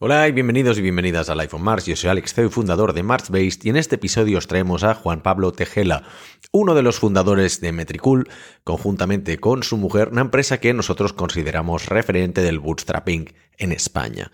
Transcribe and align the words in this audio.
Hola 0.00 0.28
y 0.28 0.32
bienvenidos 0.32 0.78
y 0.78 0.82
bienvenidas 0.82 1.28
a 1.28 1.32
iPhone 1.32 1.64
Mars. 1.64 1.86
Yo 1.86 1.96
soy 1.96 2.08
Alex 2.08 2.32
CEO, 2.32 2.50
fundador 2.50 2.92
de 2.92 3.02
MarsBased 3.02 3.64
y 3.64 3.70
en 3.70 3.76
este 3.76 3.96
episodio 3.96 4.38
os 4.38 4.46
traemos 4.46 4.84
a 4.84 4.94
Juan 4.94 5.24
Pablo 5.24 5.50
Tejela, 5.50 6.04
uno 6.52 6.76
de 6.76 6.82
los 6.82 7.00
fundadores 7.00 7.60
de 7.60 7.72
Metricool, 7.72 8.28
conjuntamente 8.62 9.38
con 9.38 9.64
su 9.64 9.76
mujer, 9.76 10.10
una 10.12 10.20
empresa 10.20 10.60
que 10.60 10.72
nosotros 10.72 11.14
consideramos 11.14 11.86
referente 11.86 12.42
del 12.42 12.60
bootstrapping 12.60 13.34
en 13.56 13.72
España. 13.72 14.30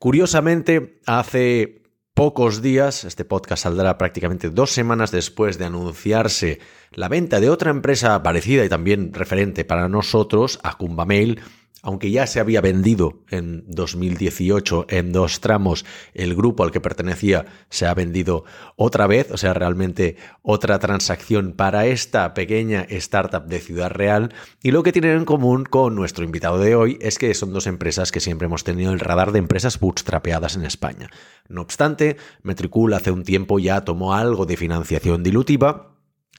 Curiosamente, 0.00 0.98
hace 1.06 1.84
pocos 2.12 2.60
días, 2.60 3.04
este 3.04 3.24
podcast 3.24 3.62
saldrá 3.62 3.98
prácticamente 3.98 4.50
dos 4.50 4.72
semanas 4.72 5.12
después 5.12 5.58
de 5.58 5.66
anunciarse 5.66 6.58
la 6.90 7.06
venta 7.06 7.38
de 7.38 7.50
otra 7.50 7.70
empresa 7.70 8.20
parecida 8.24 8.64
y 8.64 8.68
también 8.68 9.14
referente 9.14 9.64
para 9.64 9.88
nosotros, 9.88 10.58
a 10.64 10.76
Mail, 11.06 11.40
aunque 11.82 12.10
ya 12.10 12.26
se 12.26 12.40
había 12.40 12.60
vendido 12.60 13.20
en 13.30 13.64
2018 13.68 14.86
en 14.88 15.12
dos 15.12 15.40
tramos, 15.40 15.84
el 16.12 16.34
grupo 16.34 16.64
al 16.64 16.72
que 16.72 16.80
pertenecía 16.80 17.46
se 17.70 17.86
ha 17.86 17.94
vendido 17.94 18.44
otra 18.76 19.06
vez, 19.06 19.30
o 19.30 19.36
sea, 19.36 19.54
realmente 19.54 20.16
otra 20.42 20.78
transacción 20.80 21.52
para 21.52 21.86
esta 21.86 22.34
pequeña 22.34 22.84
startup 22.88 23.46
de 23.46 23.60
Ciudad 23.60 23.90
Real. 23.90 24.34
Y 24.62 24.72
lo 24.72 24.82
que 24.82 24.92
tienen 24.92 25.18
en 25.18 25.24
común 25.24 25.64
con 25.64 25.94
nuestro 25.94 26.24
invitado 26.24 26.58
de 26.58 26.74
hoy 26.74 26.98
es 27.00 27.18
que 27.18 27.32
son 27.34 27.52
dos 27.52 27.66
empresas 27.66 28.10
que 28.10 28.20
siempre 28.20 28.46
hemos 28.46 28.64
tenido 28.64 28.92
el 28.92 29.00
radar 29.00 29.30
de 29.32 29.38
empresas 29.38 29.78
bootstrapeadas 29.78 30.56
en 30.56 30.64
España. 30.64 31.10
No 31.48 31.62
obstante, 31.62 32.16
Metricool 32.42 32.92
hace 32.94 33.12
un 33.12 33.22
tiempo 33.22 33.58
ya 33.58 33.84
tomó 33.84 34.14
algo 34.14 34.46
de 34.46 34.56
financiación 34.56 35.22
dilutiva 35.22 35.97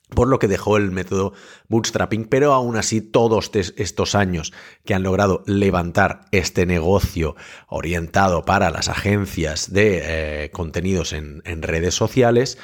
por 0.10 0.28
lo 0.28 0.40
que 0.40 0.48
dejó 0.48 0.78
el 0.78 0.92
método 0.92 1.34
bootstrapping, 1.68 2.26
pero 2.26 2.54
aún 2.54 2.78
así 2.78 3.02
todos 3.02 3.52
estos 3.54 4.16
años 4.16 4.54
que 4.86 4.94
han 4.94 5.04
logrado 5.04 5.44
levantar 5.46 6.22
este 6.32 6.66
negocio 6.66 7.36
orientado 7.68 8.44
para 8.44 8.72
las 8.72 8.90
agencias 8.90 9.72
de 9.72 10.02
eh, 10.04 10.52
contenidos 10.52 11.14
en, 11.14 11.42
en 11.46 11.62
redes 11.62 11.94
sociales, 11.94 12.58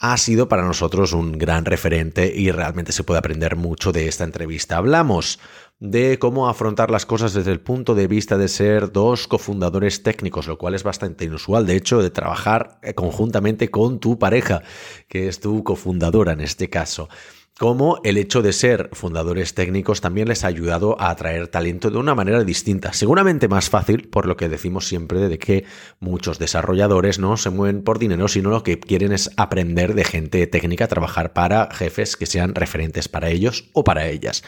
ha 0.00 0.16
sido 0.16 0.48
para 0.48 0.62
nosotros 0.62 1.12
un 1.12 1.38
gran 1.38 1.64
referente 1.64 2.32
y 2.34 2.50
realmente 2.52 2.92
se 2.92 3.02
puede 3.02 3.18
aprender 3.18 3.56
mucho 3.56 3.90
de 3.90 4.06
esta 4.06 4.24
entrevista. 4.24 4.76
Hablamos 4.76 5.40
de 5.80 6.18
cómo 6.18 6.48
afrontar 6.48 6.90
las 6.90 7.06
cosas 7.06 7.32
desde 7.34 7.52
el 7.52 7.60
punto 7.60 7.94
de 7.94 8.08
vista 8.08 8.36
de 8.36 8.48
ser 8.48 8.90
dos 8.90 9.28
cofundadores 9.28 10.02
técnicos, 10.02 10.46
lo 10.46 10.58
cual 10.58 10.74
es 10.74 10.82
bastante 10.82 11.24
inusual, 11.24 11.66
de 11.66 11.76
hecho, 11.76 12.02
de 12.02 12.10
trabajar 12.10 12.78
eh, 12.82 12.94
conjuntamente 12.94 13.70
con 13.70 14.00
tu 14.00 14.18
pareja, 14.18 14.62
que 15.08 15.28
es 15.28 15.40
tu 15.40 15.62
cofundadora 15.62 16.32
en 16.32 16.40
este 16.40 16.68
caso 16.68 17.08
cómo 17.58 18.00
el 18.04 18.16
hecho 18.16 18.40
de 18.40 18.52
ser 18.52 18.88
fundadores 18.92 19.52
técnicos 19.52 20.00
también 20.00 20.28
les 20.28 20.44
ha 20.44 20.46
ayudado 20.46 20.98
a 21.00 21.10
atraer 21.10 21.48
talento 21.48 21.90
de 21.90 21.98
una 21.98 22.14
manera 22.14 22.44
distinta. 22.44 22.92
Seguramente 22.92 23.48
más 23.48 23.68
fácil, 23.68 24.08
por 24.08 24.26
lo 24.26 24.36
que 24.36 24.48
decimos 24.48 24.86
siempre 24.86 25.28
de 25.28 25.38
que 25.38 25.64
muchos 25.98 26.38
desarrolladores 26.38 27.18
no 27.18 27.36
se 27.36 27.50
mueven 27.50 27.82
por 27.82 27.98
dinero, 27.98 28.28
sino 28.28 28.50
lo 28.50 28.62
que 28.62 28.78
quieren 28.78 29.12
es 29.12 29.30
aprender 29.36 29.94
de 29.94 30.04
gente 30.04 30.46
técnica, 30.46 30.86
trabajar 30.86 31.32
para 31.32 31.68
jefes 31.72 32.16
que 32.16 32.26
sean 32.26 32.54
referentes 32.54 33.08
para 33.08 33.28
ellos 33.28 33.68
o 33.72 33.82
para 33.82 34.06
ellas. 34.06 34.44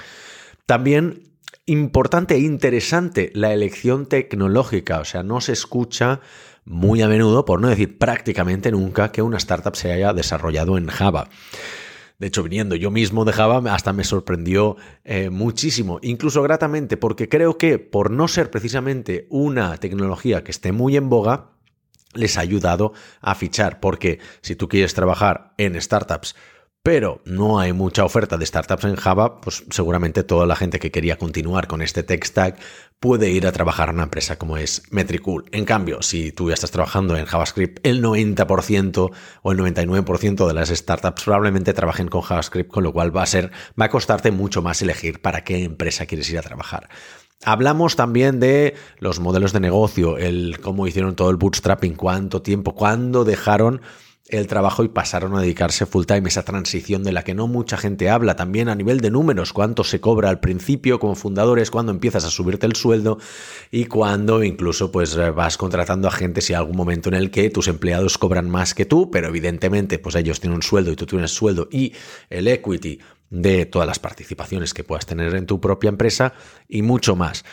También 0.70 1.32
importante 1.66 2.36
e 2.36 2.38
interesante 2.38 3.32
la 3.34 3.52
elección 3.52 4.06
tecnológica, 4.06 5.00
o 5.00 5.04
sea, 5.04 5.24
no 5.24 5.40
se 5.40 5.50
escucha 5.50 6.20
muy 6.64 7.02
a 7.02 7.08
menudo, 7.08 7.44
por 7.44 7.60
no 7.60 7.66
decir 7.66 7.98
prácticamente 7.98 8.70
nunca, 8.70 9.10
que 9.10 9.20
una 9.20 9.38
startup 9.38 9.74
se 9.74 9.90
haya 9.90 10.12
desarrollado 10.12 10.78
en 10.78 10.86
Java. 10.86 11.28
De 12.20 12.28
hecho, 12.28 12.44
viniendo 12.44 12.76
yo 12.76 12.92
mismo 12.92 13.24
de 13.24 13.32
Java, 13.32 13.74
hasta 13.74 13.92
me 13.92 14.04
sorprendió 14.04 14.76
eh, 15.02 15.28
muchísimo, 15.28 15.98
incluso 16.02 16.40
gratamente, 16.40 16.96
porque 16.96 17.28
creo 17.28 17.58
que 17.58 17.80
por 17.80 18.12
no 18.12 18.28
ser 18.28 18.52
precisamente 18.52 19.26
una 19.28 19.76
tecnología 19.78 20.44
que 20.44 20.52
esté 20.52 20.70
muy 20.70 20.96
en 20.96 21.08
boga, 21.08 21.50
les 22.14 22.38
ha 22.38 22.42
ayudado 22.42 22.92
a 23.20 23.34
fichar, 23.34 23.80
porque 23.80 24.20
si 24.40 24.54
tú 24.54 24.68
quieres 24.68 24.94
trabajar 24.94 25.52
en 25.58 25.80
startups 25.80 26.36
pero 26.82 27.20
no 27.26 27.58
hay 27.58 27.74
mucha 27.74 28.04
oferta 28.04 28.38
de 28.38 28.46
startups 28.46 28.84
en 28.84 28.96
Java, 28.96 29.40
pues 29.40 29.64
seguramente 29.70 30.22
toda 30.22 30.46
la 30.46 30.56
gente 30.56 30.78
que 30.78 30.90
quería 30.90 31.18
continuar 31.18 31.66
con 31.66 31.82
este 31.82 32.02
tech 32.02 32.24
stack 32.24 32.58
puede 32.98 33.30
ir 33.30 33.46
a 33.46 33.52
trabajar 33.52 33.90
en 33.90 33.96
una 33.96 34.04
empresa 34.04 34.38
como 34.38 34.56
es 34.56 34.82
Metricool. 34.90 35.44
En 35.52 35.66
cambio, 35.66 36.00
si 36.00 36.32
tú 36.32 36.48
ya 36.48 36.54
estás 36.54 36.70
trabajando 36.70 37.16
en 37.16 37.26
JavaScript, 37.26 37.86
el 37.86 38.02
90% 38.02 39.10
o 39.42 39.52
el 39.52 39.58
99% 39.58 40.46
de 40.46 40.54
las 40.54 40.70
startups 40.70 41.24
probablemente 41.24 41.74
trabajen 41.74 42.08
con 42.08 42.22
JavaScript, 42.22 42.70
con 42.70 42.84
lo 42.84 42.92
cual 42.92 43.14
va 43.14 43.22
a 43.24 43.26
ser, 43.26 43.50
va 43.78 43.86
a 43.86 43.90
costarte 43.90 44.30
mucho 44.30 44.62
más 44.62 44.80
elegir 44.80 45.20
para 45.20 45.44
qué 45.44 45.64
empresa 45.64 46.06
quieres 46.06 46.30
ir 46.30 46.38
a 46.38 46.42
trabajar. 46.42 46.88
Hablamos 47.44 47.96
también 47.96 48.38
de 48.38 48.74
los 48.98 49.18
modelos 49.18 49.52
de 49.52 49.60
negocio, 49.60 50.18
el 50.18 50.60
cómo 50.60 50.86
hicieron 50.86 51.14
todo 51.14 51.30
el 51.30 51.36
bootstrapping, 51.36 51.94
cuánto 51.94 52.42
tiempo, 52.42 52.74
cuándo 52.74 53.24
dejaron 53.24 53.80
el 54.32 54.46
trabajo 54.46 54.84
y 54.84 54.88
pasaron 54.88 55.36
a 55.36 55.40
dedicarse 55.40 55.86
full 55.86 56.04
time, 56.04 56.28
esa 56.28 56.44
transición 56.44 57.02
de 57.02 57.12
la 57.12 57.22
que 57.22 57.34
no 57.34 57.46
mucha 57.46 57.76
gente 57.76 58.10
habla, 58.10 58.36
también 58.36 58.68
a 58.68 58.74
nivel 58.74 59.00
de 59.00 59.10
números, 59.10 59.52
cuánto 59.52 59.84
se 59.84 60.00
cobra 60.00 60.28
al 60.28 60.40
principio 60.40 60.98
como 60.98 61.14
fundadores, 61.14 61.70
cuando 61.70 61.92
empiezas 61.92 62.24
a 62.24 62.30
subirte 62.30 62.66
el 62.66 62.76
sueldo 62.76 63.18
y 63.70 63.86
cuando 63.86 64.42
incluso 64.42 64.90
pues 64.92 65.16
eh, 65.16 65.30
vas 65.30 65.56
contratando 65.56 66.08
a 66.08 66.12
gente 66.12 66.40
si 66.40 66.52
hay 66.52 66.58
algún 66.58 66.76
momento 66.76 67.08
en 67.08 67.14
el 67.14 67.30
que 67.30 67.50
tus 67.50 67.68
empleados 67.68 68.18
cobran 68.18 68.48
más 68.48 68.74
que 68.74 68.86
tú, 68.86 69.10
pero 69.10 69.28
evidentemente 69.28 69.98
pues 69.98 70.14
ellos 70.16 70.40
tienen 70.40 70.56
un 70.56 70.62
sueldo 70.62 70.92
y 70.92 70.96
tú 70.96 71.06
tienes 71.06 71.32
sueldo 71.32 71.68
y 71.70 71.92
el 72.28 72.48
equity 72.48 73.00
de 73.30 73.64
todas 73.64 73.86
las 73.86 73.98
participaciones 73.98 74.74
que 74.74 74.84
puedas 74.84 75.06
tener 75.06 75.34
en 75.34 75.46
tu 75.46 75.60
propia 75.60 75.88
empresa 75.88 76.34
y 76.68 76.82
mucho 76.82 77.16
más. 77.16 77.44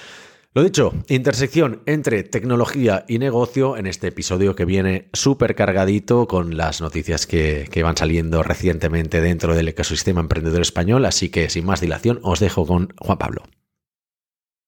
Lo 0.53 0.63
dicho, 0.63 0.93
intersección 1.07 1.83
entre 1.85 2.23
tecnología 2.23 3.05
y 3.07 3.19
negocio 3.19 3.77
en 3.77 3.85
este 3.85 4.07
episodio 4.07 4.55
que 4.55 4.65
viene 4.65 5.09
súper 5.13 5.53
cargadito 5.53 6.27
con 6.27 6.57
las 6.57 6.81
noticias 6.81 7.27
que, 7.27 7.69
van 7.83 7.95
saliendo 7.95 8.41
recientemente 8.41 9.21
dentro 9.21 9.53
del 9.55 9.67
ecosistema 9.67 10.21
emprendedor 10.21 10.61
español, 10.61 11.05
así 11.05 11.29
que 11.29 11.49
sin 11.49 11.65
más 11.65 11.79
dilación 11.79 12.19
os 12.23 12.39
dejo 12.39 12.65
con 12.65 12.93
Juan 12.97 13.17
Pablo. 13.17 13.43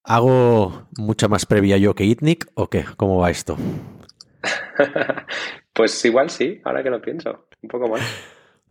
¿Hago 0.03 0.87
mucha 0.95 1.27
más 1.27 1.45
previa 1.45 1.77
yo 1.77 1.95
que 1.95 2.05
Itnik 2.05 2.51
o 2.53 2.69
qué? 2.69 2.85
¿Cómo 2.97 3.17
va 3.17 3.31
esto? 3.31 3.57
pues 5.73 6.05
igual 6.05 6.29
sí, 6.29 6.61
ahora 6.65 6.83
que 6.83 6.89
lo 6.89 7.01
pienso, 7.01 7.47
un 7.61 7.69
poco 7.69 7.87
más. 7.87 8.01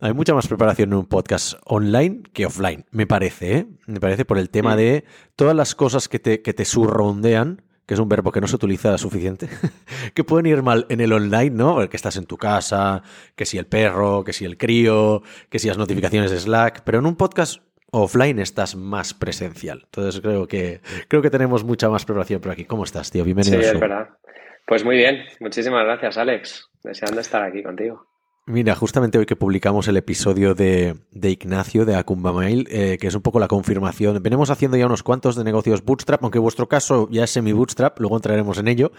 Hay 0.01 0.13
mucha 0.13 0.33
más 0.33 0.47
preparación 0.47 0.93
en 0.93 0.99
un 0.99 1.05
podcast 1.07 1.55
online 1.65 2.21
que 2.31 2.45
offline, 2.45 2.85
me 2.89 3.05
parece, 3.05 3.57
¿eh? 3.57 3.65
Me 3.85 3.99
parece 3.99 4.23
por 4.23 4.37
el 4.37 4.49
tema 4.49 4.77
de 4.77 5.03
todas 5.35 5.53
las 5.53 5.75
cosas 5.75 6.07
que 6.07 6.19
te, 6.19 6.41
que 6.41 6.53
te 6.53 6.63
surroundean, 6.63 7.63
que 7.85 7.95
es 7.95 7.99
un 7.99 8.07
verbo 8.07 8.31
que 8.31 8.39
no 8.39 8.47
se 8.47 8.55
utiliza 8.55 8.97
suficiente, 8.97 9.49
que 10.13 10.23
pueden 10.23 10.45
ir 10.45 10.63
mal 10.63 10.85
en 10.87 11.01
el 11.01 11.11
online, 11.11 11.49
¿no? 11.49 11.89
Que 11.89 11.97
estás 11.97 12.15
en 12.15 12.25
tu 12.27 12.37
casa, 12.37 13.03
que 13.35 13.45
si 13.45 13.57
el 13.57 13.65
perro, 13.65 14.23
que 14.23 14.31
si 14.31 14.45
el 14.45 14.57
crío, 14.57 15.21
que 15.49 15.59
si 15.59 15.67
las 15.67 15.77
notificaciones 15.77 16.31
de 16.31 16.39
Slack, 16.39 16.83
pero 16.85 16.99
en 16.99 17.05
un 17.05 17.17
podcast 17.17 17.61
offline 17.91 18.39
estás 18.39 18.77
más 18.77 19.13
presencial. 19.13 19.81
Entonces 19.83 20.21
creo 20.21 20.47
que 20.47 20.79
creo 21.09 21.21
que 21.21 21.29
tenemos 21.29 21.65
mucha 21.65 21.89
más 21.89 22.05
preparación 22.05 22.39
por 22.39 22.53
aquí. 22.53 22.63
¿Cómo 22.63 22.85
estás, 22.85 23.11
tío? 23.11 23.25
Bienvenido. 23.25 23.61
Sí, 23.61 23.67
es 23.67 23.77
verdad. 23.77 24.07
Pues 24.65 24.85
muy 24.85 24.95
bien. 24.95 25.25
Muchísimas 25.41 25.83
gracias, 25.83 26.17
Alex. 26.17 26.69
Deseando 26.83 27.19
estar 27.19 27.43
aquí 27.43 27.61
contigo. 27.63 28.07
Mira, 28.49 28.73
justamente 28.73 29.19
hoy 29.19 29.27
que 29.27 29.35
publicamos 29.35 29.87
el 29.89 29.97
episodio 29.97 30.55
de, 30.55 30.95
Ignacio 31.13 31.85
de 31.85 31.95
Acumba 31.95 32.33
Mail, 32.33 32.67
eh, 32.71 32.97
que 32.99 33.05
es 33.05 33.13
un 33.13 33.21
poco 33.21 33.39
la 33.39 33.47
confirmación. 33.47 34.23
Venimos 34.23 34.49
haciendo 34.49 34.75
ya 34.75 34.87
unos 34.87 35.03
cuantos 35.03 35.35
de 35.35 35.43
negocios 35.43 35.85
bootstrap, 35.85 36.23
aunque 36.23 36.39
vuestro 36.39 36.67
caso 36.67 37.07
ya 37.11 37.25
es 37.25 37.29
semi-bootstrap, 37.29 37.99
luego 37.99 38.15
entraremos 38.15 38.57
en 38.57 38.67
ello, 38.67 38.91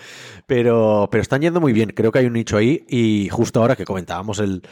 pero, 0.46 1.08
pero 1.10 1.20
están 1.20 1.40
yendo 1.40 1.60
muy 1.60 1.72
bien. 1.72 1.90
Creo 1.96 2.12
que 2.12 2.20
hay 2.20 2.26
un 2.26 2.34
nicho 2.34 2.58
ahí 2.58 2.84
y 2.88 3.28
justo 3.28 3.60
ahora 3.60 3.74
que 3.74 3.84
comentábamos 3.84 4.38
el, 4.38 4.62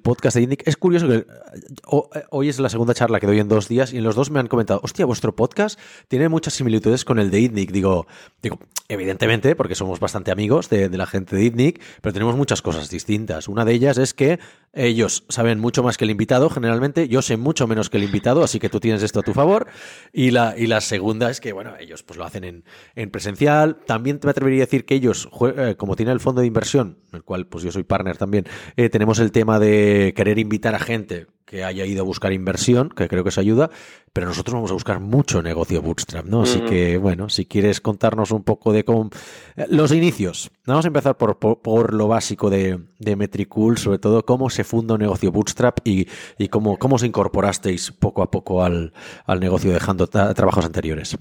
podcast 0.00 0.36
de 0.36 0.42
Indic, 0.42 0.68
es 0.68 0.76
curioso 0.76 1.08
que 1.08 1.14
eh, 1.16 2.22
hoy 2.30 2.50
es 2.50 2.60
la 2.60 2.68
segunda 2.68 2.94
charla 2.94 3.18
que 3.18 3.26
doy 3.26 3.40
en 3.40 3.48
dos 3.48 3.66
días 3.66 3.92
y 3.92 3.98
en 3.98 4.04
los 4.04 4.14
dos 4.14 4.30
me 4.30 4.38
han 4.38 4.46
comentado, 4.46 4.78
hostia, 4.84 5.06
vuestro 5.06 5.34
podcast 5.34 5.76
tiene 6.06 6.28
muchas 6.28 6.54
similitudes 6.54 7.04
con 7.04 7.18
el 7.18 7.32
de 7.32 7.40
Indic. 7.40 7.72
Digo, 7.72 8.06
digo 8.40 8.60
evidentemente, 8.86 9.56
porque 9.56 9.74
somos 9.74 9.98
bastante 9.98 10.30
amigos 10.30 10.70
de, 10.70 10.88
de 10.88 10.96
la 10.96 11.06
gente 11.06 11.34
de 11.34 11.46
Indic, 11.46 11.82
pero 12.00 12.12
tenemos 12.12 12.36
muchas 12.36 12.62
cosas 12.62 12.88
distintas. 12.90 13.48
Una 13.48 13.64
de 13.64 13.72
ellas 13.72 13.87
es 13.96 14.12
que 14.12 14.38
ellos 14.74 15.24
saben 15.28 15.58
mucho 15.58 15.82
más 15.82 15.96
que 15.96 16.04
el 16.04 16.10
invitado, 16.10 16.50
generalmente. 16.50 17.08
Yo 17.08 17.22
sé 17.22 17.36
mucho 17.36 17.66
menos 17.66 17.88
que 17.88 17.96
el 17.96 18.04
invitado, 18.04 18.44
así 18.44 18.60
que 18.60 18.68
tú 18.68 18.80
tienes 18.80 19.02
esto 19.02 19.20
a 19.20 19.22
tu 19.22 19.32
favor. 19.32 19.66
Y 20.12 20.30
la, 20.30 20.54
y 20.56 20.66
la 20.66 20.80
segunda 20.80 21.30
es 21.30 21.40
que, 21.40 21.52
bueno, 21.52 21.74
ellos 21.80 22.02
pues 22.02 22.18
lo 22.18 22.24
hacen 22.24 22.44
en, 22.44 22.64
en 22.94 23.10
presencial. 23.10 23.78
También 23.86 24.20
me 24.22 24.30
atrevería 24.30 24.64
a 24.64 24.66
decir 24.66 24.84
que 24.84 24.94
ellos, 24.94 25.28
eh, 25.56 25.74
como 25.76 25.96
tienen 25.96 26.12
el 26.12 26.20
fondo 26.20 26.42
de 26.42 26.46
inversión, 26.46 26.98
el 27.12 27.22
cual 27.22 27.46
pues 27.46 27.64
yo 27.64 27.72
soy 27.72 27.82
partner 27.82 28.18
también, 28.18 28.46
eh, 28.76 28.90
tenemos 28.90 29.18
el 29.20 29.32
tema 29.32 29.58
de 29.58 30.12
querer 30.14 30.38
invitar 30.38 30.74
a 30.74 30.78
gente 30.78 31.26
que 31.48 31.64
haya 31.64 31.86
ido 31.86 32.02
a 32.02 32.04
buscar 32.04 32.32
inversión, 32.32 32.90
que 32.90 33.08
creo 33.08 33.22
que 33.22 33.30
eso 33.30 33.40
ayuda, 33.40 33.70
pero 34.12 34.26
nosotros 34.26 34.54
vamos 34.54 34.70
a 34.70 34.74
buscar 34.74 35.00
mucho 35.00 35.42
negocio 35.42 35.80
bootstrap, 35.80 36.26
¿no? 36.26 36.42
Así 36.42 36.60
que, 36.60 36.98
bueno, 36.98 37.30
si 37.30 37.46
quieres 37.46 37.80
contarnos 37.80 38.32
un 38.32 38.44
poco 38.44 38.72
de 38.72 38.84
cómo... 38.84 39.08
Eh, 39.56 39.66
los 39.70 39.92
inicios. 39.92 40.50
Vamos 40.66 40.84
a 40.84 40.88
empezar 40.88 41.16
por, 41.16 41.38
por, 41.38 41.94
lo 41.94 42.06
básico 42.06 42.50
de, 42.50 42.78
de 42.98 43.16
Metricool, 43.16 43.78
sobre 43.78 43.98
todo 43.98 44.24
cómo 44.24 44.50
se 44.50 44.62
funda 44.62 44.94
un 44.94 45.00
negocio 45.00 45.32
bootstrap 45.32 45.78
y, 45.84 46.06
y 46.36 46.48
cómo, 46.48 46.78
cómo 46.78 46.96
os 46.96 47.02
incorporasteis 47.02 47.92
poco 47.92 48.22
a 48.22 48.30
poco 48.30 48.62
al, 48.62 48.92
al 49.24 49.40
negocio 49.40 49.72
dejando 49.72 50.06
trabajos 50.06 50.66
anteriores. 50.66 51.16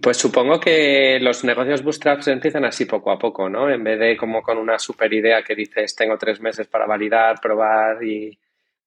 Pues 0.00 0.16
supongo 0.16 0.60
que 0.60 1.18
los 1.20 1.44
negocios 1.44 1.82
bootstraps 1.82 2.28
empiezan 2.28 2.64
así 2.64 2.86
poco 2.86 3.10
a 3.10 3.18
poco, 3.18 3.48
¿no? 3.48 3.70
En 3.70 3.84
vez 3.84 3.98
de 3.98 4.16
como 4.16 4.42
con 4.42 4.58
una 4.58 4.78
super 4.78 5.12
idea 5.12 5.42
que 5.42 5.54
dices 5.54 5.94
tengo 5.94 6.16
tres 6.18 6.40
meses 6.40 6.66
para 6.66 6.86
validar, 6.86 7.40
probar 7.40 8.02
y 8.02 8.38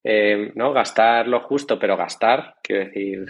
eh, 0.08 0.52
no 0.54 0.72
gastar 0.72 1.26
lo 1.26 1.40
justo, 1.40 1.80
pero 1.80 1.96
gastar, 1.96 2.54
quiero 2.62 2.84
decir, 2.84 3.26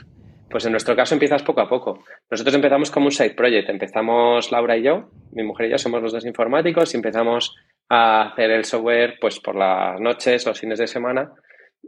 pues 0.51 0.67
en 0.67 0.73
nuestro 0.73 0.95
caso 0.95 1.15
empiezas 1.15 1.43
poco 1.43 1.63
a 1.63 1.69
poco. 1.71 2.05
Nosotros 2.31 2.55
empezamos 2.55 2.91
como 2.91 3.07
un 3.07 3.13
side 3.13 3.35
project, 3.35 3.71
empezamos 3.71 4.53
Laura 4.53 4.77
y 4.77 4.83
yo, 4.83 5.09
mi 5.33 5.43
mujer 5.43 5.69
y 5.69 5.71
yo 5.71 5.79
somos 5.79 6.03
los 6.03 6.13
dos 6.13 6.27
informáticos 6.27 6.93
y 6.93 6.99
empezamos 6.99 7.57
a 7.89 8.29
hacer 8.29 8.51
el 8.51 8.67
software 8.67 9.17
pues 9.19 9.41
por 9.41 9.57
las 9.57 9.99
noches, 9.99 10.45
los 10.45 10.61
fines 10.61 10.79
de 10.79 10.87
semana, 10.87 11.33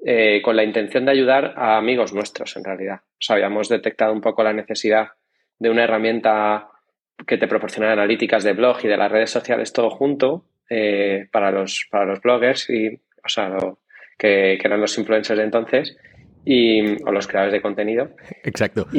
eh, 0.06 0.40
con 0.42 0.56
la 0.56 0.64
intención 0.64 1.04
de 1.04 1.10
ayudar 1.12 1.52
a 1.54 1.76
amigos 1.76 2.14
nuestros 2.14 2.56
en 2.56 2.64
realidad. 2.64 3.00
O 3.02 3.20
sea, 3.20 3.36
habíamos 3.36 3.68
detectado 3.68 4.14
un 4.14 4.22
poco 4.22 4.42
la 4.42 4.54
necesidad 4.54 5.08
de 5.58 5.68
una 5.68 5.84
herramienta 5.84 6.66
que 7.26 7.36
te 7.36 7.46
proporciona 7.46 7.92
analíticas 7.92 8.42
de 8.42 8.54
blog 8.54 8.78
y 8.84 8.88
de 8.88 8.96
las 8.96 9.12
redes 9.12 9.30
sociales 9.30 9.70
todo 9.70 9.90
junto 9.90 10.46
eh, 10.70 11.28
para, 11.30 11.50
los, 11.50 11.86
para 11.90 12.06
los 12.06 12.22
bloggers 12.22 12.70
y, 12.70 12.88
o 12.88 13.28
sea, 13.28 13.50
que, 14.18 14.54
eran 14.54 14.80
los 14.80 14.98
influencers 14.98 15.38
de 15.38 15.44
entonces 15.44 15.96
y, 16.44 17.02
o 17.04 17.12
los 17.12 17.26
creadores 17.26 17.52
de 17.52 17.62
contenido. 17.62 18.10
Exacto. 18.44 18.86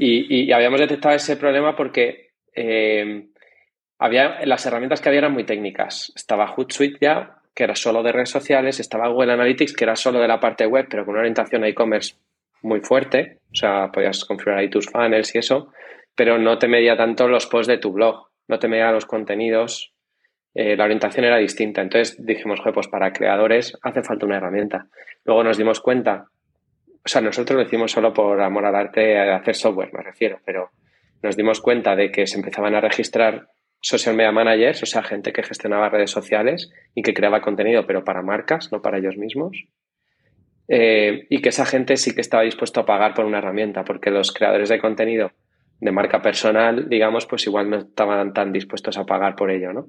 Y, 0.00 0.46
y, 0.46 0.52
habíamos 0.52 0.78
detectado 0.78 1.16
ese 1.16 1.36
problema 1.36 1.74
porque 1.74 2.30
eh, 2.54 3.26
había, 3.98 4.46
las 4.46 4.64
herramientas 4.64 5.00
que 5.00 5.08
había 5.08 5.18
eran 5.18 5.32
muy 5.32 5.42
técnicas. 5.42 6.12
Estaba 6.14 6.46
Hootsuite 6.46 6.98
ya, 7.00 7.38
que 7.52 7.64
era 7.64 7.74
solo 7.74 8.04
de 8.04 8.12
redes 8.12 8.30
sociales, 8.30 8.78
estaba 8.78 9.08
Google 9.08 9.32
Analytics, 9.32 9.72
que 9.72 9.82
era 9.82 9.96
solo 9.96 10.20
de 10.20 10.28
la 10.28 10.38
parte 10.38 10.66
web, 10.66 10.86
pero 10.88 11.04
con 11.04 11.14
una 11.14 11.22
orientación 11.22 11.64
a 11.64 11.68
e-commerce 11.68 12.14
muy 12.62 12.80
fuerte, 12.80 13.38
o 13.50 13.54
sea, 13.54 13.90
podías 13.92 14.24
configurar 14.24 14.60
ahí 14.60 14.70
tus 14.70 14.86
funnels 14.86 15.34
y 15.34 15.38
eso, 15.38 15.72
pero 16.14 16.38
no 16.38 16.58
te 16.58 16.68
medía 16.68 16.96
tanto 16.96 17.28
los 17.28 17.46
posts 17.46 17.68
de 17.68 17.78
tu 17.78 17.92
blog, 17.92 18.28
no 18.46 18.58
te 18.58 18.68
medía 18.68 18.92
los 18.92 19.06
contenidos, 19.06 19.92
eh, 20.54 20.76
la 20.76 20.84
orientación 20.84 21.24
era 21.24 21.36
distinta. 21.38 21.82
Entonces 21.82 22.16
dijimos, 22.24 22.60
pues 22.74 22.88
para 22.88 23.12
creadores 23.12 23.76
hace 23.82 24.02
falta 24.02 24.26
una 24.26 24.36
herramienta. 24.36 24.86
Luego 25.24 25.44
nos 25.44 25.56
dimos 25.56 25.80
cuenta, 25.80 26.26
o 27.04 27.08
sea, 27.08 27.20
nosotros 27.20 27.56
lo 27.56 27.62
hicimos 27.66 27.92
solo 27.92 28.12
por 28.12 28.40
amor 28.40 28.64
al 28.64 28.74
arte, 28.74 29.18
a 29.18 29.36
hacer 29.36 29.54
software, 29.54 29.92
me 29.92 30.02
refiero, 30.02 30.40
pero 30.44 30.70
nos 31.22 31.36
dimos 31.36 31.60
cuenta 31.60 31.96
de 31.96 32.10
que 32.10 32.26
se 32.26 32.36
empezaban 32.36 32.74
a 32.74 32.80
registrar 32.80 33.48
social 33.80 34.16
media 34.16 34.32
managers, 34.32 34.82
o 34.82 34.86
sea, 34.86 35.02
gente 35.02 35.32
que 35.32 35.42
gestionaba 35.42 35.88
redes 35.88 36.10
sociales 36.10 36.70
y 36.94 37.02
que 37.02 37.14
creaba 37.14 37.40
contenido, 37.40 37.86
pero 37.86 38.04
para 38.04 38.22
marcas, 38.22 38.72
no 38.72 38.82
para 38.82 38.98
ellos 38.98 39.16
mismos. 39.16 39.64
Eh, 40.68 41.26
y 41.30 41.40
que 41.40 41.48
esa 41.48 41.64
gente 41.64 41.96
sí 41.96 42.14
que 42.14 42.20
estaba 42.20 42.42
dispuesto 42.42 42.80
a 42.80 42.86
pagar 42.86 43.14
por 43.14 43.24
una 43.24 43.38
herramienta, 43.38 43.84
porque 43.84 44.10
los 44.10 44.32
creadores 44.32 44.68
de 44.68 44.78
contenido 44.78 45.32
de 45.80 45.92
marca 45.92 46.20
personal, 46.20 46.88
digamos, 46.88 47.26
pues 47.26 47.46
igual 47.46 47.70
no 47.70 47.78
estaban 47.78 48.32
tan 48.32 48.52
dispuestos 48.52 48.98
a 48.98 49.06
pagar 49.06 49.36
por 49.36 49.50
ello, 49.50 49.72
¿no? 49.72 49.88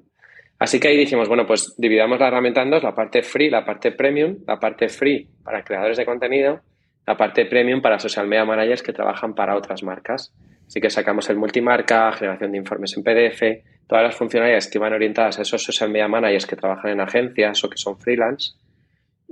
Así 0.60 0.78
que 0.78 0.88
ahí 0.88 0.96
dijimos, 0.96 1.26
bueno, 1.26 1.46
pues 1.46 1.74
dividamos 1.78 2.20
la 2.20 2.28
herramienta 2.28 2.62
en 2.62 2.70
dos, 2.70 2.82
la 2.82 2.94
parte 2.94 3.22
free, 3.22 3.50
la 3.50 3.64
parte 3.64 3.92
premium, 3.92 4.36
la 4.46 4.60
parte 4.60 4.88
free 4.88 5.26
para 5.42 5.64
creadores 5.64 5.96
de 5.96 6.04
contenido, 6.04 6.60
la 7.06 7.16
parte 7.16 7.46
premium 7.46 7.80
para 7.80 7.98
social 7.98 8.28
media 8.28 8.44
managers 8.44 8.82
que 8.82 8.92
trabajan 8.92 9.34
para 9.34 9.56
otras 9.56 9.82
marcas. 9.82 10.32
Así 10.66 10.80
que 10.80 10.90
sacamos 10.90 11.28
el 11.30 11.38
multimarca, 11.38 12.12
generación 12.12 12.52
de 12.52 12.58
informes 12.58 12.94
en 12.96 13.02
PDF, 13.02 13.64
todas 13.88 14.04
las 14.04 14.14
funcionalidades 14.14 14.68
que 14.68 14.78
van 14.78 14.92
orientadas 14.92 15.38
a 15.38 15.42
esos 15.42 15.62
social 15.62 15.90
media 15.90 16.08
managers 16.08 16.46
que 16.46 16.56
trabajan 16.56 16.92
en 16.92 17.00
agencias 17.00 17.64
o 17.64 17.70
que 17.70 17.78
son 17.78 17.98
freelance, 17.98 18.52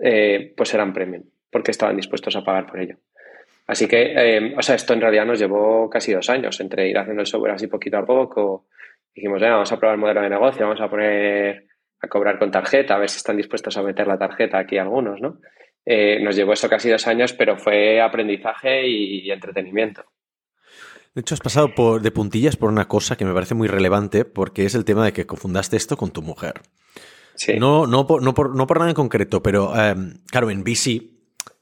eh, 0.03 0.53
pues 0.57 0.73
eran 0.73 0.93
premium 0.93 1.25
porque 1.51 1.71
estaban 1.71 1.97
dispuestos 1.97 2.35
a 2.37 2.43
pagar 2.43 2.67
por 2.67 2.81
ello. 2.81 2.97
Así 3.67 3.87
que, 3.87 4.15
eh, 4.17 4.55
o 4.57 4.63
sea, 4.63 4.77
esto 4.77 4.95
en 4.95 5.01
realidad 5.01 5.27
nos 5.27 5.39
llevó 5.39 5.91
casi 5.91 6.13
dos 6.13 6.29
años 6.31 6.59
entre 6.61 6.89
ir 6.89 6.97
haciendo 6.97 7.21
el 7.21 7.27
software 7.27 7.53
así 7.53 7.67
poquito 7.67 7.99
a 7.99 8.07
poco. 8.07 8.67
Dijimos, 9.19 9.41
vamos 9.41 9.73
a 9.73 9.81
probar 9.81 9.97
el 9.97 10.01
modelo 10.01 10.23
de 10.23 10.31
negocio, 10.31 10.65
vamos 10.65 10.81
a 10.81 10.89
poner 10.89 11.67
a 12.01 12.07
cobrar 12.07 12.39
con 12.39 12.53
tarjeta, 12.53 12.95
a 12.95 12.99
ver 12.99 13.11
si 13.11 13.17
están 13.17 13.37
dispuestos 13.37 13.77
a 13.77 13.83
meter 13.83 14.07
la 14.07 14.17
tarjeta 14.17 14.61
aquí 14.61 14.79
algunos, 14.79 15.21
¿no? 15.21 15.41
Eh, 15.85 16.21
nos 16.23 16.37
llevó 16.37 16.53
eso 16.53 16.69
casi 16.69 16.89
dos 16.89 17.05
años, 17.09 17.33
pero 17.33 17.57
fue 17.57 18.01
aprendizaje 18.01 18.87
y, 18.87 19.29
entretenimiento. 19.29 20.05
De 21.17 21.23
hecho, 21.23 21.35
has 21.35 21.41
pasado 21.41 21.75
por, 21.75 22.01
de 22.01 22.13
puntillas 22.13 22.57
por 22.57 22.71
una 22.71 22.87
cosa 22.87 23.17
que 23.17 23.25
me 23.25 23.35
parece 23.35 23.57
muy 23.57 23.67
relevante, 23.67 24.25
porque 24.25 24.65
es 24.65 24.77
el 24.77 24.85
tema 24.85 25.05
de 25.05 25.13
que 25.13 25.27
confundaste 25.27 25.77
esto 25.77 25.97
con 25.97 26.13
tu 26.13 26.23
mujer. 26.23 26.61
Sí. 27.35 27.59
No, 27.59 27.89
no, 27.89 28.07
por, 28.07 28.23
no, 28.23 28.35
por, 28.35 28.55
no 28.55 28.69
por 28.69 28.79
nada 28.79 28.91
en 28.91 28.95
concreto, 28.95 29.43
pero 29.43 29.73
eh, 29.77 29.97
claro, 30.31 30.51
en 30.51 30.63
BC 30.63 31.18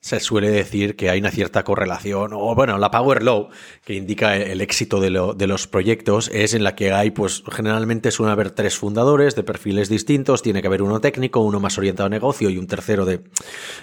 se 0.07 0.21
suele 0.21 0.51
decir 0.51 0.95
que 0.95 1.11
hay 1.11 1.19
una 1.19 1.33
cierta 1.33 1.65
correlación, 1.65 2.31
o 2.33 2.55
bueno, 2.55 2.79
la 2.79 2.93
power 2.93 3.25
law, 3.25 3.49
que 3.85 3.95
indica 3.95 4.37
el 4.37 4.61
éxito 4.61 5.01
de, 5.01 5.11
los 5.11 5.67
proyectos, 5.67 6.31
es 6.33 6.55
en 6.55 6.63
la 6.63 6.77
que 6.77 6.93
hay, 6.93 7.11
pues 7.11 7.43
generalmente 7.51 8.13
suelen 8.13 8.31
haber 8.31 8.53
tres 8.53 8.79
fundadores 8.79 9.35
de 9.35 9.43
perfiles 9.43 9.89
distintos, 9.89 10.43
tiene 10.43 10.61
que 10.61 10.69
haber 10.69 10.83
uno 10.83 11.01
técnico, 11.01 11.41
uno 11.41 11.59
más 11.59 11.77
orientado 11.77 12.07
a 12.07 12.09
negocio 12.09 12.51
y 12.51 12.57
un 12.57 12.69
tercero 12.69 13.05
de 13.05 13.19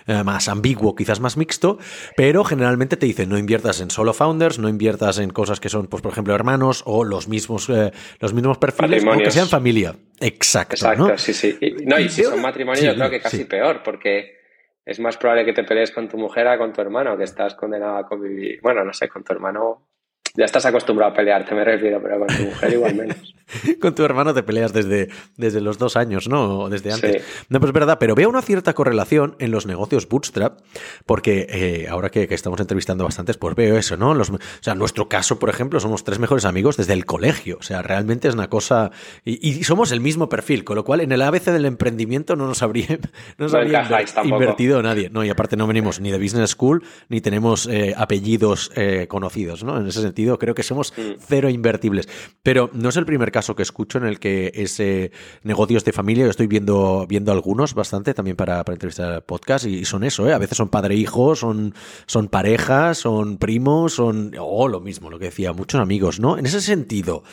eh, 0.07 0.23
más 0.23 0.47
ambiguo, 0.47 0.95
quizás 0.95 1.19
más 1.19 1.35
mixto, 1.35 1.77
pero 2.15 2.45
generalmente 2.45 2.95
te 2.95 3.05
dicen 3.05 3.27
no 3.27 3.37
inviertas 3.37 3.81
en 3.81 3.91
solo 3.91 4.13
founders, 4.13 4.59
no 4.59 4.69
inviertas 4.69 5.19
en 5.19 5.29
cosas 5.29 5.59
que 5.59 5.67
son, 5.67 5.87
pues 5.87 6.01
por 6.01 6.13
ejemplo, 6.13 6.33
hermanos 6.33 6.83
o 6.85 7.03
los 7.03 7.27
mismos, 7.27 7.67
eh, 7.67 7.91
los 8.21 8.33
mismos 8.33 8.57
perfiles, 8.59 9.03
o 9.05 9.17
que 9.17 9.29
sean 9.29 9.49
familia. 9.49 9.93
Exacto. 10.21 10.75
Exacto, 10.75 11.17
sí, 11.17 11.33
sí. 11.33 11.57
Y, 11.59 11.85
no, 11.85 11.99
y 11.99 12.07
si 12.07 12.23
son 12.23 12.41
matrimonio, 12.41 12.81
yo 12.81 12.95
creo 12.95 13.09
que 13.09 13.19
casi 13.19 13.43
peor, 13.43 13.83
porque 13.83 14.42
es 14.85 14.99
más 14.99 15.17
probable 15.17 15.45
que 15.45 15.53
te 15.53 15.63
pelees 15.63 15.91
con 15.91 16.09
tu 16.09 16.17
mujer 16.17 16.47
a 16.47 16.57
con 16.57 16.73
tu 16.73 16.81
hermano, 16.81 17.17
que 17.17 17.23
estás 17.23 17.55
condenado 17.55 17.97
a 17.97 18.05
convivir. 18.05 18.59
Bueno, 18.61 18.83
no 18.83 18.93
sé, 18.93 19.07
con 19.09 19.23
tu 19.23 19.33
hermano 19.33 19.87
ya 20.35 20.45
estás 20.45 20.65
acostumbrado 20.65 21.11
a 21.11 21.15
pelearte, 21.15 21.53
me 21.53 21.63
refiero, 21.63 22.01
pero 22.01 22.17
con 22.17 22.27
tu 22.27 22.43
mujer 22.43 22.73
igual 22.73 22.95
menos. 22.95 23.35
con 23.79 23.93
tu 23.93 24.03
hermano 24.03 24.33
te 24.33 24.41
peleas 24.41 24.73
desde, 24.73 25.09
desde 25.37 25.61
los 25.61 25.77
dos 25.77 25.95
años, 25.95 26.27
¿no? 26.27 26.69
Desde 26.69 26.91
antes. 26.91 27.23
No, 27.49 27.59
pues 27.59 27.69
es 27.69 27.73
verdad, 27.73 27.97
pero 27.99 28.15
veo 28.15 28.29
una 28.29 28.41
cierta 28.41 28.73
correlación 28.73 29.35
en 29.37 29.51
los 29.51 29.67
negocios 29.67 30.09
bootstrap, 30.09 30.59
porque 31.05 31.45
eh, 31.49 31.87
ahora 31.87 32.09
que, 32.09 32.27
estamos 32.31 32.59
entrevistando 32.59 33.03
bastantes, 33.03 33.37
pues 33.37 33.55
veo 33.55 33.77
eso, 33.77 33.95
¿no? 33.95 34.15
Los, 34.15 34.31
o 34.31 34.39
sea, 34.59 34.73
en 34.73 34.79
nuestro 34.79 35.07
caso, 35.07 35.37
por 35.37 35.49
ejemplo, 35.51 35.79
somos 35.79 36.03
tres 36.03 36.17
mejores 36.17 36.45
amigos 36.45 36.77
desde 36.77 36.93
el 36.93 37.05
colegio. 37.05 37.57
O 37.59 37.63
sea, 37.63 37.83
realmente 37.83 38.27
es 38.27 38.33
una 38.33 38.49
cosa. 38.49 38.89
Y, 39.23 39.63
somos 39.63 39.91
el 39.91 40.01
mismo 40.01 40.29
perfil, 40.29 40.63
con 40.63 40.75
lo 40.75 40.83
cual 40.83 41.01
en 41.01 41.11
el 41.11 41.21
ABC 41.21 41.45
del 41.51 41.65
emprendimiento 41.65 42.35
no 42.35 42.47
nos 42.47 42.63
habría, 42.63 42.87
no 43.37 43.45
nos 43.45 43.53
habría 43.53 43.87
invertido 44.23 44.81
nadie. 44.81 45.11
No, 45.11 45.23
y 45.23 45.29
aparte 45.29 45.57
no 45.57 45.67
venimos 45.67 45.99
ni 45.99 46.09
de 46.09 46.17
business 46.17 46.51
school 46.51 46.83
ni 47.07 47.21
tenemos 47.21 47.67
eh, 47.67 47.93
apellidos 47.95 48.71
eh, 48.75 49.05
conocidos, 49.07 49.63
¿no? 49.63 49.77
En 49.77 49.87
ese 49.87 50.01
sentido 50.01 50.22
creo 50.39 50.55
que 50.55 50.63
somos 50.63 50.93
mm. 50.95 51.19
cero 51.19 51.49
invertibles. 51.49 52.07
Pero 52.41 52.69
no 52.73 52.89
es 52.89 52.97
el 52.97 53.05
primer 53.05 53.31
caso 53.31 53.55
que 53.55 53.63
escucho 53.63 53.97
en 53.97 54.05
el 54.05 54.19
que 54.19 54.51
ese 54.55 55.11
negocios 55.43 55.83
de 55.85 55.91
familia, 55.91 56.25
yo 56.25 56.29
estoy 56.29 56.47
viendo, 56.47 57.05
viendo 57.07 57.31
algunos 57.31 57.73
bastante 57.73 58.13
también 58.13 58.35
para, 58.35 58.63
para 58.63 58.75
entrevistar 58.75 59.25
podcast 59.25 59.65
y, 59.65 59.85
son 59.85 60.03
eso, 60.03 60.27
¿eh? 60.27 60.33
a 60.33 60.37
veces 60.37 60.57
son 60.57 60.69
padre-hijo, 60.69 61.35
son, 61.35 61.73
son 62.05 62.27
parejas, 62.27 62.97
son 62.97 63.37
primos, 63.37 63.93
son, 63.93 64.31
o 64.39 64.67
lo 64.67 64.79
mismo, 64.79 65.09
lo 65.09 65.19
que 65.19 65.25
decía, 65.25 65.53
muchos 65.53 65.79
amigos, 65.81 66.19
¿no? 66.19 66.37
En 66.37 66.45
ese 66.45 66.61
sentido, 66.61 67.23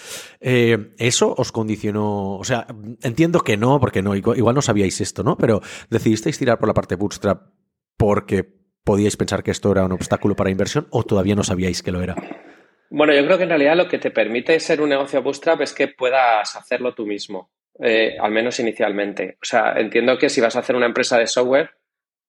eh, 0.40 0.94
¿eso 0.99 1.35
os 1.37 1.52
condicionó? 1.52 2.37
O 2.37 2.44
sea, 2.44 2.66
entiendo 3.02 3.40
que 3.40 3.56
no, 3.56 3.80
porque 3.80 4.02
no, 4.02 4.14
igual 4.16 4.54
no 4.54 4.62
sabíais 4.62 5.00
esto, 5.00 5.23
¿no? 5.23 5.37
Pero 5.37 5.61
decidisteis 5.90 6.38
tirar 6.38 6.59
por 6.59 6.68
la 6.68 6.75
parte 6.75 6.97
bootstrap 6.97 7.49
porque 7.97 8.61
podíais 8.85 9.16
pensar 9.16 9.42
que 9.42 9.50
esto 9.50 9.70
era 9.70 9.85
un 9.85 9.92
obstáculo 9.92 10.35
para 10.35 10.50
inversión 10.50 10.87
o 10.90 11.02
todavía 11.04 11.35
no 11.35 11.44
sabíais 11.44 11.82
que 11.82 11.92
lo 11.92 12.02
era? 12.02 12.16
Bueno, 12.92 13.14
yo 13.14 13.25
creo 13.25 13.38
que 13.38 13.44
en 13.44 13.50
realidad 13.50 13.76
lo 13.76 13.87
que 13.87 13.99
te 13.99 14.11
permite 14.11 14.59
ser 14.59 14.80
un 14.82 14.88
negocio 14.88 15.23
bootstrap 15.23 15.61
es 15.61 15.73
que 15.73 15.87
puedas 15.87 16.56
hacerlo 16.56 16.92
tú 16.92 17.06
mismo, 17.06 17.52
eh, 17.78 18.16
al 18.20 18.32
menos 18.32 18.59
inicialmente. 18.59 19.38
O 19.40 19.44
sea, 19.44 19.75
entiendo 19.76 20.18
que 20.18 20.28
si 20.28 20.40
vas 20.40 20.56
a 20.56 20.59
hacer 20.59 20.75
una 20.75 20.87
empresa 20.87 21.16
de 21.16 21.28
software, 21.28 21.70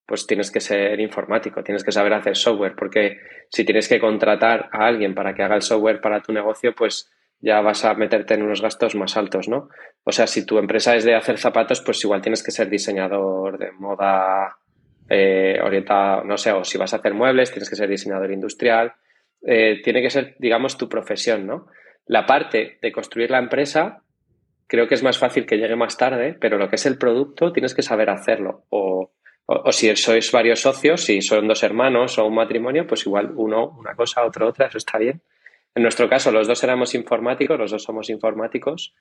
pues 0.06 0.28
tienes 0.28 0.52
que 0.52 0.60
ser 0.60 1.00
informático, 1.00 1.64
tienes 1.64 1.84
que 1.84 1.92
saber 1.92 2.14
hacer 2.14 2.38
software, 2.38 2.76
porque 2.76 3.18
si 3.50 3.66
tienes 3.66 3.88
que 3.88 4.00
contratar 4.00 4.70
a 4.72 4.86
alguien 4.86 5.16
para 5.16 5.34
que 5.34 5.42
haga 5.42 5.56
el 5.56 5.64
software 5.64 6.00
para 6.00 6.22
tu 6.22 6.32
negocio, 6.32 6.76
pues 6.76 7.10
ya 7.40 7.60
vas 7.62 7.84
a 7.84 7.96
meterte 7.96 8.36
en 8.36 8.44
unos 8.44 8.62
gastos 8.62 8.94
más 8.94 9.18
altos, 9.18 9.48
¿no? 9.48 9.70
O 10.04 10.12
sea, 10.12 10.28
si 10.28 10.46
tu 10.46 10.60
empresa 10.60 10.96
es 10.96 11.06
de 11.06 11.16
hacer 11.16 11.40
zapatos, 11.40 11.82
pues 11.82 12.04
igual 12.04 12.22
tienes 12.22 12.44
que 12.44 12.52
ser 12.52 12.70
diseñador 12.70 13.58
de 13.58 13.72
moda 13.72 14.58
eh, 15.10 15.60
orientado, 15.64 16.24
no 16.24 16.38
sé, 16.38 16.52
o 16.52 16.64
si 16.64 16.78
vas 16.78 16.94
a 16.94 16.98
hacer 16.98 17.16
muebles, 17.16 17.50
tienes 17.50 17.70
que 17.70 17.76
ser 17.76 17.90
diseñador 17.90 18.32
industrial. 18.32 18.94
Eh, 19.46 19.82
tiene 19.84 20.02
que 20.02 20.10
ser, 20.10 20.36
digamos, 20.40 20.78
tu 20.78 20.88
profesión, 20.88 21.48
¿no? 21.48 21.68
La 22.06 22.26
parte 22.26 22.78
de 22.82 22.92
construir 22.92 23.32
la 23.32 23.40
empresa 23.40 24.04
creo 24.72 24.88
que 24.88 24.96
es 24.96 25.04
más 25.04 25.18
fácil 25.18 25.46
que 25.46 25.58
llegue 25.58 25.76
más 25.76 25.98
tarde, 25.98 26.34
pero 26.40 26.58
lo 26.58 26.70
que 26.70 26.78
es 26.78 26.86
el 26.86 26.98
producto 26.98 27.52
tienes 27.52 27.76
que 27.76 27.82
saber 27.82 28.10
hacerlo. 28.10 28.64
O, 28.70 29.12
o, 29.46 29.72
si 29.74 29.94
sois 29.98 30.32
varios 30.32 30.62
socios, 30.62 31.04
si 31.04 31.22
son 31.22 31.46
dos 31.46 31.62
hermanos 31.64 32.18
o 32.18 32.26
un 32.26 32.36
matrimonio, 32.36 32.88
pues 32.88 33.06
igual 33.06 33.34
uno 33.36 33.76
una 33.78 33.96
cosa, 33.96 34.24
otro 34.24 34.48
otra, 34.48 34.68
eso 34.68 34.78
está 34.78 34.98
bien. 34.98 35.22
En 35.76 35.84
nuestro 35.84 36.08
caso, 36.08 36.32
los 36.32 36.48
dos 36.48 36.64
éramos 36.64 36.96
informáticos, 36.96 37.60
los 37.60 37.72
dos 37.72 37.84
somos 37.84 38.10
informáticos, 38.10 38.94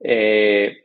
eh, 0.00 0.84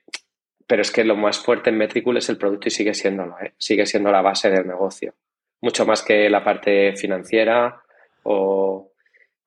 pero 0.67 0.81
es 0.81 0.91
que 0.91 1.05
lo 1.05 1.15
más 1.15 1.39
fuerte 1.39 1.69
en 1.69 1.77
Metricool 1.77 2.17
es 2.17 2.27
el 2.27 2.37
producto 2.37 2.67
y 2.67 2.71
sigue 2.71 2.93
siéndolo, 2.93 3.39
¿eh? 3.39 3.53
sigue 3.57 3.85
siendo 3.85 4.11
la 4.11 4.21
base 4.21 4.49
del 4.49 4.67
negocio. 4.67 5.13
Mucho 5.61 5.85
más 5.85 6.03
que 6.03 6.29
la 6.29 6.43
parte 6.43 6.97
financiera 6.97 7.81
o, 8.29 8.91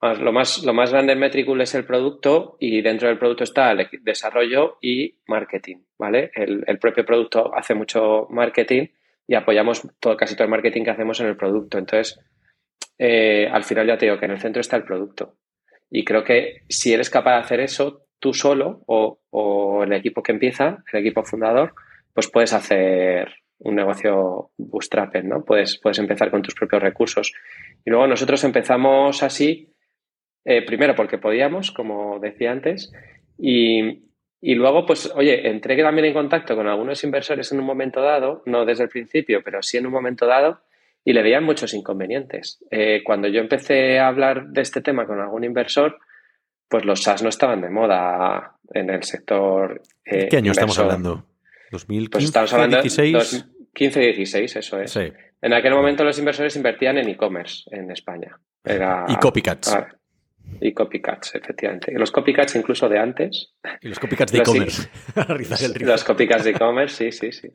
Lo 0.01 0.33
más, 0.33 0.65
lo 0.65 0.73
más 0.73 0.91
grande 0.91 1.13
en 1.13 1.19
Metricool 1.19 1.61
es 1.61 1.75
el 1.75 1.85
producto 1.85 2.57
y 2.59 2.81
dentro 2.81 3.09
del 3.09 3.19
producto 3.19 3.45
está 3.45 3.71
el 3.71 3.87
desarrollo 4.03 4.79
y 4.81 5.19
marketing, 5.27 5.77
¿vale? 5.99 6.31
El, 6.35 6.79
propio 6.79 7.05
producto 7.05 7.55
hace 7.55 7.75
mucho 7.75 8.27
marketing 8.31 8.87
y 9.27 9.35
apoyamos 9.35 9.83
todo, 10.01 10.17
casi 10.17 10.35
todo 10.35 10.45
el 10.45 10.51
marketing 10.51 10.85
que 10.85 10.91
hacemos 10.91 11.21
en 11.21 11.27
el 11.27 11.37
producto. 11.37 11.77
Entonces, 11.77 12.19
eh, 12.99 13.47
al 13.53 13.65
final 13.65 13.87
ya 13.87 13.99
te 13.99 14.07
digo 14.07 14.19
que 14.19 14.25
en 14.25 14.33
el 14.33 14.41
centro 14.41 14.61
está 14.63 14.77
el 14.77 14.85
producto. 14.85 15.37
Y 15.91 16.03
creo 16.05 16.25
que 16.25 16.63
si 16.69 16.95
eres 16.95 17.11
capaz 17.11 17.33
de 17.35 17.43
hacer 17.45 17.61
eso 17.61 18.07
tú 18.19 18.33
solo 18.33 18.83
o, 18.87 19.21
o 19.29 19.83
el 19.85 19.93
equipo 19.93 20.23
que 20.23 20.33
empieza, 20.33 20.83
el 20.93 21.01
equipo 21.01 21.25
fundador, 21.25 21.75
pues 22.15 22.31
puedes 22.31 22.55
hacer 22.55 23.39
un 23.61 23.75
negocio 23.75 24.50
bootstrapping, 24.57 25.29
¿no? 25.29 25.45
Puedes, 25.45 25.79
puedes 25.79 25.99
empezar 25.99 26.31
con 26.31 26.43
tus 26.43 26.55
propios 26.55 26.83
recursos. 26.83 27.33
Y 27.85 27.90
luego 27.90 28.07
nosotros 28.07 28.43
empezamos 28.45 29.23
así, 29.23 29.73
eh, 30.45 30.64
primero 30.64 30.95
porque 30.95 31.19
podíamos, 31.19 31.71
como 31.71 32.19
decía 32.19 32.52
antes, 32.52 32.93
y, 33.38 34.02
luego, 34.43 34.87
pues, 34.87 35.11
oye, 35.14 35.49
entré 35.49 35.81
también 35.83 36.07
en 36.07 36.14
contacto 36.14 36.57
con 36.57 36.67
algunos 36.67 37.02
inversores 37.05 37.52
en 37.52 37.61
un 37.61 37.67
momento 37.67 38.00
dado, 38.00 38.43
no 38.47 38.64
desde 38.64 38.85
el 38.85 38.90
principio, 38.90 39.43
pero 39.45 39.62
sí 39.62 39.76
en 39.76 39.87
un 39.87 39.93
momento 39.93 40.26
dado, 40.26 40.61
y 41.05 41.12
le 41.12 41.23
veían 41.23 41.45
muchos 41.45 41.73
inconvenientes. 41.75 42.62
Eh, 42.71 43.02
cuando 43.05 43.29
yo 43.29 43.40
empecé 43.40 43.99
a 43.99 44.09
hablar 44.09 44.49
de 44.49 44.62
este 44.62 44.81
tema 44.81 45.07
con 45.07 45.21
algún 45.21 45.45
inversor, 45.45 45.99
pues 46.69 46.85
los 46.85 47.02
SaaS 47.02 47.23
no 47.23 47.29
estaban 47.29 47.61
de 47.61 47.71
moda 47.71 48.57
en 48.73 48.90
el 48.90 49.02
sector. 49.02 49.83
Eh, 50.05 50.29
¿Qué 50.31 50.37
año 50.37 50.52
estamos 50.52 50.79
hablando? 50.79 51.30
2015, 51.71 52.11
pues 52.11 52.25
estamos 52.25 52.53
hablando 52.53 52.83
16. 52.83 53.47
15 53.73 54.00
16, 54.00 54.57
eso 54.57 54.81
es. 54.81 54.97
En 55.43 55.53
aquel 55.55 55.73
momento 55.73 56.05
los 56.05 56.19
inversores 56.19 56.57
invertían 56.57 56.99
en 56.99 57.09
e-commerce 57.09 57.65
en 57.71 57.91
España. 57.91 58.39
Era, 58.65 59.07
y 59.09 59.17
copycats. 59.17 59.73
Ah, 59.73 59.89
y 60.61 60.73
copycats, 60.73 61.35
efectivamente. 61.35 61.93
los 61.93 62.11
copycats 62.11 62.57
incluso 62.57 62.89
de 62.89 62.99
antes. 62.99 63.55
Y 63.81 63.89
los 63.89 63.99
copycats 63.99 64.33
de 64.33 64.39
e-commerce. 64.39 64.91
los 65.81 66.05
copycats 66.05 66.45
de 66.45 66.50
e-commerce, 66.50 67.11
sí, 67.11 67.12
sí, 67.12 67.33
sí. 67.33 67.49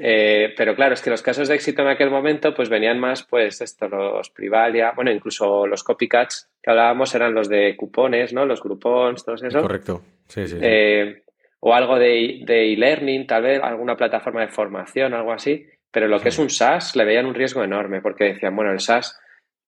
Eh, 0.00 0.54
pero 0.56 0.76
claro, 0.76 0.94
es 0.94 1.02
que 1.02 1.10
los 1.10 1.22
casos 1.22 1.48
de 1.48 1.56
éxito 1.56 1.82
en 1.82 1.88
aquel 1.88 2.10
momento 2.10 2.54
pues 2.54 2.68
venían 2.68 3.00
más, 3.00 3.24
pues 3.24 3.60
esto, 3.60 3.88
los 3.88 4.30
Privalia, 4.30 4.92
bueno, 4.94 5.10
incluso 5.10 5.66
los 5.66 5.82
copycats 5.82 6.48
que 6.62 6.70
hablábamos 6.70 7.12
eran 7.16 7.34
los 7.34 7.48
de 7.48 7.74
cupones, 7.76 8.32
¿no? 8.32 8.46
Los 8.46 8.62
grupons, 8.62 9.24
todo 9.24 9.34
eso. 9.34 9.60
Correcto, 9.60 10.02
sí, 10.28 10.46
sí. 10.46 10.56
Eh, 10.60 11.24
o 11.60 11.74
algo 11.74 11.98
de 11.98 12.44
e-learning, 12.46 13.26
tal 13.26 13.42
vez 13.42 13.62
alguna 13.62 13.96
plataforma 13.96 14.42
de 14.42 14.48
formación, 14.48 15.14
algo 15.14 15.32
así. 15.32 15.66
Pero 15.90 16.06
lo 16.06 16.20
que 16.20 16.28
es 16.28 16.38
un 16.38 16.50
SaaS 16.50 16.94
le 16.96 17.04
veían 17.04 17.26
un 17.26 17.34
riesgo 17.34 17.64
enorme 17.64 18.00
porque 18.00 18.24
decían, 18.24 18.54
bueno, 18.54 18.72
el 18.72 18.80
SaaS 18.80 19.18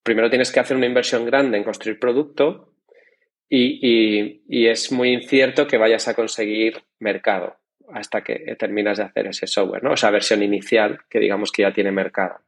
primero 0.02 0.30
tienes 0.30 0.52
que 0.52 0.60
hacer 0.60 0.76
una 0.76 0.86
inversión 0.86 1.24
grande 1.24 1.56
en 1.56 1.64
construir 1.64 1.98
producto 1.98 2.74
y, 3.48 4.42
y 4.46 4.66
es 4.68 4.92
muy 4.92 5.12
incierto 5.12 5.66
que 5.66 5.78
vayas 5.78 6.06
a 6.08 6.14
conseguir 6.14 6.82
mercado 6.98 7.56
hasta 7.92 8.22
que 8.22 8.54
terminas 8.58 8.98
de 8.98 9.04
hacer 9.04 9.26
ese 9.26 9.46
software, 9.46 9.82
¿no? 9.82 9.92
O 9.92 9.96
sea, 9.96 10.10
versión 10.10 10.42
inicial 10.42 11.00
que 11.08 11.18
digamos 11.18 11.50
que 11.50 11.62
ya 11.62 11.72
tiene 11.72 11.90
mercado. 11.90 12.40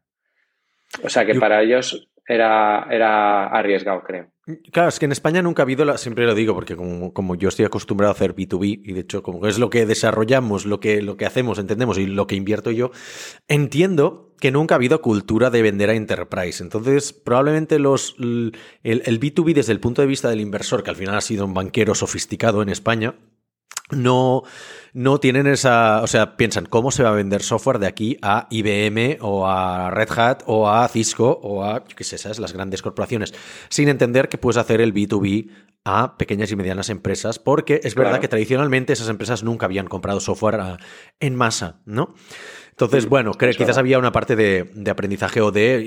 O 1.02 1.08
sea 1.08 1.24
que 1.24 1.34
para 1.34 1.62
ellos 1.62 2.08
era, 2.26 2.86
era 2.90 3.46
arriesgado, 3.46 4.02
creo. 4.02 4.31
Claro, 4.72 4.88
es 4.88 4.98
que 4.98 5.04
en 5.04 5.12
España 5.12 5.40
nunca 5.40 5.62
ha 5.62 5.64
habido, 5.64 5.96
siempre 5.98 6.26
lo 6.26 6.34
digo, 6.34 6.52
porque 6.52 6.74
como, 6.74 7.34
yo 7.36 7.48
estoy 7.48 7.64
acostumbrado 7.64 8.10
a 8.10 8.14
hacer 8.14 8.34
B2B, 8.34 8.80
y 8.84 8.92
de 8.92 9.00
hecho 9.00 9.22
como 9.22 9.46
es 9.46 9.60
lo 9.60 9.70
que 9.70 9.86
desarrollamos, 9.86 10.66
lo 10.66 10.80
que, 10.80 11.00
lo 11.00 11.16
que 11.16 11.26
hacemos, 11.26 11.60
entendemos, 11.60 11.96
y 11.96 12.06
lo 12.06 12.26
que 12.26 12.34
invierto 12.34 12.72
yo, 12.72 12.90
entiendo 13.46 14.34
que 14.40 14.50
nunca 14.50 14.74
ha 14.74 14.76
habido 14.76 15.00
cultura 15.00 15.50
de 15.50 15.62
vender 15.62 15.90
a 15.90 15.94
enterprise. 15.94 16.60
Entonces, 16.60 17.12
probablemente 17.12 17.78
los, 17.78 18.16
el, 18.18 18.52
el 18.82 19.20
B2B 19.20 19.54
desde 19.54 19.72
el 19.72 19.78
punto 19.78 20.02
de 20.02 20.08
vista 20.08 20.28
del 20.28 20.40
inversor, 20.40 20.82
que 20.82 20.90
al 20.90 20.96
final 20.96 21.14
ha 21.14 21.20
sido 21.20 21.44
un 21.44 21.54
banquero 21.54 21.94
sofisticado 21.94 22.62
en 22.62 22.68
España, 22.68 23.14
no, 23.92 24.42
no 24.92 25.18
tienen 25.20 25.46
esa, 25.46 26.02
o 26.02 26.06
sea, 26.06 26.36
piensan 26.36 26.66
cómo 26.66 26.90
se 26.90 27.02
va 27.02 27.10
a 27.10 27.14
vender 27.14 27.42
software 27.42 27.78
de 27.78 27.86
aquí 27.86 28.18
a 28.22 28.46
IBM 28.50 29.18
o 29.20 29.46
a 29.46 29.90
Red 29.90 30.10
Hat 30.16 30.42
o 30.46 30.68
a 30.68 30.86
Cisco 30.88 31.40
o 31.42 31.64
a, 31.64 31.84
qué 31.84 32.04
sé, 32.04 32.16
esas, 32.16 32.38
las 32.38 32.52
grandes 32.52 32.82
corporaciones, 32.82 33.34
sin 33.68 33.88
entender 33.88 34.28
que 34.28 34.38
puedes 34.38 34.56
hacer 34.56 34.80
el 34.80 34.92
B2B 34.92 35.48
a 35.84 36.16
pequeñas 36.16 36.50
y 36.52 36.56
medianas 36.56 36.90
empresas, 36.90 37.38
porque 37.38 37.80
es 37.82 37.94
verdad 37.94 38.20
que 38.20 38.28
tradicionalmente 38.28 38.92
esas 38.92 39.08
empresas 39.08 39.42
nunca 39.42 39.66
habían 39.66 39.88
comprado 39.88 40.20
software 40.20 40.78
en 41.18 41.34
masa, 41.34 41.80
¿no? 41.86 42.14
Entonces, 42.72 43.06
bueno, 43.06 43.32
creo, 43.32 43.52
quizás 43.52 43.76
había 43.76 43.98
una 43.98 44.12
parte 44.12 44.34
de, 44.34 44.90
aprendizaje 44.90 45.40
o 45.40 45.52
de, 45.52 45.84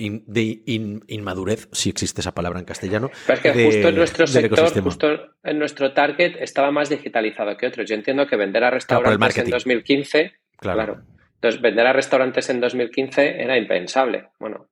inmadurez, 1.07 1.67
si 1.71 1.89
existe 1.89 2.21
esa 2.21 2.33
palabra 2.33 2.59
en 2.59 2.65
castellano. 2.65 3.09
Pero 3.25 3.35
es 3.35 3.41
que 3.41 3.65
justo 3.65 3.89
en 3.89 3.95
nuestro 3.95 4.27
sector, 4.27 4.83
justo 4.83 5.07
en 5.43 5.59
nuestro 5.59 5.93
target, 5.93 6.35
estaba 6.39 6.71
más 6.71 6.89
digitalizado 6.89 7.57
que 7.57 7.67
otros. 7.67 7.89
Yo 7.89 7.95
entiendo 7.95 8.27
que 8.27 8.35
vender 8.35 8.63
a 8.63 8.69
restaurantes 8.69 9.37
en 9.37 9.49
2015, 9.49 10.33
claro. 10.57 11.01
Entonces, 11.35 11.61
vender 11.61 11.85
a 11.85 11.93
restaurantes 11.93 12.49
en 12.49 12.59
2015 12.59 13.41
era 13.41 13.57
impensable. 13.57 14.29
Bueno, 14.39 14.69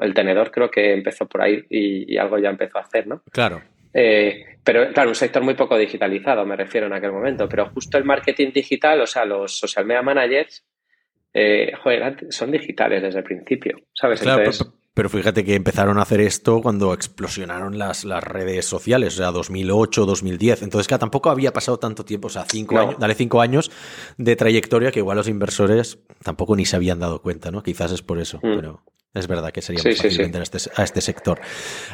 el 0.00 0.14
tenedor 0.14 0.50
creo 0.50 0.70
que 0.70 0.92
empezó 0.92 1.26
por 1.26 1.42
ahí 1.42 1.64
y, 1.68 2.16
algo 2.16 2.38
ya 2.38 2.50
empezó 2.50 2.78
a 2.78 2.82
hacer, 2.82 3.06
¿no? 3.06 3.22
Claro. 3.30 3.62
Eh, 3.92 4.58
pero 4.62 4.92
claro, 4.92 5.10
un 5.10 5.14
sector 5.14 5.42
muy 5.42 5.54
poco 5.54 5.76
digitalizado, 5.76 6.46
me 6.46 6.56
refiero 6.56 6.86
en 6.86 6.94
aquel 6.94 7.12
momento. 7.12 7.48
Pero 7.48 7.70
justo 7.70 7.98
el 7.98 8.04
marketing 8.04 8.52
digital, 8.52 9.00
o 9.00 9.06
sea, 9.06 9.24
los 9.24 9.58
social 9.58 9.84
media 9.84 10.02
managers, 10.02 10.64
eh, 11.34 11.72
joder, 11.82 12.26
son 12.30 12.52
digitales 12.52 13.02
desde 13.02 13.18
el 13.18 13.24
principio, 13.24 13.76
¿sabes? 13.92 14.20
Claro, 14.20 14.50
pero, 14.94 15.08
fíjate 15.08 15.44
que 15.44 15.56
empezaron 15.56 15.98
a 15.98 16.02
hacer 16.02 16.20
esto 16.20 16.62
cuando 16.62 16.94
explosionaron 16.94 17.76
las, 17.76 18.04
las 18.04 18.22
redes 18.22 18.64
sociales, 18.64 19.14
o 19.14 19.16
sea, 19.16 19.32
2008, 19.32 20.06
2010. 20.06 20.62
Entonces, 20.62 20.86
que 20.86 20.96
tampoco 20.96 21.30
había 21.30 21.52
pasado 21.52 21.80
tanto 21.80 22.04
tiempo, 22.04 22.28
o 22.28 22.30
sea, 22.30 22.44
cinco 22.48 22.78
años, 22.78 23.00
dale 23.00 23.16
cinco 23.16 23.40
años 23.40 23.72
de 24.16 24.36
trayectoria 24.36 24.92
que 24.92 25.00
igual 25.00 25.16
los 25.16 25.26
inversores 25.26 25.98
tampoco 26.22 26.54
ni 26.54 26.64
se 26.64 26.76
habían 26.76 27.00
dado 27.00 27.20
cuenta, 27.20 27.50
¿no? 27.50 27.64
Quizás 27.64 27.90
es 27.90 28.02
por 28.02 28.20
eso, 28.20 28.38
mm. 28.38 28.54
pero... 28.54 28.84
Es 29.14 29.28
verdad 29.28 29.52
que 29.52 29.62
sería 29.62 29.80
muy 29.82 29.94
fácil 29.94 30.18
vender 30.18 30.42
este, 30.42 30.58
a 30.74 30.82
este, 30.82 31.00
sector. 31.00 31.40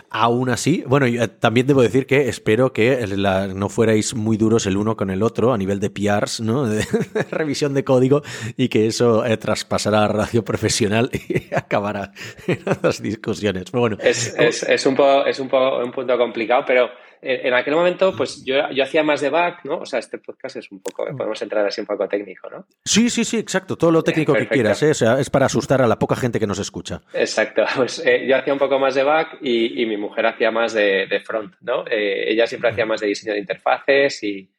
Aún 0.09 0.49
así, 0.49 0.83
bueno, 0.87 1.05
eh, 1.05 1.29
también 1.29 1.67
debo 1.67 1.83
decir 1.83 2.07
que 2.07 2.31
espero 2.31 2.73
que 2.73 3.07
no 3.55 3.69
fuerais 3.69 4.15
muy 4.15 4.39
duros 4.39 4.65
el 4.65 4.79
uno 4.79 4.97
con 4.97 5.11
el 5.11 5.23
otro 5.23 5.53
a 5.53 5.59
nivel 5.59 5.81
de 5.81 5.91
PRs, 5.91 6.41
¿no? 6.41 6.65
De, 6.71 6.83
revisión 7.31 7.75
de 7.75 7.85
código 7.85 8.23
y 8.57 8.69
que 8.69 8.87
eso 8.87 9.25
eh, 9.27 9.37
traspasara 9.37 9.99
a 9.99 10.01
la 10.03 10.09
radio 10.09 10.43
profesional 10.43 11.11
y 11.29 11.55
acabara 11.55 12.13
en 12.47 12.61
las 12.83 13.03
discusiones. 13.03 13.71
bueno, 13.71 13.99
es, 14.01 14.35
es, 14.39 14.87
un, 14.87 14.97
es 15.27 15.39
un, 15.41 15.51
un 15.53 15.93
punto 15.93 16.17
complicado, 16.17 16.65
pero 16.67 16.89
en 17.23 17.53
aquel 17.53 17.75
momento, 17.75 18.15
pues 18.17 18.43
yo, 18.45 18.71
yo 18.71 18.83
hacía 18.83 19.03
más 19.03 19.21
de 19.21 19.29
back, 19.29 19.65
¿no? 19.65 19.79
O 19.79 19.87
sea, 19.87 19.99
este 19.99 20.19
podcast 20.19 20.57
es 20.57 20.73
un 20.73 20.81
poco, 20.81 21.05
podemos 21.17 21.41
entrar 21.43 21.67
así 21.67 21.81
un 21.81 21.87
poco 21.87 22.09
técnico, 22.09 22.49
¿no? 22.49 22.67
Sí, 22.85 23.11
sí, 23.11 23.25
sí, 23.25 23.39
exacto. 23.39 23.77
Todo 23.77 23.91
lo 23.91 24.03
técnico 24.03 24.33
que 24.33 24.49
quieras, 24.49 24.83
¿eh? 24.83 24.91
O 24.91 24.95
sea, 24.95 25.21
es 25.21 25.29
para 25.29 25.47
asustar 25.47 25.83
a 25.83 25.87
la 25.87 25.99
poca 25.99 26.17
gente 26.17 26.41
que 26.41 26.47
nos 26.47 26.59
escucha. 26.59 27.03
Exacto. 27.13 27.65
Pues 27.81 28.03
eh, 28.05 28.27
yo 28.27 28.37
hacía 28.37 28.53
un 28.53 28.59
poco 28.59 28.79
más 28.79 28.95
de 28.95 29.03
back 29.03 29.39
y, 29.41 29.87
mi 29.87 29.97
mujer 29.97 30.27
hacía 30.27 30.51
más 30.51 30.75
de, 30.75 31.23
front, 31.25 31.55
¿no? 31.61 31.85
Eh, 31.87 32.31
ella 32.31 32.47
siempre 32.47 32.71
hacía 32.71 32.85
más 32.85 33.01
de 33.01 33.07
diseño 33.07 33.33
de 33.33 33.39
interfaces 33.39 34.23
y, 34.23 34.51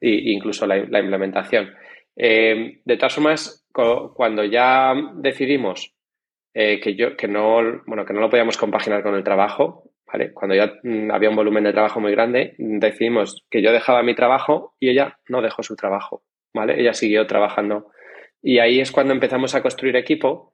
incluso 0.00 0.66
la, 0.66 0.76
implementación. 0.76 1.74
de 2.14 2.96
todas 2.96 3.14
formas, 3.14 3.66
cuando 3.72 4.44
ya 4.44 4.94
decidimos 5.14 5.92
que 6.52 6.94
yo 6.96 7.16
que 7.16 7.28
no 7.28 7.82
bueno 7.86 8.04
que 8.04 8.12
no 8.12 8.20
lo 8.20 8.30
podíamos 8.30 8.56
compaginar 8.56 9.02
con 9.02 9.14
el 9.14 9.22
trabajo 9.22 9.87
cuando 10.34 10.54
ya 10.54 10.74
mm, 10.82 11.10
había 11.10 11.30
un 11.30 11.36
volumen 11.36 11.64
de 11.64 11.72
trabajo 11.72 12.00
muy 12.00 12.12
grande, 12.12 12.54
decidimos 12.58 13.44
que 13.50 13.62
yo 13.62 13.72
dejaba 13.72 14.02
mi 14.02 14.14
trabajo 14.14 14.74
y 14.80 14.90
ella 14.90 15.18
no 15.28 15.42
dejó 15.42 15.62
su 15.62 15.76
trabajo, 15.76 16.22
¿vale? 16.54 16.80
Ella 16.80 16.94
siguió 16.94 17.26
trabajando. 17.26 17.90
Y 18.42 18.58
ahí 18.58 18.80
es 18.80 18.92
cuando 18.92 19.12
empezamos 19.12 19.54
a 19.54 19.62
construir 19.62 19.96
equipo 19.96 20.52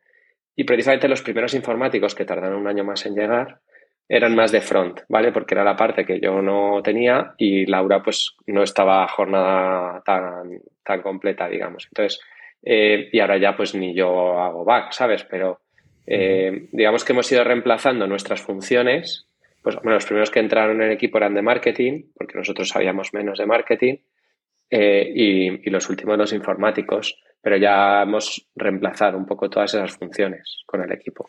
y 0.56 0.64
precisamente 0.64 1.08
los 1.08 1.23
primeros 1.23 1.54
informáticos 1.54 2.14
que 2.14 2.25
tardaron 2.25 2.61
un 2.61 2.66
año 2.66 2.84
más 2.84 3.04
en 3.06 3.14
llegar 3.14 3.61
eran 4.08 4.34
más 4.34 4.52
de 4.52 4.61
front, 4.61 5.00
¿vale? 5.08 5.32
Porque 5.32 5.54
era 5.54 5.64
la 5.64 5.76
parte 5.76 6.04
que 6.04 6.20
yo 6.20 6.42
no 6.42 6.82
tenía 6.82 7.34
y 7.38 7.66
Laura 7.66 8.02
pues 8.02 8.37
no 8.46 8.62
estaba 8.62 9.06
jornada 9.08 10.02
tan, 10.04 10.61
tan 10.82 11.00
completa, 11.00 11.49
digamos. 11.49 11.87
Entonces, 11.87 12.20
eh, 12.62 13.08
y 13.12 13.20
ahora 13.20 13.38
ya 13.38 13.56
pues 13.56 13.75
ni 13.75 13.94
yo 13.94 14.38
hago 14.38 14.64
back, 14.64 14.92
¿sabes? 14.92 15.25
Pero 15.25 15.61
eh, 16.06 16.68
digamos 16.73 17.04
que 17.04 17.12
hemos 17.12 17.30
ido 17.32 17.44
reemplazando 17.44 18.06
nuestras 18.06 18.42
funciones 18.42 19.26
pues 19.64 19.76
bueno, 19.76 19.92
los 19.92 20.04
primeros 20.04 20.30
que 20.30 20.40
entraron 20.40 20.76
en 20.76 20.88
el 20.88 20.92
equipo 20.92 21.16
eran 21.16 21.35
de 21.35 21.40
marketing, 21.40 22.11
porque 22.14 22.37
nosotros 22.37 22.68
sabíamos 22.68 23.14
menos 23.14 23.38
de 23.38 23.47
marketing, 23.47 23.94
eh, 24.68 25.11
y, 25.14 25.71
los 25.71 25.88
últimos 25.88 26.18
los 26.18 26.35
informáticos, 26.35 27.18
pero 27.40 27.56
ya 27.56 28.02
hemos 28.02 28.47
reemplazado 28.54 29.16
un 29.16 29.25
poco 29.25 29.49
todas 29.49 29.73
esas 29.73 29.97
funciones 29.97 30.62
con 30.66 30.83
el 30.83 30.92
equipo. 30.92 31.26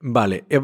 Vale, 0.00 0.44
eh, 0.48 0.60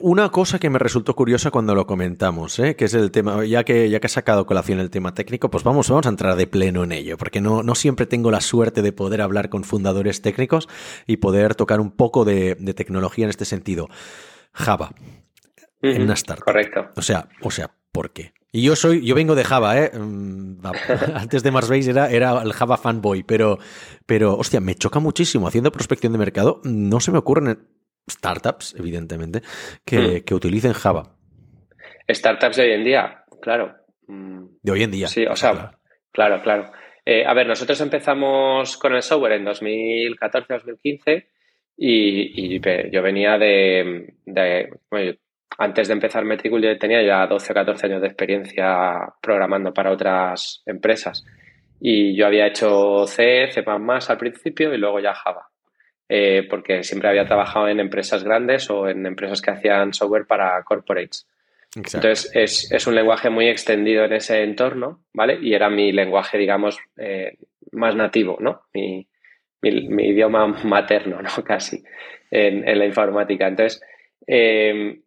una 0.00 0.30
cosa 0.30 0.58
que 0.58 0.70
me 0.70 0.78
resultó 0.78 1.14
curiosa 1.14 1.50
cuando 1.50 1.74
lo 1.74 1.86
comentamos, 1.86 2.58
¿eh? 2.58 2.76
que 2.76 2.86
es 2.86 2.94
el 2.94 3.10
tema, 3.10 3.44
ya 3.44 3.62
que 3.64 3.90
ya 3.90 4.00
que 4.00 4.06
has 4.06 4.12
sacado 4.12 4.46
colación 4.46 4.80
el 4.80 4.88
tema 4.88 5.12
técnico, 5.12 5.50
pues 5.50 5.64
vamos, 5.64 5.90
vamos 5.90 6.06
a 6.06 6.08
entrar 6.08 6.34
de 6.36 6.46
pleno 6.46 6.84
en 6.84 6.92
ello, 6.92 7.18
porque 7.18 7.42
no, 7.42 7.62
no 7.62 7.74
siempre 7.74 8.06
tengo 8.06 8.30
la 8.30 8.40
suerte 8.40 8.80
de 8.80 8.92
poder 8.92 9.20
hablar 9.20 9.50
con 9.50 9.64
fundadores 9.64 10.22
técnicos 10.22 10.66
y 11.06 11.18
poder 11.18 11.54
tocar 11.54 11.78
un 11.78 11.90
poco 11.90 12.24
de, 12.24 12.54
de 12.54 12.72
tecnología 12.72 13.26
en 13.26 13.30
este 13.30 13.44
sentido. 13.44 13.88
Java 14.54 14.94
en 15.82 16.02
una 16.02 16.14
startup. 16.14 16.44
Correcto. 16.44 16.88
O 16.96 17.02
sea, 17.02 17.28
o 17.42 17.50
sea, 17.50 17.70
¿por 17.90 18.12
qué? 18.12 18.32
Y 18.52 18.62
yo 18.62 18.76
soy, 18.76 19.04
yo 19.04 19.14
vengo 19.14 19.34
de 19.34 19.44
Java, 19.44 19.78
¿eh? 19.78 19.90
Mm, 19.96 20.64
antes 21.14 21.42
de 21.42 21.50
Marsbase 21.50 21.90
era, 21.90 22.10
era 22.10 22.42
el 22.42 22.52
Java 22.52 22.76
fanboy, 22.76 23.22
pero, 23.22 23.58
pero, 24.06 24.36
hostia, 24.36 24.60
me 24.60 24.74
choca 24.74 25.00
muchísimo. 25.00 25.48
Haciendo 25.48 25.72
prospección 25.72 26.12
de 26.12 26.18
mercado, 26.18 26.60
no 26.64 27.00
se 27.00 27.12
me 27.12 27.18
ocurren 27.18 27.66
startups, 28.10 28.74
evidentemente, 28.78 29.42
que, 29.84 29.98
hmm. 29.98 30.24
que 30.24 30.34
utilicen 30.34 30.72
Java. 30.72 31.16
Startups 32.10 32.56
de 32.56 32.62
hoy 32.62 32.70
en 32.72 32.84
día, 32.84 33.24
claro. 33.40 33.74
Mm. 34.06 34.44
De 34.62 34.72
hoy 34.72 34.82
en 34.82 34.90
día. 34.90 35.08
Sí, 35.08 35.24
o 35.24 35.36
sea, 35.36 35.78
claro, 36.10 36.42
claro. 36.42 36.72
Eh, 37.04 37.24
a 37.24 37.34
ver, 37.34 37.46
nosotros 37.46 37.80
empezamos 37.80 38.76
con 38.76 38.94
el 38.94 39.02
software 39.02 39.32
en 39.32 39.46
2014-2015 39.46 41.26
y, 41.76 42.56
y, 42.56 42.60
yo 42.90 43.02
venía 43.02 43.38
de, 43.38 44.14
antes 45.58 45.88
de 45.88 45.94
empezar 45.94 46.24
Metricool 46.24 46.62
yo 46.62 46.78
tenía 46.78 47.02
ya 47.02 47.26
12 47.26 47.52
o 47.52 47.54
14 47.54 47.86
años 47.86 48.00
de 48.00 48.08
experiencia 48.08 48.98
programando 49.20 49.72
para 49.72 49.90
otras 49.90 50.62
empresas. 50.66 51.24
Y 51.80 52.14
yo 52.16 52.26
había 52.26 52.46
hecho 52.46 53.06
C, 53.06 53.48
C++ 53.50 53.64
al 53.66 54.18
principio 54.18 54.72
y 54.72 54.78
luego 54.78 55.00
ya 55.00 55.14
Java. 55.14 55.48
Eh, 56.08 56.46
porque 56.48 56.82
siempre 56.82 57.08
había 57.08 57.24
trabajado 57.24 57.68
en 57.68 57.80
empresas 57.80 58.22
grandes 58.22 58.68
o 58.70 58.88
en 58.88 59.06
empresas 59.06 59.40
que 59.40 59.50
hacían 59.50 59.92
software 59.92 60.26
para 60.26 60.62
corporates. 60.62 61.26
Entonces 61.74 62.30
es, 62.34 62.70
es, 62.70 62.86
un 62.86 62.94
lenguaje 62.94 63.30
muy 63.30 63.48
extendido 63.48 64.04
en 64.04 64.12
ese 64.12 64.42
entorno, 64.42 65.04
¿vale? 65.14 65.38
Y 65.40 65.54
era 65.54 65.70
mi 65.70 65.90
lenguaje, 65.90 66.36
digamos, 66.36 66.78
eh, 66.98 67.38
más 67.70 67.96
nativo, 67.96 68.36
¿no? 68.40 68.60
Mi, 68.74 69.08
mi, 69.62 70.08
idioma 70.08 70.46
materno, 70.64 71.22
¿no? 71.22 71.30
Casi, 71.44 71.82
en, 72.30 72.68
en 72.68 72.78
la 72.78 72.84
informática. 72.84 73.48
Entonces, 73.48 73.82
eh, 74.26 75.00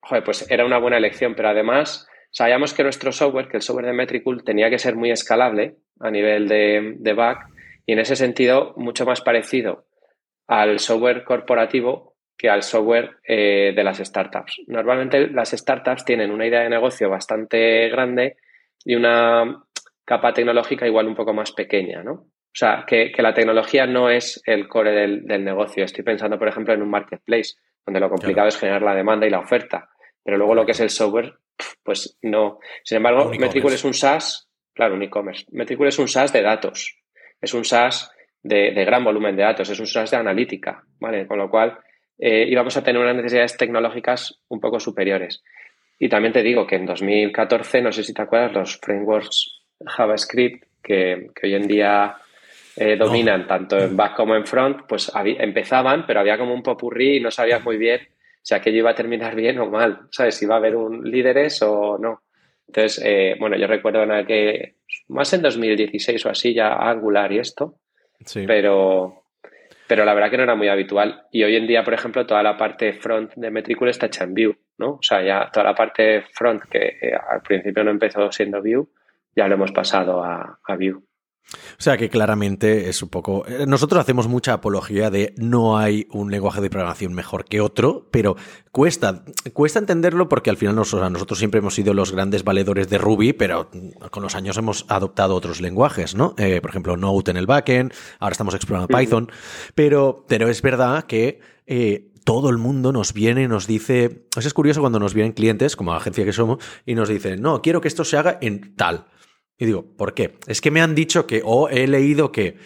joder, 0.00 0.24
pues 0.24 0.50
era 0.50 0.64
una 0.64 0.78
buena 0.78 0.96
elección, 0.96 1.34
pero 1.34 1.48
además 1.48 2.08
sabíamos 2.30 2.74
que 2.74 2.82
nuestro 2.82 3.12
software, 3.12 3.48
que 3.48 3.56
el 3.56 3.62
software 3.62 3.86
de 3.86 3.92
Metricool, 3.92 4.44
tenía 4.44 4.70
que 4.70 4.78
ser 4.78 4.96
muy 4.96 5.10
escalable 5.10 5.76
a 6.00 6.10
nivel 6.10 6.48
de, 6.48 6.94
de 6.98 7.12
back 7.12 7.46
y 7.86 7.92
en 7.92 7.98
ese 7.98 8.16
sentido 8.16 8.74
mucho 8.76 9.04
más 9.04 9.20
parecido 9.20 9.86
al 10.46 10.78
software 10.78 11.24
corporativo 11.24 12.10
que 12.40 12.48
al 12.48 12.62
software 12.62 13.18
eh, 13.22 13.74
de 13.76 13.84
las 13.84 13.98
startups. 13.98 14.62
Normalmente 14.66 15.28
las 15.28 15.50
startups 15.50 16.06
tienen 16.06 16.30
una 16.30 16.46
idea 16.46 16.60
de 16.60 16.70
negocio 16.70 17.10
bastante 17.10 17.90
grande 17.90 18.38
y 18.82 18.94
una 18.94 19.62
capa 20.06 20.32
tecnológica 20.32 20.86
igual 20.86 21.06
un 21.06 21.14
poco 21.14 21.34
más 21.34 21.52
pequeña, 21.52 22.02
¿no? 22.02 22.12
O 22.12 22.54
sea, 22.54 22.84
que, 22.86 23.12
la 23.18 23.34
tecnología 23.34 23.86
no 23.86 24.08
es 24.08 24.42
el 24.46 24.68
core 24.68 24.92
del, 24.92 25.44
negocio. 25.44 25.84
Estoy 25.84 26.02
pensando, 26.02 26.38
por 26.38 26.48
ejemplo, 26.48 26.72
en 26.72 26.80
un 26.80 26.88
marketplace, 26.88 27.56
donde 27.84 28.00
lo 28.00 28.08
complicado 28.08 28.48
es 28.48 28.58
generar 28.58 28.80
la 28.80 28.94
demanda 28.94 29.26
y 29.26 29.30
la 29.30 29.40
oferta. 29.40 29.89
Pero 30.24 30.36
luego 30.36 30.54
lo 30.54 30.66
que 30.66 30.72
es 30.72 30.80
el 30.80 30.90
software, 30.90 31.34
pues 31.82 32.18
no. 32.22 32.58
Sin 32.84 32.96
embargo, 32.96 33.30
Metricool 33.38 33.72
es 33.72 33.84
un 33.84 33.94
SaaS, 33.94 34.48
claro, 34.74 34.94
un 34.94 35.02
e-commerce. 35.02 35.46
Metricool 35.50 35.88
es 35.88 35.98
un 35.98 36.08
SaaS 36.08 36.32
de 36.32 36.42
datos. 36.42 36.98
Es 37.40 37.54
un 37.54 37.64
SaaS 37.64 38.10
de, 38.42 38.72
gran 38.84 39.04
volumen 39.04 39.36
de 39.36 39.42
datos. 39.42 39.68
Es 39.70 39.80
un 39.80 39.86
SaaS 39.86 40.10
de 40.10 40.16
analítica, 40.16 40.84
¿vale? 40.98 41.26
Con 41.26 41.38
lo 41.38 41.50
cual 41.50 41.78
eh, 42.18 42.46
íbamos 42.48 42.76
a 42.76 42.82
tener 42.82 43.00
unas 43.00 43.16
necesidades 43.16 43.56
tecnológicas 43.56 44.40
un 44.48 44.60
poco 44.60 44.78
superiores. 44.80 45.42
Y 45.98 46.08
también 46.08 46.32
te 46.32 46.42
digo 46.42 46.66
que 46.66 46.76
en 46.76 46.86
2014, 46.86 47.82
no 47.82 47.92
sé 47.92 48.02
si 48.02 48.14
te 48.14 48.22
acuerdas, 48.22 48.52
los 48.52 48.78
frameworks 48.78 49.62
JavaScript 49.84 50.64
que, 50.82 51.30
que 51.34 51.46
hoy 51.46 51.54
en 51.54 51.68
día 51.68 52.16
eh, 52.76 52.96
dominan 52.96 53.46
tanto 53.46 53.78
en 53.78 53.96
back 53.96 54.16
como 54.16 54.34
en 54.34 54.46
front, 54.46 54.86
pues 54.88 55.12
empezaban, 55.14 56.06
pero 56.06 56.20
había 56.20 56.38
como 56.38 56.54
un 56.54 56.62
popurrí 56.62 57.16
y 57.16 57.20
no 57.20 57.30
sabías 57.30 57.62
muy 57.62 57.76
bien 57.76 58.00
si 58.42 58.54
aquello 58.54 58.78
iba 58.78 58.90
a 58.90 58.94
terminar 58.94 59.34
bien 59.36 59.58
o 59.58 59.70
mal, 59.70 60.00
¿sabes? 60.10 60.36
Si 60.36 60.44
iba 60.44 60.54
a 60.54 60.58
haber 60.58 60.76
un 60.76 61.10
líderes 61.10 61.62
o 61.62 61.98
no. 61.98 62.22
Entonces, 62.66 63.02
eh, 63.04 63.36
bueno, 63.38 63.56
yo 63.56 63.66
recuerdo 63.66 64.02
en 64.02 64.26
que 64.26 64.76
más 65.08 65.32
en 65.32 65.42
2016 65.42 66.24
o 66.26 66.30
así 66.30 66.54
ya 66.54 66.74
Angular 66.74 67.32
y 67.32 67.38
esto, 67.38 67.80
sí. 68.24 68.44
pero, 68.46 69.24
pero 69.88 70.04
la 70.04 70.14
verdad 70.14 70.30
que 70.30 70.36
no 70.36 70.44
era 70.44 70.54
muy 70.54 70.68
habitual. 70.68 71.26
Y 71.32 71.42
hoy 71.42 71.56
en 71.56 71.66
día, 71.66 71.82
por 71.82 71.94
ejemplo, 71.94 72.26
toda 72.26 72.44
la 72.44 72.56
parte 72.56 72.92
front 72.92 73.32
de 73.34 73.50
Metricool 73.50 73.88
está 73.88 74.06
hecha 74.06 74.22
en 74.22 74.34
Vue, 74.34 74.56
¿no? 74.78 74.92
O 74.92 75.02
sea, 75.02 75.20
ya 75.20 75.50
toda 75.52 75.64
la 75.64 75.74
parte 75.74 76.22
front 76.32 76.62
que 76.70 76.98
eh, 77.00 77.12
al 77.12 77.42
principio 77.42 77.82
no 77.82 77.90
empezó 77.90 78.30
siendo 78.30 78.62
Vue, 78.62 78.86
ya 79.34 79.48
lo 79.48 79.54
hemos 79.54 79.72
pasado 79.72 80.22
a, 80.22 80.60
a 80.64 80.76
Vue. 80.76 81.02
O 81.78 81.82
sea 81.82 81.96
que 81.96 82.08
claramente 82.08 82.88
es 82.88 83.02
un 83.02 83.08
poco... 83.08 83.44
Eh, 83.46 83.64
nosotros 83.66 84.00
hacemos 84.00 84.28
mucha 84.28 84.52
apología 84.52 85.10
de 85.10 85.34
no 85.36 85.78
hay 85.78 86.06
un 86.10 86.30
lenguaje 86.30 86.60
de 86.60 86.70
programación 86.70 87.12
mejor 87.12 87.44
que 87.44 87.60
otro, 87.60 88.08
pero 88.10 88.36
cuesta, 88.70 89.24
cuesta 89.52 89.78
entenderlo 89.78 90.28
porque 90.28 90.50
al 90.50 90.56
final 90.56 90.76
nosotros 90.76 91.38
siempre 91.38 91.58
hemos 91.58 91.74
sido 91.74 91.94
los 91.94 92.12
grandes 92.12 92.44
valedores 92.44 92.88
de 92.88 92.98
Ruby, 92.98 93.32
pero 93.32 93.70
con 94.10 94.22
los 94.22 94.34
años 94.34 94.56
hemos 94.58 94.84
adoptado 94.88 95.34
otros 95.34 95.60
lenguajes, 95.60 96.14
¿no? 96.14 96.34
Eh, 96.38 96.60
por 96.60 96.70
ejemplo, 96.70 96.96
Node 96.96 97.30
en 97.30 97.36
el 97.36 97.46
backend, 97.46 97.92
ahora 98.18 98.32
estamos 98.32 98.54
explorando 98.54 98.88
Python, 98.96 99.30
pero, 99.74 100.24
pero 100.28 100.48
es 100.48 100.62
verdad 100.62 101.04
que... 101.04 101.40
Eh, 101.66 102.06
todo 102.22 102.50
el 102.50 102.58
mundo 102.58 102.92
nos 102.92 103.14
viene 103.14 103.44
y 103.44 103.48
nos 103.48 103.66
dice, 103.66 104.26
eso 104.36 104.46
es 104.46 104.54
curioso 104.54 104.80
cuando 104.80 105.00
nos 105.00 105.14
vienen 105.14 105.32
clientes, 105.32 105.74
como 105.74 105.94
agencia 105.94 106.24
que 106.24 106.34
somos, 106.34 106.62
y 106.84 106.94
nos 106.94 107.08
dicen, 107.08 107.40
no, 107.40 107.62
quiero 107.62 107.80
que 107.80 107.88
esto 107.88 108.04
se 108.04 108.18
haga 108.18 108.38
en 108.40 108.76
tal. 108.76 109.06
Y 109.60 109.66
digo, 109.66 109.84
¿por 109.84 110.14
qué? 110.14 110.38
Es 110.46 110.62
que 110.62 110.70
me 110.70 110.80
han 110.80 110.94
dicho 110.94 111.26
que, 111.26 111.42
o 111.44 111.68
he 111.68 111.86
leído 111.86 112.32
que, 112.32 112.56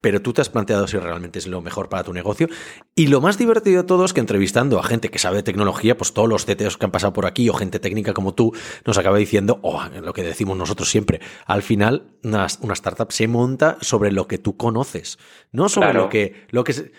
pero 0.00 0.22
tú 0.22 0.32
te 0.32 0.40
has 0.40 0.48
planteado 0.48 0.86
si 0.86 0.96
realmente 0.96 1.38
es 1.38 1.46
lo 1.46 1.60
mejor 1.60 1.88
para 1.88 2.04
tu 2.04 2.12
negocio. 2.12 2.48
Y 2.94 3.08
lo 3.08 3.20
más 3.20 3.38
divertido 3.38 3.82
de 3.82 3.86
todo 3.86 4.04
es 4.04 4.12
que 4.12 4.20
entrevistando 4.20 4.78
a 4.78 4.84
gente 4.84 5.10
que 5.10 5.18
sabe 5.18 5.38
de 5.38 5.42
tecnología, 5.42 5.96
pues 5.96 6.12
todos 6.12 6.28
los 6.28 6.44
CTOs 6.44 6.76
que 6.76 6.84
han 6.84 6.92
pasado 6.92 7.12
por 7.12 7.26
aquí 7.26 7.48
o 7.48 7.54
gente 7.54 7.80
técnica 7.80 8.12
como 8.12 8.34
tú, 8.34 8.52
nos 8.84 8.98
acaba 8.98 9.18
diciendo, 9.18 9.58
oh, 9.62 9.82
lo 10.00 10.12
que 10.12 10.22
decimos 10.22 10.56
nosotros 10.56 10.88
siempre, 10.88 11.20
al 11.46 11.62
final 11.62 12.16
una, 12.22 12.46
startup 12.46 13.10
se 13.10 13.26
monta 13.26 13.76
sobre 13.80 14.12
lo 14.12 14.28
que 14.28 14.38
tú 14.38 14.56
conoces, 14.56 15.18
no 15.52 15.68
sobre 15.68 15.94
lo 15.94 16.08
que... 16.08 16.46
Lo 16.50 16.64
que 16.64 16.92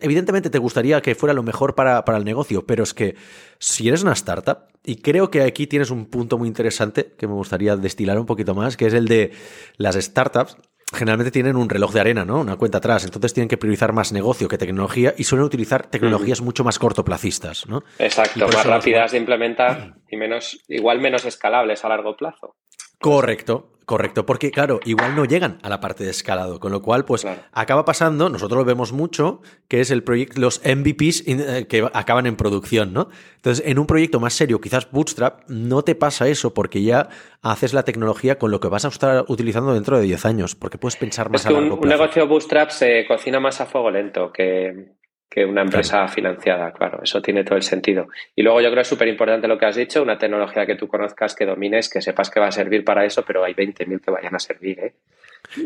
evidentemente 0.00 0.50
te 0.50 0.58
gustaría 0.58 1.00
que 1.02 1.14
fuera 1.14 1.34
lo 1.34 1.42
mejor 1.42 1.74
para, 1.74 2.04
para 2.04 2.18
el 2.18 2.24
negocio, 2.24 2.66
pero 2.66 2.82
es 2.82 2.94
que 2.94 3.16
si 3.58 3.88
eres 3.88 4.02
una 4.02 4.12
startup, 4.12 4.68
y 4.84 4.96
creo 4.96 5.30
que 5.30 5.42
aquí 5.42 5.66
tienes 5.66 5.90
un 5.90 6.06
punto 6.06 6.38
muy 6.38 6.48
interesante 6.48 7.14
que 7.16 7.26
me 7.26 7.34
gustaría 7.34 7.76
destilar 7.76 8.18
un 8.18 8.26
poquito 8.26 8.54
más, 8.54 8.76
que 8.76 8.86
es 8.86 8.94
el 8.94 9.06
de 9.06 9.32
las 9.76 9.94
startups 9.94 10.56
generalmente 10.92 11.30
tienen 11.30 11.56
un 11.56 11.68
reloj 11.68 11.92
de 11.92 12.00
arena, 12.00 12.24
¿no? 12.24 12.40
Una 12.40 12.56
cuenta 12.56 12.78
atrás. 12.78 13.04
Entonces 13.04 13.32
tienen 13.32 13.48
que 13.48 13.56
priorizar 13.56 13.92
más 13.92 14.12
negocio 14.12 14.48
que 14.48 14.58
tecnología 14.58 15.14
y 15.16 15.24
suelen 15.24 15.46
utilizar 15.46 15.86
tecnologías 15.86 16.40
mucho 16.40 16.64
más 16.64 16.78
cortoplacistas, 16.78 17.66
¿no? 17.66 17.82
Exacto, 17.98 18.46
más 18.48 18.66
rápidas 18.66 19.12
de 19.12 19.18
implementar 19.18 19.94
y 20.08 20.16
menos, 20.16 20.62
igual 20.68 21.00
menos 21.00 21.24
escalables 21.24 21.84
a 21.84 21.88
largo 21.88 22.16
plazo. 22.16 22.56
Correcto, 22.98 23.71
Correcto, 23.92 24.24
porque 24.24 24.50
claro, 24.50 24.80
igual 24.86 25.14
no 25.14 25.26
llegan 25.26 25.58
a 25.62 25.68
la 25.68 25.78
parte 25.78 26.02
de 26.02 26.08
escalado, 26.08 26.58
con 26.60 26.72
lo 26.72 26.80
cual 26.80 27.04
pues 27.04 27.26
acaba 27.52 27.84
pasando, 27.84 28.30
nosotros 28.30 28.56
lo 28.56 28.64
vemos 28.64 28.90
mucho, 28.90 29.42
que 29.68 29.82
es 29.82 29.90
el 29.90 30.02
proyecto, 30.02 30.40
los 30.40 30.62
MVPs 30.64 31.24
eh, 31.26 31.66
que 31.68 31.86
acaban 31.92 32.24
en 32.24 32.36
producción, 32.36 32.94
¿no? 32.94 33.10
Entonces, 33.36 33.62
en 33.66 33.78
un 33.78 33.86
proyecto 33.86 34.18
más 34.18 34.32
serio, 34.32 34.62
quizás 34.62 34.90
Bootstrap, 34.90 35.42
no 35.48 35.82
te 35.82 35.94
pasa 35.94 36.26
eso 36.26 36.54
porque 36.54 36.82
ya 36.82 37.10
haces 37.42 37.74
la 37.74 37.82
tecnología 37.82 38.38
con 38.38 38.50
lo 38.50 38.60
que 38.60 38.68
vas 38.68 38.86
a 38.86 38.88
estar 38.88 39.26
utilizando 39.28 39.74
dentro 39.74 39.98
de 39.98 40.04
10 40.04 40.24
años, 40.24 40.54
porque 40.54 40.78
puedes 40.78 40.96
pensar 40.96 41.28
más 41.28 41.44
a 41.44 41.50
largo 41.50 41.78
plazo. 41.78 41.82
Un 41.82 41.88
negocio 42.00 42.26
Bootstrap 42.26 42.70
se 42.70 43.04
cocina 43.06 43.40
más 43.40 43.60
a 43.60 43.66
fuego 43.66 43.90
lento 43.90 44.32
que, 44.32 44.94
que 45.32 45.46
una 45.46 45.62
empresa 45.62 46.06
financiada, 46.08 46.70
claro, 46.72 47.00
eso 47.02 47.22
tiene 47.22 47.42
todo 47.42 47.56
el 47.56 47.62
sentido. 47.62 48.08
Y 48.36 48.42
luego 48.42 48.60
yo 48.60 48.66
creo 48.66 48.76
que 48.76 48.80
es 48.82 48.88
súper 48.88 49.08
importante 49.08 49.48
lo 49.48 49.56
que 49.56 49.64
has 49.64 49.76
dicho, 49.76 50.02
una 50.02 50.18
tecnología 50.18 50.66
que 50.66 50.74
tú 50.74 50.86
conozcas, 50.86 51.34
que 51.34 51.46
domines, 51.46 51.88
que 51.88 52.02
sepas 52.02 52.28
que 52.28 52.38
va 52.38 52.48
a 52.48 52.52
servir 52.52 52.84
para 52.84 53.06
eso, 53.06 53.24
pero 53.24 53.42
hay 53.42 53.54
20.000 53.54 54.02
que 54.02 54.10
vayan 54.10 54.34
a 54.34 54.38
servir. 54.38 54.78
¿eh? 54.80 54.92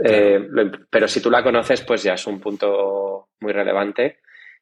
Eh, 0.05 0.41
pero 0.89 1.09
si 1.09 1.21
tú 1.21 1.33
la 1.33 1.43
conoces, 1.43 1.81
pues 1.81 2.05
ya 2.05 2.15
es 2.15 2.29
un 2.29 2.39
punto 2.39 3.31
muy 3.41 3.53
relevante. 3.53 4.21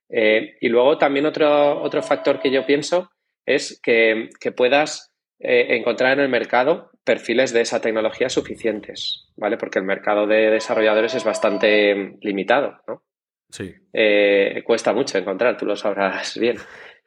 Eh, 0.09 0.57
y 0.59 0.69
luego 0.71 0.97
también 0.97 1.27
otro, 1.27 1.83
otro 1.83 2.03
factor 2.03 2.41
que 2.41 2.51
yo 2.51 2.65
pienso 2.65 3.11
es 3.45 3.79
que, 3.83 4.31
que 4.41 4.53
puedas 4.53 5.13
encontrar 5.39 6.15
en 6.15 6.21
el 6.21 6.31
mercado 6.31 6.93
perfiles 7.05 7.53
de 7.53 7.61
esa 7.61 7.83
tecnología 7.83 8.31
suficientes, 8.31 9.27
¿vale? 9.37 9.59
Porque 9.59 9.79
el 9.79 9.85
mercado 9.85 10.27
de 10.27 10.51
desarrolladores 10.51 11.15
es 11.15 11.25
bastante 11.25 12.17
limitado, 12.23 12.81
¿no? 12.89 13.03
Sí. 13.51 13.75
Eh, 13.93 14.63
cuesta 14.65 14.93
mucho 14.93 15.19
encontrar, 15.19 15.57
tú 15.57 15.67
lo 15.67 15.77
sabrás 15.77 16.39
bien. 16.41 16.57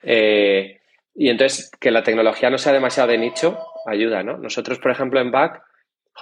Eh, 0.04 0.80
y 1.16 1.30
entonces, 1.30 1.72
que 1.80 1.92
la 1.92 2.04
tecnología 2.04 2.50
no 2.50 2.58
sea 2.58 2.74
demasiado 2.74 3.10
de 3.10 3.18
nicho 3.18 3.58
ayuda, 3.88 4.24
¿no? 4.24 4.38
Nosotros, 4.38 4.80
por 4.80 4.92
ejemplo, 4.92 5.20
en 5.20 5.32
Back, 5.32 5.64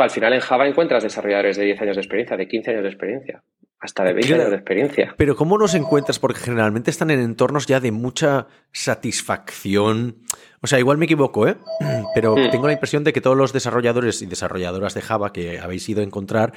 al 0.04 0.10
final 0.10 0.34
en 0.34 0.40
Java 0.40 0.68
encuentras 0.68 1.04
desarrolladores 1.04 1.58
de 1.58 1.66
10 1.66 1.82
años 1.82 1.96
de 1.96 2.02
experiencia, 2.02 2.38
de 2.38 2.48
15 2.48 2.72
años 2.72 2.84
de 2.84 2.90
experiencia, 2.90 3.44
hasta 3.80 4.04
de 4.04 4.14
20 4.14 4.34
años 4.34 4.50
de 4.50 4.56
experiencia. 4.56 5.16
Pero 5.18 5.36
¿cómo 5.36 5.58
nos 5.58 5.74
encuentras? 5.74 6.20
Porque 6.20 6.40
generalmente 6.40 6.92
están 6.92 7.12
en 7.12 7.20
entornos 7.20 7.66
ya 7.68 7.80
de 7.80 7.92
mucha 7.92 8.48
satisfacción. 8.72 10.18
O 10.66 10.68
sea, 10.68 10.80
igual 10.80 10.98
me 10.98 11.06
equivoco, 11.06 11.48
¿eh? 11.48 11.58
Pero 12.16 12.34
tengo 12.50 12.66
la 12.66 12.74
impresión 12.74 13.04
de 13.04 13.14
que 13.14 13.22
todos 13.22 13.38
los 13.38 13.54
desarrolladores 13.54 14.24
y 14.24 14.26
desarrolladoras 14.26 14.96
de 14.96 15.02
Java 15.04 15.32
que 15.32 15.60
habéis 15.60 15.88
ido 15.88 16.02
a 16.02 16.04
encontrar 16.04 16.54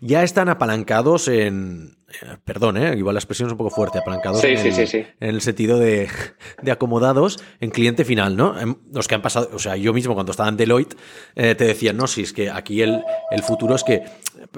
ya 0.00 0.22
están 0.22 0.48
apalancados 0.48 1.26
en, 1.26 1.98
perdón, 2.44 2.76
¿eh? 2.76 2.94
igual 2.96 3.14
la 3.14 3.18
expresión 3.18 3.48
es 3.48 3.52
un 3.52 3.58
poco 3.58 3.70
fuerte, 3.70 3.98
apalancados 3.98 4.42
en, 4.44 4.58
el, 5.20 5.40
sentido 5.40 5.78
de, 5.80 6.08
acomodados 6.70 7.38
en 7.60 7.70
cliente 7.70 8.04
final, 8.04 8.36
¿no? 8.36 8.58
Em, 8.58 8.76
los 8.92 9.08
que 9.08 9.14
han 9.14 9.22
pasado, 9.22 9.50
o 9.52 9.58
sea, 9.58 9.76
yo 9.76 9.92
mismo 9.92 10.14
cuando 10.14 10.30
estaba 10.30 10.48
en 10.48 10.56
Deloitte 10.56 10.96
eh, 11.34 11.54
te 11.54 11.64
decía, 11.64 11.92
no, 11.92 12.06
si 12.06 12.22
es 12.22 12.32
que 12.32 12.50
aquí 12.50 12.80
el, 12.80 13.02
el 13.30 13.42
futuro 13.42 13.74
es 13.74 13.84
que 13.84 14.04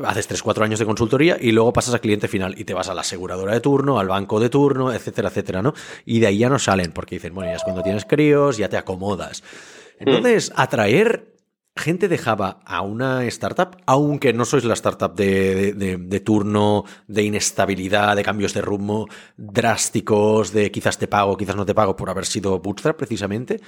haces 0.04 0.28
3, 0.28 0.42
4 0.42 0.64
años 0.64 0.78
de 0.78 0.86
consultoría 0.86 1.36
y 1.40 1.52
luego 1.52 1.72
pasas 1.72 1.94
a 1.94 1.98
cliente 1.98 2.28
final 2.28 2.54
y 2.56 2.64
te 2.64 2.74
vas 2.74 2.88
a 2.88 2.94
la 2.94 3.00
aseguradora 3.00 3.52
de 3.52 3.60
turno, 3.60 3.98
al 3.98 4.08
banco 4.08 4.38
de 4.38 4.48
turno, 4.48 4.92
etcétera, 4.92 5.28
etcétera, 5.28 5.62
¿no? 5.62 5.74
Y 6.04 6.20
de 6.20 6.28
ahí 6.28 6.38
ya 6.38 6.48
no 6.48 6.58
salen 6.58 6.92
porque 6.92 7.16
dicen, 7.16 7.34
bueno, 7.34 7.50
ya 7.50 7.56
es 7.56 7.64
cuando 7.64 7.82
tienes 7.82 8.04
críos, 8.04 8.58
ya 8.58 8.68
te 8.68 8.76
acomodas. 8.76 8.89
Hmm. 8.96 10.08
Entonces, 10.08 10.52
atraer 10.56 11.30
gente 11.76 12.08
de 12.08 12.18
Java 12.18 12.60
a 12.64 12.82
una 12.82 13.24
startup, 13.26 13.76
aunque 13.86 14.32
no 14.32 14.44
sois 14.44 14.64
la 14.64 14.74
startup 14.74 15.14
de, 15.14 16.22
turno, 16.24 16.84
de 17.06 17.22
inestabilidad, 17.22 18.16
de 18.16 18.22
cambios 18.22 18.54
de 18.54 18.60
rumbo 18.60 19.08
drásticos, 19.36 20.52
de 20.52 20.70
quizás 20.70 20.98
te 20.98 21.08
pago, 21.08 21.36
quizás 21.36 21.56
no 21.56 21.66
te 21.66 21.74
pago 21.74 21.96
por 21.96 22.10
haber 22.10 22.26
sido 22.26 22.58
bootstrap 22.58 22.96
precisamente, 22.96 23.60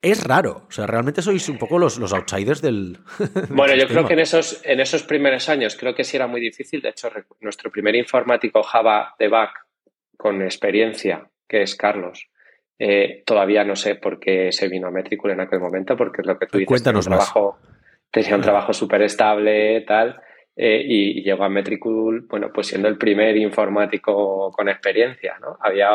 es 0.00 0.22
raro. 0.22 0.66
O 0.68 0.70
sea, 0.70 0.86
realmente 0.86 1.22
sois 1.22 1.48
un 1.48 1.58
poco 1.58 1.78
los, 1.78 1.98
los 1.98 2.12
outsiders 2.12 2.62
del. 2.62 2.98
Bueno, 3.50 3.74
yo 3.74 3.88
creo 3.88 4.06
que 4.06 4.14
en 4.14 4.20
esos, 4.20 4.60
en 4.64 4.80
esos 4.80 5.02
primeros 5.02 5.48
años 5.48 5.76
creo 5.76 5.94
que 5.94 6.04
sí 6.04 6.16
era 6.16 6.26
muy 6.26 6.40
difícil. 6.40 6.80
De 6.80 6.90
hecho, 6.90 7.10
nuestro 7.40 7.70
primer 7.70 7.96
informático 7.96 8.62
Java 8.62 9.14
de 9.18 9.28
back 9.28 9.66
con 10.16 10.42
experiencia, 10.42 11.28
que 11.48 11.62
es 11.62 11.74
Carlos, 11.74 12.28
eh, 12.78 13.22
todavía 13.26 13.64
no 13.64 13.76
sé 13.76 13.96
por 13.96 14.20
qué 14.20 14.52
se 14.52 14.68
vino 14.68 14.88
a 14.88 14.90
Metricool 14.90 15.32
en 15.32 15.40
aquel 15.40 15.60
momento, 15.60 15.96
porque 15.96 16.22
es 16.22 16.26
lo 16.26 16.38
que 16.38 16.46
tú 16.46 16.58
dices. 16.58 16.68
Cuéntanos 16.68 17.04
tenía 17.04 17.18
un 17.18 17.24
trabajo, 17.24 17.58
Tenía 18.10 18.36
un 18.36 18.42
trabajo 18.42 18.72
súper 18.72 19.02
estable, 19.02 19.82
tal, 19.82 20.20
eh, 20.56 20.82
y, 20.84 21.22
llegó 21.22 21.44
a 21.44 21.48
Metricool, 21.48 22.26
bueno, 22.28 22.50
pues 22.52 22.68
siendo 22.68 22.88
el 22.88 22.96
primer 22.96 23.36
informático 23.36 24.50
con 24.50 24.68
experiencia, 24.68 25.36
¿no? 25.40 25.58
Había 25.60 25.90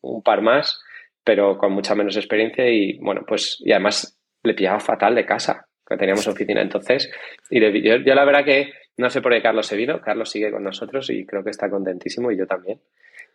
un 0.00 0.22
par 0.22 0.40
más, 0.40 0.82
pero 1.22 1.58
con 1.58 1.72
mucha 1.72 1.94
menos 1.94 2.16
experiencia 2.16 2.68
y, 2.68 2.98
bueno, 2.98 3.24
pues, 3.26 3.58
y 3.60 3.72
además 3.72 4.18
le 4.42 4.54
pillaba 4.54 4.80
fatal 4.80 5.14
de 5.14 5.26
casa, 5.26 5.66
que 5.86 5.96
teníamos 5.96 6.26
oficina 6.26 6.62
entonces. 6.62 7.10
Y 7.50 7.60
yo, 7.82 7.98
la 7.98 8.24
verdad 8.24 8.44
que 8.44 8.72
no 8.96 9.10
sé 9.10 9.20
por 9.20 9.32
qué 9.32 9.42
Carlos 9.42 9.66
se 9.66 9.76
vino, 9.76 10.00
Carlos 10.00 10.30
sigue 10.30 10.50
con 10.50 10.64
nosotros 10.64 11.10
y 11.10 11.26
creo 11.26 11.44
que 11.44 11.50
está 11.50 11.68
contentísimo 11.68 12.32
y 12.32 12.38
yo 12.38 12.46
también. 12.46 12.80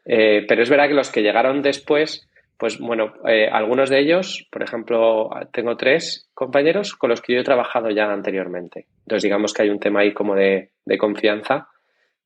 Eh, 0.05 0.45
pero 0.47 0.63
es 0.63 0.69
verdad 0.69 0.87
que 0.87 0.93
los 0.93 1.11
que 1.11 1.21
llegaron 1.21 1.61
después, 1.61 2.27
pues 2.57 2.79
bueno, 2.79 3.13
eh, 3.27 3.49
algunos 3.51 3.89
de 3.89 3.99
ellos, 3.99 4.47
por 4.51 4.63
ejemplo, 4.63 5.29
tengo 5.51 5.75
tres 5.75 6.29
compañeros 6.33 6.95
con 6.95 7.09
los 7.09 7.21
que 7.21 7.33
yo 7.33 7.39
he 7.39 7.43
trabajado 7.43 7.89
ya 7.89 8.11
anteriormente. 8.11 8.87
Entonces, 8.99 9.23
digamos 9.23 9.53
que 9.53 9.63
hay 9.63 9.69
un 9.69 9.79
tema 9.79 10.01
ahí 10.01 10.13
como 10.13 10.35
de, 10.35 10.71
confianza, 10.97 11.67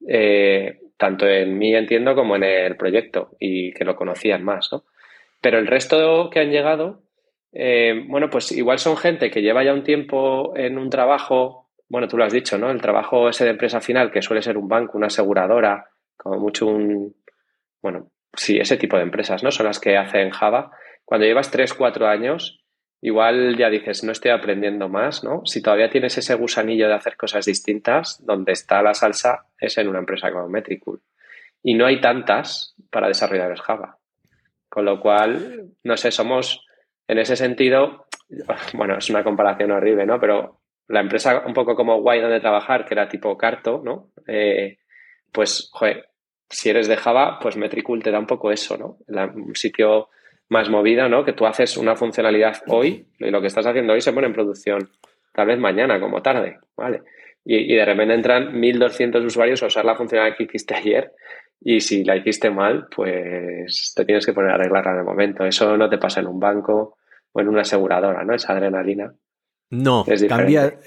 eh, 0.08 0.80
tanto 0.98 1.28
en 1.28 1.58
mí, 1.58 1.76
entiendo, 1.76 2.14
como 2.14 2.36
en 2.36 2.44
el 2.44 2.78
proyecto 2.78 3.32
y 3.40 3.72
que 3.74 3.86
lo 3.86 3.96
conocían 3.96 4.44
más, 4.44 4.70
¿no? 4.72 4.84
Pero 5.42 5.58
el 5.58 5.68
resto 5.68 6.30
que 6.30 6.42
han 6.42 6.52
llegado, 6.52 7.02
eh, 7.52 8.04
bueno, 8.08 8.30
pues 8.30 8.52
igual 8.52 8.78
son 8.78 8.98
gente 8.98 9.32
que 9.32 9.42
lleva 9.42 9.64
ya 9.64 9.74
un 9.74 9.84
tiempo 9.84 10.54
en 10.56 10.78
un 10.78 10.90
trabajo, 10.90 11.70
bueno, 11.88 12.08
tú 12.08 12.18
lo 12.18 12.26
has 12.26 12.34
dicho, 12.34 12.58
¿no? 12.58 12.70
El 12.70 12.82
trabajo 12.82 13.30
ese 13.30 13.46
de 13.46 13.52
empresa 13.52 13.82
final, 13.82 14.12
que 14.12 14.22
suele 14.22 14.44
ser 14.44 14.58
un 14.58 14.68
banco, 14.68 14.98
una 14.98 15.08
aseguradora, 15.08 15.90
como 16.18 16.38
mucho 16.40 16.68
un, 16.68 17.16
bueno, 17.82 18.12
sí, 18.34 18.58
ese 18.58 18.78
tipo 18.78 18.98
de 18.98 19.04
empresas, 19.04 19.44
¿no? 19.44 19.52
Son 19.52 19.66
las 19.66 19.80
que 19.80 19.98
hacen 19.98 20.30
Java. 20.32 20.72
Cuando 21.06 21.26
llevas 21.26 21.52
3, 21.52 21.74
4 21.74 22.08
años, 22.08 22.64
igual 23.02 23.58
ya 23.58 23.70
dices, 23.70 24.04
no 24.04 24.12
estoy 24.12 24.32
aprendiendo 24.32 24.90
más, 24.90 25.24
¿no? 25.24 25.42
Si 25.46 25.62
todavía 25.62 25.90
tienes 25.90 26.18
ese 26.18 26.36
gusanillo 26.36 26.88
de 26.88 26.96
hacer 26.96 27.18
cosas 27.18 27.46
distintas, 27.46 28.24
donde 28.26 28.52
está 28.52 28.82
la 28.82 28.94
salsa 28.94 29.46
es 29.60 29.78
en 29.78 29.88
una 29.88 30.00
empresa 30.00 30.32
como 30.32 30.50
Metricool. 30.50 31.02
Y 31.64 31.74
no 31.74 31.86
hay 31.86 32.00
tantas 32.00 32.76
para 32.90 33.08
desarrolladores 33.08 33.62
Java. 33.62 33.98
Con 34.70 34.86
lo 34.86 35.00
cual, 35.00 35.72
no 35.84 35.98
sé, 35.98 36.12
somos, 36.12 36.66
en 37.08 37.18
ese 37.18 37.36
sentido, 37.36 38.06
bueno, 38.74 38.98
es 38.98 39.10
una 39.10 39.24
comparación 39.24 39.72
horrible, 39.72 40.06
¿no? 40.06 40.20
Pero 40.20 40.60
la 40.88 41.02
empresa 41.02 41.44
un 41.46 41.54
poco 41.54 41.76
como 41.76 42.02
Guay 42.02 42.22
donde 42.22 42.40
trabajar, 42.40 42.86
que 42.86 42.94
era 42.94 43.08
tipo 43.08 43.38
Carto, 43.38 43.82
¿no? 43.84 44.12
Eh, 44.28 44.78
pues, 45.32 45.70
joder, 45.72 46.09
si 46.50 46.70
eres 46.70 46.88
de 46.88 46.98
Java, 46.98 47.40
pues 47.42 47.58
Metricool 47.58 48.04
te 48.04 48.12
da 48.12 48.20
un 48.20 48.28
poco 48.28 48.52
eso, 48.52 48.78
¿no? 48.78 48.98
un 49.36 49.56
sitio 49.56 50.10
más 50.50 50.70
movido, 50.70 51.08
¿no? 51.08 51.24
Que 51.24 51.34
tú 51.34 51.46
haces 51.46 51.78
una 51.78 51.96
funcionalidad 51.96 52.64
hoy 52.68 53.06
y 53.20 53.30
lo 53.30 53.40
que 53.40 53.48
estás 53.48 53.68
haciendo 53.68 53.94
hoy 53.94 54.02
se 54.02 54.12
pone 54.12 54.28
en 54.28 54.34
producción 54.34 54.90
tal 55.34 55.48
vez 55.48 55.60
mañana 55.60 56.00
como 56.00 56.22
tarde, 56.22 56.58
¿vale? 56.76 57.04
Y, 57.46 57.74
de 57.74 57.86
repente 57.86 58.14
entran 58.14 58.54
1.200 58.54 59.26
usuarios 59.26 59.64
a 59.64 59.68
usar 59.68 59.86
la 59.86 59.96
funcionalidad 59.96 60.36
que 60.36 60.44
hiciste 60.44 60.76
ayer 60.76 61.14
y 61.62 61.80
si 61.80 62.04
la 62.04 62.16
hiciste 62.16 62.50
mal, 62.50 62.88
pues 62.94 63.94
te 63.96 64.06
tienes 64.06 64.26
que 64.26 64.34
poner 64.34 64.52
a 64.52 64.56
arreglarla 64.56 64.92
en 64.92 64.98
el 65.00 65.04
momento. 65.04 65.46
Eso 65.46 65.78
no 65.78 65.90
te 65.90 65.98
pasa 65.98 66.20
en 66.20 66.28
un 66.28 66.40
banco 66.40 66.98
o 67.32 67.42
en 67.42 67.48
una 67.48 67.62
aseguradora, 67.62 68.24
¿no? 68.24 68.34
Esa 68.34 68.54
adrenalina. 68.54 69.14
No, 69.72 70.04
cambia, 70.28 70.80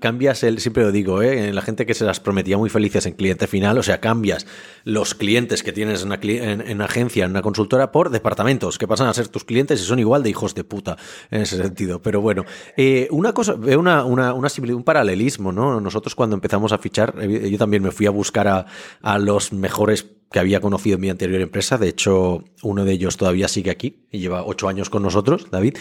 cambias 0.00 0.42
el, 0.42 0.58
siempre 0.58 0.84
lo 0.84 0.90
digo, 0.90 1.20
¿eh? 1.20 1.52
la 1.52 1.60
gente 1.60 1.84
que 1.84 1.92
se 1.92 2.06
las 2.06 2.18
prometía 2.18 2.56
muy 2.56 2.70
felices 2.70 3.04
en 3.04 3.12
cliente 3.12 3.46
final, 3.46 3.76
o 3.76 3.82
sea, 3.82 4.00
cambias 4.00 4.46
los 4.84 5.14
clientes 5.14 5.62
que 5.62 5.70
tienes 5.70 6.00
en 6.00 6.06
una, 6.06 6.18
en, 6.22 6.80
agencia, 6.80 7.26
en 7.26 7.32
una 7.32 7.42
consultora, 7.42 7.92
por 7.92 8.08
departamentos, 8.08 8.78
que 8.78 8.88
pasan 8.88 9.08
a 9.08 9.12
ser 9.12 9.28
tus 9.28 9.44
clientes 9.44 9.82
y 9.82 9.84
son 9.84 9.98
igual 9.98 10.22
de 10.22 10.30
hijos 10.30 10.54
de 10.54 10.64
puta 10.64 10.96
en 11.30 11.42
ese 11.42 11.58
sentido. 11.58 12.00
Pero 12.00 12.22
bueno, 12.22 12.46
eh, 12.78 13.06
una 13.10 13.34
cosa, 13.34 13.52
veo 13.52 13.78
una, 13.78 14.02
una, 14.06 14.32
una, 14.32 14.48
un 14.74 14.82
paralelismo, 14.82 15.52
¿no? 15.52 15.78
Nosotros 15.82 16.14
cuando 16.14 16.34
empezamos 16.34 16.72
a 16.72 16.78
fichar, 16.78 17.14
eh, 17.20 17.50
yo 17.50 17.58
también 17.58 17.82
me 17.82 17.90
fui 17.90 18.06
a 18.06 18.10
buscar 18.10 18.48
a, 18.48 18.64
a 19.02 19.18
los 19.18 19.52
mejores 19.52 20.06
que 20.32 20.40
había 20.40 20.60
conocido 20.60 20.96
en 20.96 21.02
mi 21.02 21.10
anterior 21.10 21.40
empresa. 21.40 21.78
De 21.78 21.88
hecho, 21.88 22.44
uno 22.62 22.84
de 22.84 22.92
ellos 22.92 23.16
todavía 23.16 23.48
sigue 23.48 23.70
aquí 23.70 24.06
y 24.10 24.18
lleva 24.18 24.44
ocho 24.44 24.68
años 24.68 24.90
con 24.90 25.02
nosotros, 25.02 25.48
David, 25.50 25.76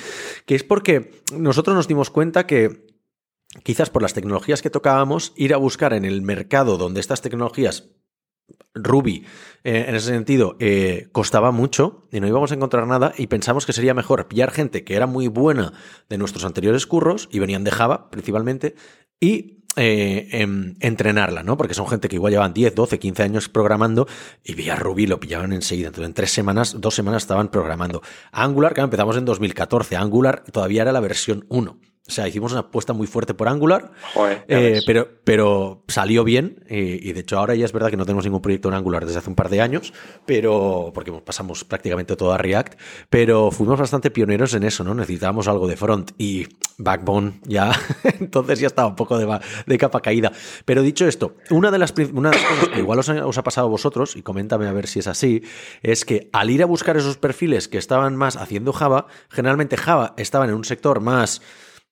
que 0.46 0.56
es 0.56 0.64
porque 0.64 1.12
nosotros 1.36 1.76
nos 1.76 1.88
dimos 1.88 2.10
cuenta 2.10 2.46
que 2.46 2.86
quizás 3.64 3.90
por 3.90 4.02
las 4.02 4.14
tecnologías 4.14 4.62
que 4.62 4.70
tocábamos, 4.70 5.34
ir 5.36 5.54
a 5.54 5.58
buscar 5.58 5.94
en 5.94 6.06
el 6.06 6.22
mercado 6.22 6.78
donde 6.78 7.00
estas 7.00 7.22
tecnologías 7.22 7.90
Ruby, 8.74 9.26
eh, 9.64 9.86
en 9.88 9.96
ese 9.96 10.08
sentido, 10.08 10.56
eh, 10.60 11.10
costaba 11.12 11.52
mucho 11.52 12.08
y 12.12 12.20
no 12.20 12.28
íbamos 12.28 12.52
a 12.52 12.56
encontrar 12.56 12.88
nada 12.88 13.14
y 13.18 13.28
pensamos 13.28 13.66
que 13.66 13.74
sería 13.74 13.94
mejor 13.94 14.28
pillar 14.28 14.52
gente 14.52 14.84
que 14.84 14.96
era 14.96 15.08
muy 15.08 15.28
buena 15.28 15.74
de 16.10 16.18
nuestros 16.18 16.46
anteriores 16.46 16.88
curros 16.88 17.28
y 17.32 17.40
venían 17.40 17.64
de 17.64 17.72
Java 17.72 18.10
principalmente 18.10 18.76
y 19.20 19.61
eh, 19.78 20.28
em, 20.32 20.76
entrenarla, 20.80 21.44
¿no? 21.44 21.56
Porque 21.56 21.74
son 21.74 21.88
gente 21.88 22.10
que 22.10 22.18
igual 22.18 22.34
llevan 22.34 22.54
10, 22.54 22.76
12, 22.76 23.00
15 23.00 23.24
años 23.24 23.50
programando 23.50 24.08
y 24.44 24.54
vía 24.54 24.76
Ruby 24.76 25.08
lo 25.08 25.20
pillaban 25.20 25.54
enseguida. 25.54 25.88
Entonces, 25.88 26.10
en 26.10 26.14
tres 26.14 26.32
semanas, 26.32 26.76
dos 26.80 26.94
semanas 26.94 27.24
estaban 27.24 27.50
programando. 27.50 28.02
Angular, 28.32 28.74
que 28.74 28.82
empezamos 28.82 29.16
en 29.18 29.26
2014, 29.26 29.96
Angular 29.96 30.44
todavía 30.52 30.82
era 30.82 30.92
la 30.92 31.00
versión 31.00 31.46
1. 31.50 31.91
O 32.12 32.14
sea, 32.14 32.28
hicimos 32.28 32.52
una 32.52 32.60
apuesta 32.60 32.92
muy 32.92 33.08
fuerte 33.08 33.34
por 33.34 33.48
Angular, 33.48 33.94
eh, 34.50 34.82
pero, 34.86 35.08
pero 35.24 35.82
salió 35.88 36.26
bien 36.26 36.62
y, 36.70 37.14
de 37.14 37.22
hecho 37.22 37.40
ahora 37.40 37.56
ya 37.56 37.64
es 37.64 37.72
verdad 37.72 37.90
que 37.90 37.96
no 37.96 38.04
tenemos 38.04 38.26
ningún 38.26 38.42
proyecto 38.42 38.68
en 38.68 38.74
Angular 38.74 39.06
desde 39.06 39.20
hace 39.20 39.30
un 39.30 39.38
par 39.38 39.48
de 39.48 39.62
años, 39.62 39.94
pero 40.26 40.92
porque 40.94 41.14
pasamos 41.14 41.64
prácticamente 41.64 42.18
todo 42.18 42.34
a 42.34 42.38
React, 42.38 42.78
pero 43.10 43.50
fuimos 43.50 43.80
bastante 43.80 44.12
pioneros 44.12 44.54
en 44.56 44.64
eso, 44.64 44.84
¿no? 44.84 44.94
Necesitábamos 44.94 45.48
algo 45.48 45.70
de 45.70 45.78
front 45.78 46.12
y 46.18 46.50
Backbone 46.78 47.40
ya, 47.46 47.72
entonces 48.20 48.60
ya 48.60 48.68
estaba 48.68 48.90
un 48.90 48.96
poco 48.98 49.18
de, 49.18 49.40
de, 49.66 49.78
capa 49.78 50.02
caída. 50.02 50.34
Pero 50.66 50.82
dicho 50.82 51.08
esto, 51.08 51.38
una 51.50 51.72
de 51.72 51.80
las, 51.80 51.94
una 52.12 52.32
de 52.32 52.36
las 52.36 52.46
cosas 52.46 52.68
que 52.68 52.80
igual 52.80 53.00
os, 53.00 53.08
os 53.08 53.38
ha 53.38 53.44
pasado 53.44 53.68
a 53.68 53.70
vosotros, 53.70 54.18
y 54.18 54.22
coméntame 54.22 54.68
a 54.68 54.74
ver 54.74 54.88
si 54.88 55.00
es 55.00 55.08
así, 55.08 55.44
es 55.82 56.04
que 56.04 56.30
al 56.34 56.50
ir 56.50 56.62
a 56.62 56.66
buscar 56.66 56.98
esos 56.98 57.16
perfiles 57.16 57.70
que 57.70 57.78
estaban 57.78 58.18
más 58.18 58.36
haciendo 58.36 58.74
Java, 58.74 59.08
generalmente 59.30 59.78
Java 59.78 60.14
estaba 60.18 60.44
en 60.44 60.54
un 60.54 60.66
sector 60.66 61.00
más 61.00 61.42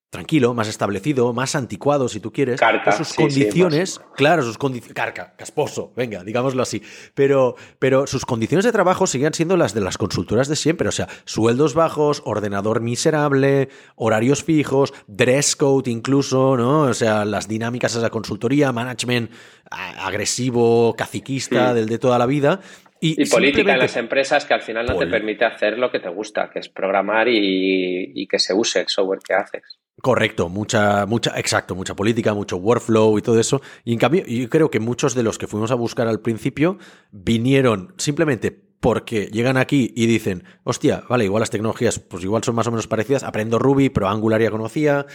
tranquilo, 0.10 0.54
más 0.54 0.68
establecido, 0.68 1.34
más 1.34 1.56
anticuado, 1.56 2.10
si 2.10 2.20
tú 2.20 2.32
quieres. 2.32 2.60
Carca, 2.60 2.92
sus 2.92 3.14
condiciones, 3.14 4.02
claro, 4.16 4.42
sus 4.42 4.58
condiciones. 4.58 4.96
Carca, 4.96 5.34
casposo, 5.38 5.94
venga, 5.96 6.24
digámoslo 6.24 6.62
así. 6.64 6.82
Pero, 7.14 7.56
pero 7.78 8.08
sus 8.08 8.26
condiciones 8.26 8.66
de 8.66 8.72
trabajo 8.72 9.08
seguían 9.08 9.34
siendo 9.34 9.56
las 9.58 9.74
de 9.74 9.82
las 9.82 9.98
consultoras 9.98 10.48
de 10.48 10.56
siempre. 10.56 10.90
O 10.90 10.92
sea, 10.92 11.08
sueldos 11.26 11.76
bajos, 11.76 12.22
ordenador 12.26 12.82
miserable, 12.82 13.70
horarios 13.96 14.44
fijos, 14.44 14.94
dress 15.08 15.56
code 15.56 15.92
incluso, 15.92 16.58
¿no? 16.58 16.82
O 16.82 16.94
sea, 16.94 17.26
las 17.26 17.48
dinámicas 17.48 17.94
de 17.94 18.02
la 18.02 18.10
consultoría, 18.10 18.72
management 18.72 19.32
agresivo, 19.70 20.96
caciquista, 20.96 21.72
mm. 21.72 21.76
del 21.76 21.86
de 21.88 22.00
toda 22.00 22.18
la 22.18 22.26
vida. 22.26 22.62
Y, 23.02 23.30
política 23.30 23.72
en 23.72 23.80
las 23.80 23.96
empresas 23.96 24.46
que 24.46 24.54
al 24.54 24.62
final 24.62 24.86
no 24.86 24.98
te 24.98 25.08
permite 25.08 25.46
hacer 25.46 25.78
lo 25.78 25.90
que 25.90 26.00
te 26.00 26.10
gusta, 26.10 26.50
que 26.52 26.60
es 26.60 26.68
programar 26.68 27.28
y, 27.30 28.28
que 28.28 28.40
se 28.40 28.54
use 28.54 28.82
el 28.82 28.88
software 28.88 29.20
que 29.26 29.34
haces. 29.34 29.79
Correcto, 30.02 30.48
mucha, 30.48 31.06
mucha, 31.06 31.38
exacto, 31.38 31.76
mucha 31.76 31.96
política, 31.96 32.34
mucho 32.34 32.58
workflow 32.58 33.18
y 33.18 33.22
todo 33.22 33.40
eso. 33.40 33.62
Y 33.84 33.92
en 33.94 34.00
cambio, 34.00 34.26
yo 34.26 34.50
creo 34.50 34.72
que 34.72 34.80
muchos 34.80 35.14
de 35.14 35.24
los 35.24 35.38
que 35.38 35.48
fuimos 35.48 35.72
a 35.72 35.76
buscar 35.76 36.08
al 36.08 36.22
principio 36.22 36.78
vinieron 37.12 37.94
simplemente 37.98 38.70
porque 38.80 39.26
llegan 39.28 39.58
aquí 39.58 39.92
y 39.96 40.06
dicen, 40.06 40.46
hostia, 40.64 41.04
vale, 41.10 41.26
igual 41.26 41.42
las 41.42 41.50
tecnologías, 41.50 42.00
pues 42.00 42.24
igual 42.24 42.44
son 42.44 42.56
más 42.56 42.68
o 42.68 42.72
menos 42.72 42.88
parecidas, 42.88 43.24
aprendo 43.24 43.60
Ruby, 43.60 43.90
pero 43.90 44.08
Angular 44.08 44.42
ya 44.42 44.52
conocía, 44.52 45.06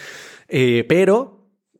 eh, 0.48 0.84
pero 0.86 1.33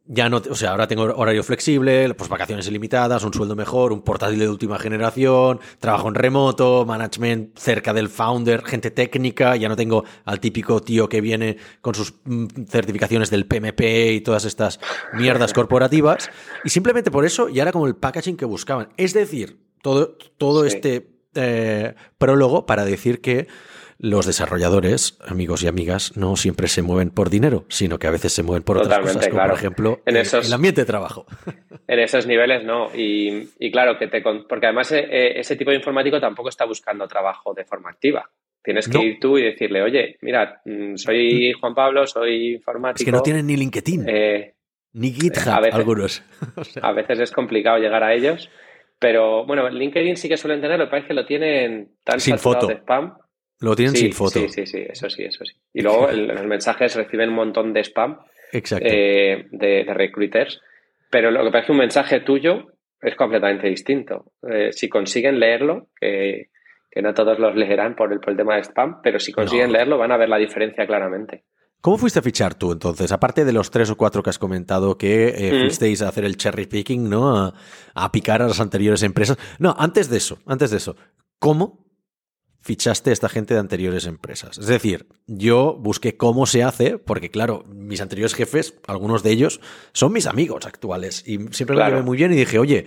ya 0.06 0.28
no, 0.28 0.42
o 0.50 0.54
sea, 0.54 0.72
ahora 0.72 0.86
tengo 0.86 1.04
horario 1.04 1.42
flexible, 1.42 2.12
pues 2.12 2.28
vacaciones 2.28 2.68
ilimitadas, 2.68 3.24
un 3.24 3.32
sueldo 3.32 3.56
mejor, 3.56 3.90
un 3.90 4.02
portátil 4.02 4.38
de 4.38 4.48
última 4.50 4.78
generación, 4.78 5.60
trabajo 5.78 6.08
en 6.08 6.14
remoto, 6.14 6.84
management 6.84 7.58
cerca 7.58 7.94
del 7.94 8.10
founder, 8.10 8.62
gente 8.64 8.90
técnica, 8.90 9.56
ya 9.56 9.68
no 9.68 9.76
tengo 9.76 10.04
al 10.26 10.40
típico 10.40 10.80
tío 10.80 11.08
que 11.08 11.22
viene 11.22 11.56
con 11.80 11.94
sus 11.94 12.14
mm, 12.24 12.64
certificaciones 12.68 13.30
del 13.30 13.46
PMP 13.46 14.12
y 14.12 14.20
todas 14.20 14.44
estas 14.44 14.78
mierdas 15.14 15.54
corporativas. 15.54 16.30
Y 16.64 16.68
simplemente 16.68 17.10
por 17.10 17.24
eso 17.24 17.48
ya 17.48 17.62
era 17.62 17.72
como 17.72 17.86
el 17.86 17.96
packaging 17.96 18.36
que 18.36 18.44
buscaban. 18.44 18.90
Es 18.98 19.14
decir, 19.14 19.58
todo, 19.80 20.18
todo 20.36 20.66
este 20.66 21.14
eh, 21.34 21.94
prólogo 22.18 22.66
para 22.66 22.84
decir 22.84 23.22
que 23.22 23.48
los 24.04 24.26
desarrolladores, 24.26 25.18
amigos 25.26 25.62
y 25.62 25.66
amigas, 25.66 26.14
no 26.14 26.36
siempre 26.36 26.68
se 26.68 26.82
mueven 26.82 27.08
por 27.08 27.30
dinero, 27.30 27.64
sino 27.68 27.98
que 27.98 28.06
a 28.06 28.10
veces 28.10 28.34
se 28.34 28.42
mueven 28.42 28.62
por 28.62 28.76
otras 28.76 28.98
cosas, 28.98 29.28
como 29.28 29.42
por 29.42 29.54
ejemplo 29.54 30.02
en 30.04 30.16
el 30.16 30.52
ambiente 30.52 30.82
de 30.82 30.86
trabajo. 30.86 31.26
En 31.86 31.98
esos 31.98 32.26
niveles 32.26 32.64
no. 32.64 32.88
Y, 32.94 33.70
claro, 33.70 33.98
que 33.98 34.06
te 34.06 34.22
porque 34.22 34.66
además 34.66 34.90
eh, 34.92 35.06
eh, 35.10 35.32
ese 35.40 35.54
tipo 35.54 35.70
de 35.70 35.76
informático 35.76 36.18
tampoco 36.18 36.48
está 36.48 36.64
buscando 36.64 37.06
trabajo 37.06 37.52
de 37.52 37.66
forma 37.66 37.90
activa. 37.90 38.30
Tienes 38.62 38.88
que 38.88 39.04
ir 39.04 39.20
tú 39.20 39.36
y 39.36 39.42
decirle, 39.42 39.82
oye, 39.82 40.16
mira, 40.22 40.62
mm, 40.64 40.96
soy 40.96 41.52
Juan 41.52 41.74
Pablo, 41.74 42.06
soy 42.06 42.54
informático. 42.54 43.02
Es 43.02 43.04
que 43.04 43.12
no 43.12 43.22
tienen 43.22 43.46
ni 43.46 43.58
LinkedIn. 43.58 44.08
Eh, 44.08 44.54
ni 44.94 45.12
GitHub, 45.12 45.68
algunos. 45.72 46.22
A 46.82 46.92
veces 46.92 47.20
es 47.20 47.30
complicado 47.30 47.76
llegar 47.76 48.02
a 48.02 48.14
ellos. 48.14 48.48
Pero 48.98 49.44
bueno, 49.44 49.68
LinkedIn 49.68 50.16
sí 50.16 50.30
que 50.30 50.38
suelen 50.38 50.62
tener, 50.62 50.78
lo 50.78 50.86
que 50.86 50.90
pasa 50.90 51.02
es 51.02 51.08
que 51.08 51.14
lo 51.14 51.26
tienen 51.26 51.90
tan 52.02 52.18
sin 52.18 52.38
foto. 52.38 52.66
de 52.66 52.76
spam 52.76 53.14
lo 53.64 53.74
tienen 53.74 53.96
sin 53.96 54.12
foto. 54.12 54.40
Sí, 54.40 54.48
sí, 54.48 54.66
sí, 54.66 54.84
eso 54.88 55.08
sí, 55.10 55.24
eso 55.24 55.44
sí. 55.44 55.54
Y 55.72 55.82
luego 55.82 56.10
los 56.10 56.46
mensajes 56.46 56.94
reciben 56.94 57.30
un 57.30 57.36
montón 57.36 57.72
de 57.72 57.80
spam 57.82 58.18
eh, 58.52 59.46
de, 59.50 59.84
recruiters, 59.88 60.60
pero 61.10 61.30
lo 61.30 61.50
que 61.50 61.62
que 61.62 61.72
un 61.72 61.78
mensaje 61.78 62.20
tuyo 62.20 62.72
es 63.00 63.14
completamente 63.16 63.68
distinto. 63.68 64.32
Eh, 64.48 64.72
si 64.72 64.88
consiguen 64.88 65.40
leerlo, 65.40 65.88
que, 66.00 66.50
no 67.02 67.12
todos 67.12 67.38
los 67.38 67.56
leerán 67.56 67.96
por 67.96 68.12
el, 68.12 68.20
tema 68.36 68.56
de 68.56 68.62
spam, 68.62 69.00
pero 69.02 69.18
si 69.18 69.32
consiguen 69.32 69.72
leerlo 69.72 69.98
van 69.98 70.12
a 70.12 70.16
ver 70.16 70.28
la 70.28 70.38
diferencia 70.38 70.86
claramente. 70.86 71.44
¿Cómo 71.80 71.98
fuiste 71.98 72.18
a 72.18 72.22
fichar 72.22 72.54
tú 72.54 72.72
entonces? 72.72 73.12
Aparte 73.12 73.44
de 73.44 73.52
los 73.52 73.70
tres 73.70 73.90
o 73.90 73.96
cuatro 73.96 74.22
que 74.22 74.30
has 74.30 74.38
comentado 74.38 74.96
que 74.96 75.28
eh, 75.28 75.52
mm. 75.52 75.60
fuisteis 75.60 76.00
a 76.00 76.08
hacer 76.08 76.24
el 76.24 76.38
cherry 76.38 76.64
picking, 76.64 77.10
¿no? 77.10 77.36
A, 77.36 77.54
a, 77.94 78.10
picar 78.10 78.40
a 78.40 78.46
las 78.46 78.60
anteriores 78.60 79.02
empresas. 79.02 79.36
No, 79.58 79.74
antes 79.78 80.08
de 80.08 80.16
eso, 80.16 80.38
antes 80.46 80.70
de 80.70 80.78
eso. 80.78 80.96
¿Cómo 81.38 81.83
fichaste 82.64 83.10
a 83.10 83.12
esta 83.12 83.28
gente 83.28 83.52
de 83.52 83.60
anteriores 83.60 84.06
empresas. 84.06 84.56
Es 84.56 84.66
decir, 84.66 85.06
yo 85.26 85.76
busqué 85.78 86.16
cómo 86.16 86.46
se 86.46 86.62
hace, 86.62 86.96
porque 86.96 87.30
claro, 87.30 87.62
mis 87.68 88.00
anteriores 88.00 88.32
jefes, 88.34 88.74
algunos 88.86 89.22
de 89.22 89.32
ellos, 89.32 89.60
son 89.92 90.14
mis 90.14 90.26
amigos 90.26 90.64
actuales 90.64 91.22
y 91.26 91.38
siempre 91.50 91.76
me 91.76 91.84
llevé 91.84 92.02
muy 92.02 92.16
bien 92.16 92.32
y 92.32 92.36
dije, 92.36 92.58
oye, 92.58 92.86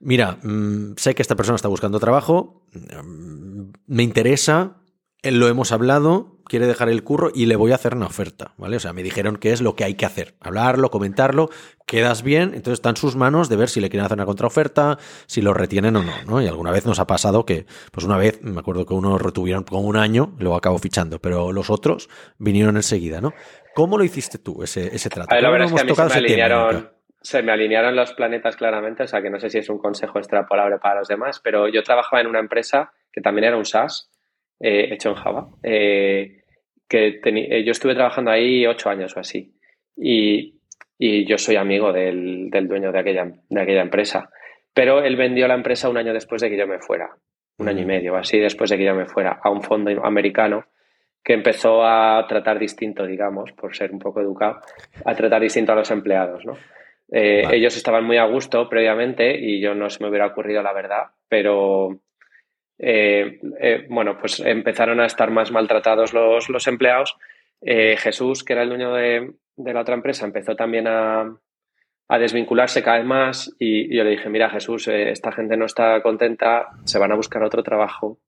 mira, 0.00 0.38
mm, 0.42 0.94
sé 0.96 1.14
que 1.14 1.20
esta 1.20 1.36
persona 1.36 1.56
está 1.56 1.68
buscando 1.68 2.00
trabajo, 2.00 2.64
mm, 2.72 3.72
me 3.86 4.02
interesa, 4.02 4.78
lo 5.22 5.46
hemos 5.46 5.72
hablado, 5.72 6.41
quiere 6.52 6.66
dejar 6.66 6.90
el 6.90 7.02
curro 7.02 7.30
y 7.34 7.46
le 7.46 7.56
voy 7.56 7.72
a 7.72 7.76
hacer 7.76 7.94
una 7.94 8.04
oferta, 8.04 8.52
¿vale? 8.58 8.76
O 8.76 8.78
sea, 8.78 8.92
me 8.92 9.02
dijeron 9.02 9.36
que 9.36 9.52
es 9.52 9.62
lo 9.62 9.74
que 9.74 9.84
hay 9.84 9.94
que 9.94 10.04
hacer, 10.04 10.34
hablarlo, 10.38 10.90
comentarlo, 10.90 11.48
quedas 11.86 12.22
bien, 12.22 12.50
entonces 12.52 12.74
está 12.74 12.90
en 12.90 12.96
sus 12.96 13.16
manos 13.16 13.48
de 13.48 13.56
ver 13.56 13.70
si 13.70 13.80
le 13.80 13.88
quieren 13.88 14.04
hacer 14.04 14.18
una 14.18 14.26
contraoferta, 14.26 14.98
si 15.24 15.40
lo 15.40 15.54
retienen 15.54 15.96
o 15.96 16.02
no, 16.02 16.12
¿no? 16.26 16.42
Y 16.42 16.46
alguna 16.46 16.70
vez 16.70 16.84
nos 16.84 16.98
ha 16.98 17.06
pasado 17.06 17.46
que, 17.46 17.64
pues 17.90 18.04
una 18.04 18.18
vez, 18.18 18.42
me 18.42 18.60
acuerdo 18.60 18.84
que 18.84 18.92
uno 18.92 19.16
retuvieron 19.16 19.64
con 19.64 19.82
un 19.82 19.96
año, 19.96 20.34
luego 20.38 20.54
acabó 20.54 20.76
fichando, 20.76 21.20
pero 21.20 21.52
los 21.52 21.70
otros 21.70 22.10
vinieron 22.36 22.76
enseguida, 22.76 23.22
¿no? 23.22 23.32
¿Cómo 23.74 23.96
lo 23.96 24.04
hiciste 24.04 24.36
tú, 24.36 24.62
ese, 24.62 24.94
ese 24.94 25.08
trato? 25.08 25.34
la 25.34 25.48
verdad 25.48 25.68
es 25.68 25.72
que 25.72 25.80
a 25.80 25.84
mí 25.84 25.94
se 25.94 26.04
me, 26.04 26.12
alinearon, 26.12 26.90
se 27.22 27.42
me 27.42 27.52
alinearon 27.52 27.96
los 27.96 28.12
planetas 28.12 28.56
claramente, 28.56 29.04
o 29.04 29.06
sea 29.06 29.22
que 29.22 29.30
no 29.30 29.40
sé 29.40 29.48
si 29.48 29.56
es 29.56 29.70
un 29.70 29.78
consejo 29.78 30.18
extrapolable 30.18 30.76
para 30.80 30.96
los 30.96 31.08
demás, 31.08 31.40
pero 31.42 31.66
yo 31.68 31.82
trabajaba 31.82 32.20
en 32.20 32.26
una 32.26 32.40
empresa 32.40 32.92
que 33.10 33.22
también 33.22 33.46
era 33.46 33.56
un 33.56 33.64
SaaS, 33.64 34.10
eh, 34.64 34.92
hecho 34.92 35.08
en 35.08 35.14
Java. 35.16 35.48
Eh, 35.64 36.41
que 36.92 37.20
eh, 37.24 37.64
yo 37.64 37.72
estuve 37.72 37.94
trabajando 37.94 38.30
ahí 38.30 38.66
ocho 38.66 38.90
años 38.90 39.16
o 39.16 39.20
así. 39.20 39.54
Y, 39.96 40.58
yo 40.98 41.36
soy 41.36 41.56
amigo 41.56 41.92
del, 41.92 42.48
dueño 42.50 42.92
de 42.92 42.98
aquella, 42.98 43.32
de 43.48 43.60
aquella 43.60 43.80
empresa. 43.80 44.30
Pero 44.72 45.02
él 45.02 45.16
vendió 45.16 45.48
la 45.48 45.54
empresa 45.54 45.88
un 45.88 45.96
año 45.96 46.12
después 46.12 46.40
de 46.42 46.50
que 46.50 46.56
yo 46.56 46.66
me 46.66 46.78
fuera. 46.78 47.10
Un 47.58 47.68
año 47.68 47.82
y 47.82 47.86
medio, 47.86 48.16
así 48.16 48.38
después 48.38 48.70
de 48.70 48.78
que 48.78 48.84
yo 48.84 48.94
me 48.94 49.06
fuera, 49.06 49.40
a 49.42 49.50
un 49.50 49.62
fondo 49.62 49.90
americano 50.04 50.64
que 51.24 51.34
empezó 51.34 51.84
a 51.84 52.24
tratar 52.28 52.58
distinto, 52.58 53.06
digamos, 53.06 53.52
por 53.52 53.74
ser 53.74 53.92
un 53.92 53.98
poco 53.98 54.20
educado, 54.20 54.60
a 55.04 55.14
tratar 55.14 55.42
distinto 55.42 55.72
a 55.72 55.76
los 55.76 55.90
empleados, 55.90 56.44
¿no? 56.44 56.56
Ellos 57.10 57.76
estaban 57.76 58.04
muy 58.04 58.16
a 58.16 58.24
gusto 58.24 58.68
previamente 58.68 59.38
y 59.38 59.60
yo 59.60 59.74
no 59.74 59.90
se 59.90 60.02
me 60.02 60.08
hubiera 60.08 60.26
ocurrido 60.26 60.62
la 60.62 60.72
verdad, 60.72 61.08
pero 61.28 62.00
eh, 62.78 63.38
eh, 63.60 63.86
bueno, 63.88 64.18
pues 64.18 64.40
empezaron 64.40 65.00
a 65.00 65.06
estar 65.06 65.30
más 65.30 65.50
maltratados 65.50 66.12
los, 66.12 66.66
empleados. 66.66 67.16
Eh, 67.60 67.96
Jesús, 67.96 68.42
que 68.42 68.54
era 68.54 68.62
el 68.62 68.68
dueño 68.68 68.92
de, 68.94 69.34
la 69.56 69.80
otra 69.80 69.94
empresa, 69.94 70.26
empezó 70.26 70.56
también 70.56 70.86
a, 70.88 71.36
desvincularse 72.18 72.82
cada 72.82 72.98
vez 72.98 73.06
más 73.06 73.56
y, 73.58 73.94
yo 73.96 74.04
le 74.04 74.10
dije, 74.10 74.28
mira 74.28 74.50
Jesús, 74.50 74.86
esta 74.86 75.32
gente 75.32 75.56
no 75.56 75.64
está 75.64 76.02
contenta, 76.02 76.68
se 76.84 76.98
van 76.98 77.10
a 77.10 77.14
buscar 77.14 77.42
otro 77.42 77.62
trabajo 77.62 78.18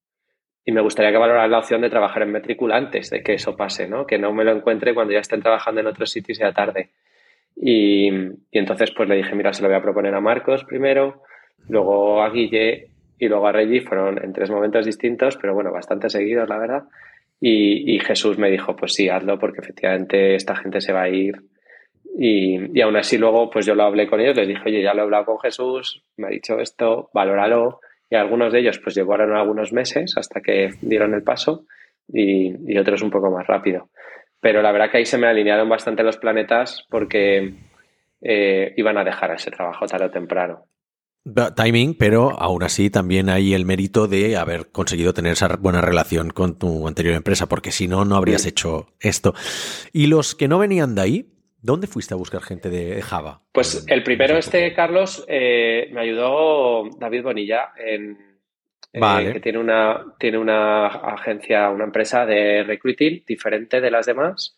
y 0.64 0.72
me 0.72 0.80
gustaría 0.80 1.12
que 1.12 1.18
valoraran 1.18 1.50
la 1.50 1.58
opción 1.58 1.82
de 1.82 1.90
trabajar 1.90 2.22
en 2.22 2.32
Metrícula 2.32 2.78
antes 2.78 3.10
de 3.10 3.22
que 3.22 3.34
eso 3.34 3.54
pase, 3.54 3.86
¿no? 3.86 4.06
Que 4.06 4.18
no 4.18 4.32
me 4.32 4.44
lo 4.44 4.52
encuentre 4.52 4.94
cuando 4.94 5.12
ya 5.12 5.18
estén 5.18 5.42
trabajando 5.42 5.82
en 5.82 5.86
otros 5.88 6.10
sitios 6.10 6.40
y 6.40 6.54
tarde. 6.54 6.92
Y, 7.54 8.08
y, 8.10 8.58
entonces 8.58 8.90
pues 8.92 9.06
le 9.06 9.16
dije, 9.16 9.34
mira, 9.34 9.52
se 9.52 9.60
lo 9.60 9.68
voy 9.68 9.76
a 9.76 9.82
proponer 9.82 10.14
a 10.14 10.20
Marcos 10.20 10.64
primero, 10.64 11.22
luego 11.68 12.22
a 12.22 12.30
Guille 12.30 12.93
y 13.18 13.28
luego 13.28 13.46
a 13.46 13.52
Reggie 13.52 13.80
fueron 13.80 14.22
en 14.22 14.32
tres 14.32 14.50
momentos 14.50 14.86
distintos, 14.86 15.36
pero 15.36 15.54
bueno, 15.54 15.72
bastante 15.72 16.10
seguidos, 16.10 16.48
la 16.48 16.58
verdad. 16.58 16.84
Y, 17.40 17.98
Jesús 17.98 18.38
me 18.38 18.50
dijo, 18.50 18.74
pues 18.74 18.94
sí, 18.94 19.08
hazlo 19.08 19.38
porque 19.38 19.60
efectivamente 19.60 20.34
esta 20.34 20.56
gente 20.56 20.80
se 20.80 20.92
va 20.92 21.02
a 21.02 21.08
ir. 21.08 21.42
Y, 22.18 22.80
aún 22.80 22.96
así 22.96 23.18
luego, 23.18 23.50
pues 23.50 23.66
yo 23.66 23.74
lo 23.74 23.82
hablé 23.82 24.06
con 24.06 24.20
ellos, 24.20 24.36
les 24.36 24.48
dije, 24.48 24.62
oye, 24.66 24.82
ya 24.82 24.94
lo 24.94 25.00
he 25.00 25.04
hablado 25.04 25.26
con 25.26 25.40
Jesús, 25.40 26.02
me 26.16 26.28
ha 26.28 26.30
dicho 26.30 26.58
esto, 26.58 27.10
valóralo. 27.12 27.80
Y 28.08 28.16
algunos 28.16 28.52
de 28.52 28.60
ellos 28.60 28.78
pues 28.78 28.94
llevaron 28.94 29.34
algunos 29.34 29.72
meses 29.72 30.14
hasta 30.16 30.40
que 30.40 30.70
dieron 30.80 31.14
el 31.14 31.22
paso 31.22 31.66
y, 32.08 32.76
otros 32.78 33.02
un 33.02 33.10
poco 33.10 33.30
más 33.30 33.46
rápido. 33.46 33.88
Pero 34.40 34.62
la 34.62 34.72
verdad 34.72 34.90
que 34.90 34.98
ahí 34.98 35.06
se 35.06 35.18
me 35.18 35.26
alinearon 35.26 35.68
bastante 35.68 36.02
los 36.02 36.18
planetas 36.18 36.86
porque 36.90 37.54
eh, 38.22 38.72
iban 38.76 38.98
a 38.98 39.04
dejar 39.04 39.32
ese 39.32 39.50
trabajo 39.50 39.86
tarde 39.86 40.06
o 40.06 40.10
temprano 40.10 40.66
timing, 41.56 41.94
pero 41.94 42.38
aún 42.38 42.62
así 42.62 42.90
también 42.90 43.28
hay 43.28 43.54
el 43.54 43.64
mérito 43.64 44.06
de 44.06 44.36
haber 44.36 44.70
conseguido 44.70 45.14
tener 45.14 45.32
esa 45.32 45.48
buena 45.56 45.80
relación 45.80 46.30
con 46.30 46.58
tu 46.58 46.86
anterior 46.86 47.14
empresa, 47.14 47.46
porque 47.46 47.72
si 47.72 47.88
no, 47.88 48.04
no 48.04 48.16
habrías 48.16 48.46
hecho 48.46 48.88
esto. 49.00 49.34
Y 49.92 50.06
los 50.06 50.34
que 50.34 50.48
no 50.48 50.58
venían 50.58 50.94
de 50.94 51.00
ahí, 51.00 51.26
¿dónde 51.62 51.86
fuiste 51.86 52.14
a 52.14 52.18
buscar 52.18 52.42
gente 52.42 52.68
de 52.68 53.00
Java? 53.00 53.42
Pues 53.52 53.84
el 53.88 54.02
primero, 54.02 54.36
este 54.36 54.74
Carlos, 54.74 55.24
eh, 55.28 55.88
me 55.92 56.02
ayudó 56.02 56.90
David 56.98 57.22
Bonilla, 57.22 57.72
en, 57.76 58.18
eh, 58.92 59.32
que 59.32 59.40
tiene 59.40 59.58
una, 59.58 60.04
tiene 60.18 60.38
una 60.38 60.86
agencia, 60.86 61.70
una 61.70 61.84
empresa 61.84 62.26
de 62.26 62.64
recruiting 62.64 63.24
diferente 63.26 63.80
de 63.80 63.90
las 63.90 64.06
demás. 64.06 64.56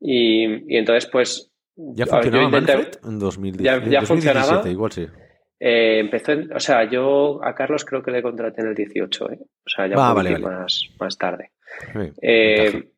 Y, 0.00 0.76
entonces, 0.76 1.06
pues. 1.10 1.50
¿Ya 1.76 2.06
funcionaba 2.06 2.58
en 2.58 3.18
2017? 3.18 3.62
Ya, 3.62 4.00
ya 4.00 4.06
funcionaba. 4.06 4.70
Igual 4.70 4.92
sí. 4.92 5.06
Eh, 5.58 6.00
empezó, 6.00 6.32
o 6.54 6.60
sea, 6.60 6.84
yo 6.84 7.40
a 7.42 7.54
Carlos 7.54 7.84
creo 7.84 8.02
que 8.02 8.10
le 8.10 8.22
contraté 8.22 8.60
en 8.60 8.68
el 8.68 8.74
18, 8.74 9.30
¿eh? 9.32 9.38
o 9.40 9.68
sea, 9.68 9.86
ya 9.86 9.94
ah, 9.98 10.14
Más, 10.14 10.90
más 10.98 11.16
tarde. 11.16 11.52
Eh, 12.20 12.90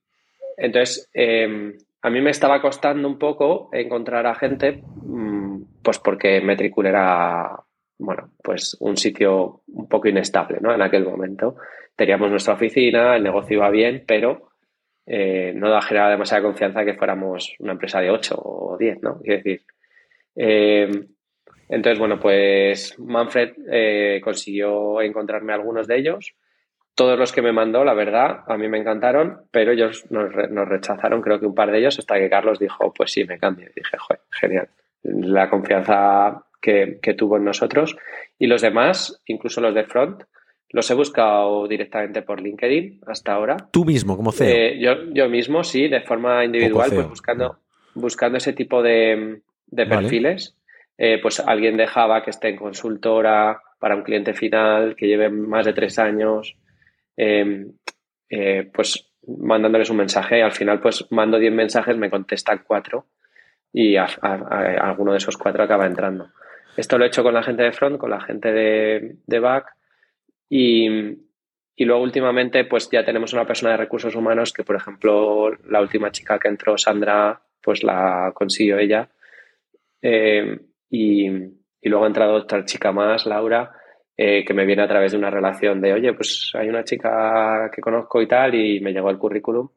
entonces, 0.57 1.09
em, 1.13 1.77
a 2.03 2.11
mí 2.11 2.21
me 2.21 2.31
estaba 2.31 2.61
costando 2.63 3.07
un 3.09 3.19
poco 3.19 3.69
encontrar 3.73 4.27
a 4.27 4.35
gente, 4.35 4.83
mm, 4.83 5.63
pues 5.83 5.99
porque 5.99 6.41
Metricool 6.41 6.87
era, 6.87 7.57
bueno, 7.99 8.31
pues 8.43 8.77
un 8.81 8.97
sitio 8.97 9.63
un 9.69 9.89
poco 9.89 10.09
inestable, 10.09 10.59
¿no? 10.61 10.75
En 10.75 10.83
aquel 10.83 11.05
momento. 11.05 11.57
Teníamos 11.95 12.31
nuestra 12.31 12.55
oficina, 12.55 13.17
el 13.17 13.23
negocio 13.23 13.57
iba 13.57 13.71
bien, 13.71 14.05
pero 14.07 14.51
no 15.07 15.71
da 15.71 15.81
generaba 15.83 16.11
demasiada 16.11 16.43
confianza 16.43 16.85
que 16.85 16.95
fuéramos 16.95 17.55
una 17.61 17.73
empresa 17.73 18.01
de 18.01 18.11
8 18.11 18.35
o 18.37 18.77
10, 18.77 19.03
¿no? 19.03 19.21
Quiero 19.21 19.37
decir, 19.37 19.63
em, 20.35 21.07
entonces, 21.69 21.99
bueno, 21.99 22.21
pues 22.21 22.99
Manfred 22.99 23.53
eh, 23.71 24.21
consiguió 24.23 25.01
encontrarme 25.01 25.53
algunos 25.53 25.87
de 25.87 25.99
ellos. 25.99 26.35
Todos 26.95 27.19
los 27.19 27.33
que 27.33 27.43
me 27.43 27.53
mandó, 27.53 27.85
la 27.85 27.95
verdad, 27.95 28.45
a 28.47 28.57
mí 28.57 28.69
me 28.69 28.79
encantaron, 28.79 29.43
pero 29.51 29.73
ellos 29.73 30.07
nos, 30.11 30.33
rechazaron, 30.33 31.21
creo 31.21 31.39
que 31.39 31.47
un 31.47 31.55
par 31.55 31.71
de 31.71 31.79
ellos, 31.79 31.99
hasta 31.99 32.19
que 32.19 32.31
Carlos 32.31 32.59
dijo, 32.59 32.93
pues 32.95 33.13
sí, 33.13 33.25
me 33.25 33.39
cambio. 33.39 33.67
Y 33.67 33.81
dije, 33.81 33.99
joder, 33.99 34.21
genial. 34.31 34.69
La 35.03 35.51
confianza 35.51 36.47
que, 36.61 37.15
tuvo 37.17 37.37
en 37.37 37.45
nosotros. 37.45 37.97
Y 38.39 38.47
los 38.47 38.63
demás, 38.63 39.21
incluso 39.27 39.61
los 39.61 39.75
de 39.75 39.85
front, 39.85 40.23
Los 40.71 40.91
he 40.91 40.95
buscado 40.95 41.69
directamente 41.69 42.23
por 42.23 42.41
LinkedIn 42.41 43.01
hasta 43.07 43.35
ahora. 43.35 43.57
¿Tú 43.71 43.85
mismo, 43.85 44.17
como 44.17 44.33
CEO? 44.33 44.49
Eh, 44.49 44.79
yo, 44.81 44.95
yo 45.13 45.29
mismo, 45.29 45.63
sí, 45.63 45.89
de 45.89 46.01
forma 46.01 46.45
individual, 46.45 46.91
pues 46.93 47.09
buscando, 47.09 47.59
buscando 47.95 48.39
ese 48.39 48.53
tipo 48.53 48.83
de, 48.83 49.43
perfiles. 49.71 50.56
Eh, 50.99 51.19
pues 51.21 51.41
alguien 51.41 51.77
de 51.77 51.87
Java 51.87 52.23
que 52.23 52.31
esté 52.31 52.49
en 52.49 52.57
consultora 52.57 53.61
para 53.79 53.97
un 53.97 54.03
cliente 54.03 54.33
final, 54.35 54.97
que 54.97 55.07
lleve 55.07 55.29
más 55.29 55.67
de 55.67 55.75
tres 55.75 55.99
años, 55.99 56.57
em, 57.17 57.73
eh, 58.31 58.71
pues 58.73 59.13
mandándoles 59.27 59.91
un 59.91 59.99
mensaje. 59.99 60.43
Al 60.43 60.53
final, 60.53 60.81
pues 60.81 61.07
mando 61.11 61.39
diez 61.39 61.53
mensajes, 61.53 61.97
me 61.97 62.11
contestan 62.11 62.63
cuatro 62.67 63.07
y 63.73 63.97
alguno 63.97 65.13
de 65.13 65.19
esos 65.19 65.37
cuatro 65.37 65.63
acaba 65.63 65.87
entrando. 65.87 66.31
Esto 66.77 66.97
lo 66.99 67.05
he 67.05 67.09
hecho 67.09 67.23
con 67.23 67.35
la 67.35 67.43
gente 67.43 67.63
de 67.63 67.73
front, 67.73 67.99
con 67.99 68.11
la 68.11 68.21
gente 68.21 68.53
de, 68.53 69.17
de 69.27 69.39
back 69.39 69.75
y, 70.49 70.89
luego 71.79 72.03
últimamente 72.03 72.65
pues 72.65 72.89
ya 72.91 73.05
tenemos 73.05 73.33
una 73.33 73.47
persona 73.47 73.73
de 73.73 73.79
recursos 73.79 74.15
humanos 74.15 74.53
que, 74.53 74.65
por 74.65 74.77
ejemplo, 74.77 75.51
la 75.69 75.81
última 75.81 76.11
chica 76.11 76.39
que 76.39 76.49
entró, 76.49 76.79
Sandra, 76.79 77.41
pues 77.61 77.83
la 77.83 78.33
consiguió 78.35 78.79
ella. 78.79 79.09
Eh, 80.01 80.59
y, 80.91 81.29
luego 81.83 82.05
ha 82.05 82.09
entrado 82.09 82.35
otra 82.35 82.65
chica 82.65 82.93
más, 82.93 83.27
Laura, 83.27 83.71
eh, 84.17 84.45
que 84.45 84.55
me 84.55 84.67
viene 84.67 84.83
a 84.83 84.89
través 84.89 85.13
de 85.13 85.19
una 85.19 85.31
relación 85.31 85.81
de, 85.81 85.93
oye, 85.93 86.13
pues 86.15 86.51
hay 86.55 86.69
una 86.69 86.85
chica 86.85 87.71
que 87.75 87.81
conozco 87.81 88.21
y 88.21 88.27
tal, 88.27 88.55
y 88.55 88.81
me 88.81 88.93
llegó 88.93 89.11
el 89.11 89.19
currículum. 89.19 89.69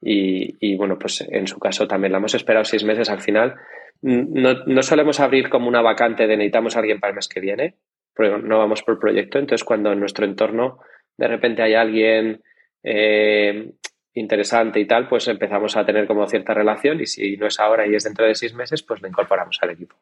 Y, 0.00 0.76
bueno, 0.76 0.98
pues 0.98 1.26
en 1.28 1.46
su 1.48 1.58
caso 1.58 1.88
también 1.88 2.12
la 2.12 2.18
hemos 2.18 2.34
esperado 2.34 2.64
seis 2.64 2.84
meses 2.84 3.10
al 3.10 3.20
final. 3.20 3.54
No, 4.02 4.64
no 4.66 4.82
solemos 4.82 5.18
abrir 5.18 5.48
como 5.48 5.68
una 5.68 5.82
vacante 5.82 6.26
de 6.26 6.36
necesitamos 6.36 6.76
a 6.76 6.80
alguien 6.80 7.00
para 7.00 7.10
el 7.10 7.16
mes 7.16 7.28
que 7.28 7.40
viene, 7.40 7.74
porque 8.14 8.38
no 8.38 8.58
vamos 8.58 8.82
por 8.82 9.00
proyecto. 9.00 9.38
Entonces, 9.38 9.64
cuando 9.64 9.90
en 9.92 9.98
nuestro 9.98 10.24
entorno 10.24 10.78
de 11.16 11.28
repente 11.28 11.62
hay 11.62 11.74
alguien 11.74 12.42
eh, 12.82 13.72
interesante 14.14 14.80
y 14.80 14.86
tal, 14.86 15.08
pues 15.08 15.28
empezamos 15.28 15.76
a 15.76 15.84
tener 15.84 16.06
como 16.06 16.26
cierta 16.26 16.54
relación 16.54 17.00
y 17.00 17.06
si 17.06 17.36
no 17.36 17.46
es 17.46 17.58
ahora 17.60 17.86
y 17.86 17.94
es 17.94 18.04
dentro 18.04 18.26
de 18.26 18.34
seis 18.34 18.54
meses, 18.54 18.82
pues 18.82 19.02
lo 19.02 19.08
incorporamos 19.08 19.58
al 19.62 19.70
equipo. 19.70 19.96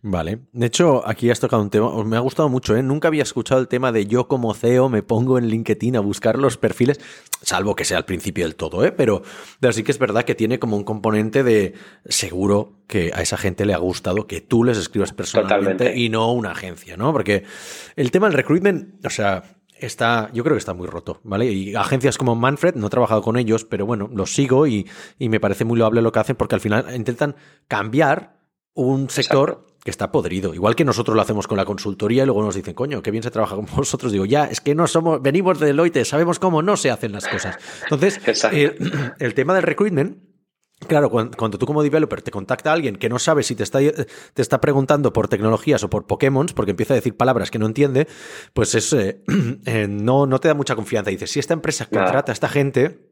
Vale. 0.00 0.46
De 0.52 0.66
hecho, 0.66 1.06
aquí 1.08 1.28
has 1.28 1.40
tocado 1.40 1.60
un 1.60 1.70
tema, 1.70 2.04
me 2.04 2.16
ha 2.16 2.20
gustado 2.20 2.48
mucho, 2.48 2.76
¿eh? 2.76 2.84
Nunca 2.84 3.08
había 3.08 3.24
escuchado 3.24 3.60
el 3.60 3.66
tema 3.66 3.90
de 3.90 4.06
yo 4.06 4.28
como 4.28 4.54
CEO 4.54 4.88
me 4.88 5.02
pongo 5.02 5.38
en 5.38 5.48
LinkedIn 5.48 5.96
a 5.96 6.00
buscar 6.00 6.38
los 6.38 6.56
perfiles, 6.56 7.00
salvo 7.42 7.74
que 7.74 7.84
sea 7.84 7.98
al 7.98 8.04
principio 8.04 8.44
del 8.44 8.54
todo, 8.54 8.84
¿eh? 8.84 8.92
Pero, 8.92 9.22
pero 9.58 9.72
sí 9.72 9.82
que 9.82 9.90
es 9.90 9.98
verdad 9.98 10.22
que 10.22 10.36
tiene 10.36 10.60
como 10.60 10.76
un 10.76 10.84
componente 10.84 11.42
de 11.42 11.74
seguro 12.04 12.74
que 12.86 13.10
a 13.12 13.22
esa 13.22 13.36
gente 13.36 13.66
le 13.66 13.74
ha 13.74 13.78
gustado 13.78 14.28
que 14.28 14.40
tú 14.40 14.62
les 14.62 14.78
escribas 14.78 15.12
personalmente 15.12 15.96
y 15.96 16.10
no 16.10 16.32
una 16.32 16.52
agencia, 16.52 16.96
¿no? 16.96 17.12
Porque 17.12 17.42
el 17.96 18.12
tema 18.12 18.28
del 18.28 18.36
recruitment, 18.36 19.04
o 19.04 19.10
sea, 19.10 19.42
está, 19.80 20.30
yo 20.32 20.44
creo 20.44 20.54
que 20.54 20.60
está 20.60 20.74
muy 20.74 20.86
roto, 20.86 21.20
¿vale? 21.24 21.50
Y 21.50 21.74
agencias 21.74 22.18
como 22.18 22.36
Manfred, 22.36 22.76
no 22.76 22.86
he 22.86 22.90
trabajado 22.90 23.22
con 23.22 23.36
ellos, 23.36 23.64
pero 23.64 23.84
bueno, 23.84 24.08
los 24.14 24.32
sigo 24.32 24.68
y, 24.68 24.88
y 25.18 25.28
me 25.28 25.40
parece 25.40 25.64
muy 25.64 25.76
loable 25.76 26.02
lo 26.02 26.12
que 26.12 26.20
hacen 26.20 26.36
porque 26.36 26.54
al 26.54 26.60
final 26.60 26.94
intentan 26.94 27.34
cambiar 27.66 28.38
un 28.74 29.10
sector 29.10 29.66
que 29.84 29.90
está 29.90 30.10
podrido. 30.10 30.54
Igual 30.54 30.76
que 30.76 30.84
nosotros 30.84 31.14
lo 31.14 31.22
hacemos 31.22 31.46
con 31.46 31.56
la 31.56 31.64
consultoría 31.64 32.22
y 32.22 32.26
luego 32.26 32.42
nos 32.42 32.54
dicen, 32.54 32.74
coño, 32.74 33.02
qué 33.02 33.10
bien 33.10 33.22
se 33.22 33.30
trabaja 33.30 33.56
con 33.56 33.66
vosotros. 33.76 34.12
Digo, 34.12 34.24
ya, 34.24 34.44
es 34.44 34.60
que 34.60 34.74
no 34.74 34.86
somos, 34.86 35.22
venimos 35.22 35.58
de 35.58 35.66
Deloitte, 35.66 36.04
sabemos 36.04 36.38
cómo 36.38 36.62
no 36.62 36.76
se 36.76 36.90
hacen 36.90 37.12
las 37.12 37.26
cosas. 37.26 37.56
Entonces, 37.84 38.20
el, 39.18 39.34
tema 39.34 39.54
del 39.54 39.62
recruitment 39.62 40.28
Claro, 40.86 41.10
cuando, 41.10 41.58
tú 41.58 41.66
como 41.66 41.82
developer 41.82 42.22
te 42.22 42.30
contacta 42.30 42.70
a 42.70 42.72
alguien 42.72 42.94
que 42.94 43.08
no 43.08 43.18
sabe 43.18 43.42
si 43.42 43.56
te 43.56 43.64
está, 43.64 43.80
te 43.80 44.42
está 44.42 44.60
preguntando 44.60 45.12
por 45.12 45.26
tecnologías 45.26 45.82
o 45.82 45.90
por 45.90 46.06
Pokémon, 46.06 46.46
porque 46.54 46.70
empieza 46.70 46.94
a 46.94 46.96
decir 46.96 47.16
palabras 47.16 47.50
que 47.50 47.58
no 47.58 47.66
entiende, 47.66 48.06
pues 48.54 48.76
es, 48.76 48.92
eh, 48.92 49.20
eh, 49.66 49.88
no, 49.88 50.26
no 50.26 50.38
te 50.38 50.46
da 50.46 50.54
mucha 50.54 50.76
confianza. 50.76 51.10
Dices, 51.10 51.32
si 51.32 51.40
esta 51.40 51.52
empresa 51.52 51.86
contrata 51.86 52.30
a 52.30 52.34
esta 52.34 52.48
gente, 52.48 53.07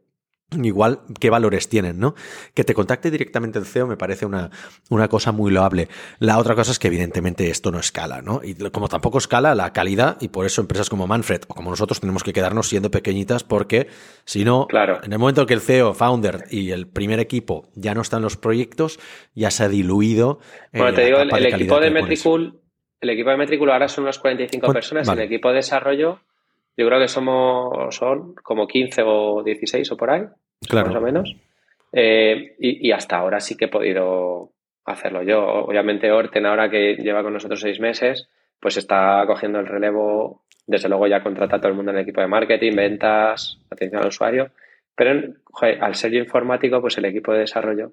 Igual, 0.52 1.00
¿qué 1.18 1.28
valores 1.28 1.68
tienen, 1.68 1.98
no? 1.98 2.14
Que 2.54 2.62
te 2.62 2.72
contacte 2.72 3.11
directamente 3.11 3.59
el 3.59 3.66
CEO 3.66 3.88
me 3.88 3.96
parece 3.96 4.26
una, 4.26 4.50
una, 4.90 5.09
cosa 5.09 5.32
muy 5.32 5.50
loable. 5.50 5.88
La 6.20 6.38
otra 6.38 6.54
cosa 6.54 6.70
es 6.70 6.78
que, 6.78 6.87
evidentemente, 6.87 7.50
esto 7.50 7.72
no 7.72 7.80
escala, 7.80 8.22
¿no? 8.22 8.40
Y 8.44 8.54
como 8.70 8.88
tampoco 8.88 9.18
escala 9.18 9.56
la 9.56 9.72
calidad, 9.72 10.18
y 10.20 10.28
por 10.28 10.46
eso 10.46 10.61
empresas 10.61 10.88
como 10.88 11.09
Manfred 11.09 11.42
o 11.48 11.54
como 11.54 11.70
nosotros 11.70 11.98
tenemos 11.98 12.22
que 12.22 12.32
quedarnos 12.32 12.68
siendo 12.68 12.92
pequeñitas, 12.92 13.42
porque 13.42 13.88
si 14.24 14.44
no, 14.44 14.68
claro. 14.68 15.00
en 15.02 15.12
el 15.12 15.18
momento 15.18 15.46
que 15.46 15.54
el 15.54 15.61
CEO, 15.61 15.94
founder 15.94 16.44
y 16.48 16.70
el 16.70 16.87
primer 16.87 17.18
equipo 17.18 17.68
ya 17.74 17.94
no 17.94 18.02
están 18.02 18.22
los 18.22 18.37
proyectos, 18.37 19.00
ya 19.35 19.50
se 19.50 19.64
ha 19.64 19.68
diluido. 19.68 20.38
Eh, 20.72 20.78
bueno, 20.78 20.94
te 20.94 21.06
digo, 21.06 21.18
el, 21.18 21.46
equipo 21.46 21.80
de 21.80 21.90
Metricool, 21.90 22.61
el 23.00 23.11
equipo 23.11 23.30
de 23.30 23.37
Metricool 23.37 23.70
ahora 23.70 23.88
son 23.88 24.04
unas 24.04 24.20
45 24.20 24.72
personas, 24.72 25.09
el 25.09 25.18
equipo 25.18 25.48
de 25.48 25.56
desarrollo 25.56 26.20
yo 26.77 26.87
creo 26.87 27.01
que 27.01 27.09
somos, 27.09 27.95
son 27.95 28.35
como 28.35 28.67
15 28.67 29.03
o 29.05 29.43
16 29.43 29.91
o 29.93 29.97
por 29.97 30.11
ahí, 30.11 30.23
más 30.73 30.95
o 30.95 31.01
menos. 31.01 31.37
Eh, 31.93 32.55
y, 32.59 32.93
hasta 32.93 33.17
ahora 33.17 33.41
sí 33.41 33.57
que 33.57 33.67
he 33.67 33.69
podido 33.69 34.53
hacerlo 34.85 35.23
yo. 35.23 35.43
Obviamente 35.43 36.12
Orten, 36.12 36.45
ahora 36.45 36.69
que 36.69 36.97
lleva 36.97 37.23
con 37.23 37.33
nosotros 37.33 37.61
seis 37.61 37.81
meses, 37.81 38.29
pues 38.61 38.77
está 38.77 39.25
cogiendo 39.27 39.59
el 39.59 39.67
relevo. 39.67 40.45
Desde 40.67 40.89
luego 40.89 41.07
ya 41.07 41.23
contrata 41.23 41.57
a 41.57 41.61
todo 41.61 41.71
el 41.71 41.77
mundo 41.77 41.93
en 41.93 41.99
el 41.99 42.03
equipo 42.03 42.21
de 42.21 42.27
marketing, 42.27 42.75
ventas, 42.75 43.59
atención 43.71 44.03
al 44.03 44.09
usuario. 44.09 44.51
Pero 44.95 45.35
al 45.81 45.95
ser 45.95 46.12
yo 46.12 46.19
informático, 46.19 46.81
pues 46.81 46.99
el 46.99 47.05
equipo 47.05 47.33
de 47.33 47.41
desarrollo 47.41 47.93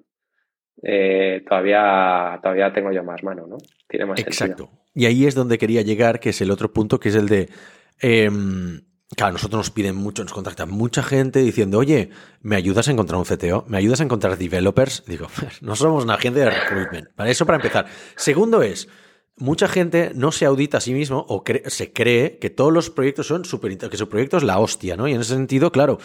eh, 0.82 1.42
todavía, 1.48 2.38
todavía 2.42 2.72
tengo 2.72 2.92
yo 2.92 3.04
más 3.04 3.22
mano, 3.22 3.46
¿no? 3.46 3.58
Tiene 3.88 4.06
más 4.06 4.20
Exacto. 4.20 4.70
Y 4.94 5.06
ahí 5.06 5.26
es 5.26 5.34
donde 5.34 5.58
quería 5.58 5.82
llegar, 5.82 6.20
que 6.20 6.30
es 6.30 6.40
el 6.40 6.50
otro 6.50 6.72
punto, 6.72 6.98
que 6.98 7.08
es 7.08 7.14
el 7.14 7.28
de 7.28 7.48
Em, 7.98 8.82
claro, 9.16 9.34
nosotros 9.34 9.58
nos 9.58 9.70
piden 9.70 9.96
mucho, 9.96 10.22
nos 10.22 10.32
contacta 10.32 10.66
mucha 10.66 11.02
gente 11.02 11.40
diciendo, 11.40 11.78
oye, 11.78 12.10
¿me 12.40 12.56
ayudas 12.56 12.88
a 12.88 12.92
encontrar 12.92 13.18
un 13.18 13.24
CTO? 13.24 13.64
¿Me 13.68 13.78
ayudas 13.78 14.00
a 14.00 14.04
encontrar 14.04 14.36
developers? 14.36 15.04
Digo, 15.06 15.28
no 15.60 15.76
somos 15.76 16.04
una 16.04 16.14
agencia 16.14 16.44
de 16.44 16.50
recruitment. 16.50 17.08
Para 17.14 17.30
eso, 17.30 17.46
para 17.46 17.56
empezar. 17.56 17.86
Segundo 18.16 18.62
es, 18.62 18.88
mucha 19.36 19.68
gente 19.68 20.12
no 20.14 20.32
se 20.32 20.46
audita 20.46 20.78
a 20.78 20.80
sí 20.80 20.92
mismo 20.92 21.24
o 21.28 21.44
se 21.66 21.92
cree 21.92 22.38
que 22.38 22.50
todos 22.50 22.72
los 22.72 22.90
proyectos 22.90 23.26
son 23.26 23.44
súper, 23.44 23.76
que 23.76 23.96
su 23.96 24.08
proyecto 24.08 24.36
es 24.36 24.42
la 24.42 24.58
hostia, 24.58 24.96
¿no? 24.96 25.08
Y 25.08 25.12
en 25.14 25.20
ese 25.20 25.34
sentido, 25.34 25.72
claro, 25.72 25.98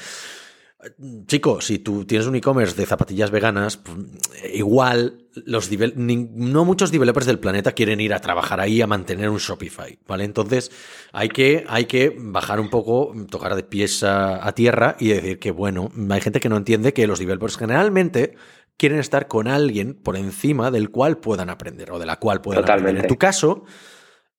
Chico, 1.28 1.60
si 1.60 1.80
tú 1.80 2.06
tienes 2.06 2.26
un 2.26 2.36
e-commerce 2.36 2.74
de 2.74 2.86
zapatillas 2.86 3.32
veganas, 3.32 3.76
pues, 3.76 3.98
igual 4.54 5.28
los 5.46 5.70
no 5.96 6.64
muchos 6.64 6.90
developers 6.90 7.26
del 7.26 7.38
planeta 7.38 7.74
quieren 7.74 8.00
ir 8.00 8.14
a 8.14 8.22
trabajar 8.22 8.62
ahí 8.62 8.82
a 8.82 8.88
mantener 8.88 9.30
un 9.30 9.40
Shopify, 9.40 10.00
¿vale? 10.08 10.24
Entonces 10.24 10.72
hay 11.12 11.28
que, 11.28 11.66
hay 11.68 11.84
que 11.84 12.16
bajar 12.18 12.62
un 12.62 12.70
poco, 12.70 13.14
tocar 13.30 13.56
de 13.56 13.64
pies 13.64 14.04
a, 14.04 14.50
tierra 14.54 14.96
y 15.00 15.10
decir 15.10 15.38
que, 15.38 15.52
bueno, 15.52 15.92
hay 16.10 16.22
gente 16.22 16.40
que 16.40 16.48
no 16.48 16.56
entiende 16.56 16.94
que 16.94 17.08
los 17.08 17.20
developers 17.20 17.58
generalmente 17.58 18.36
quieren 18.78 19.00
estar 19.00 19.28
con 19.28 19.50
alguien 19.50 19.96
por 19.96 20.16
encima 20.16 20.72
del 20.72 20.92
cual 20.92 21.18
puedan 21.18 21.50
aprender 21.50 21.92
o 21.92 22.00
de 22.00 22.06
la 22.06 22.16
cual 22.16 22.40
puedan 22.40 22.64
aprender. 22.64 23.04
En 23.04 23.08
tu 23.08 23.18
caso, 23.18 23.66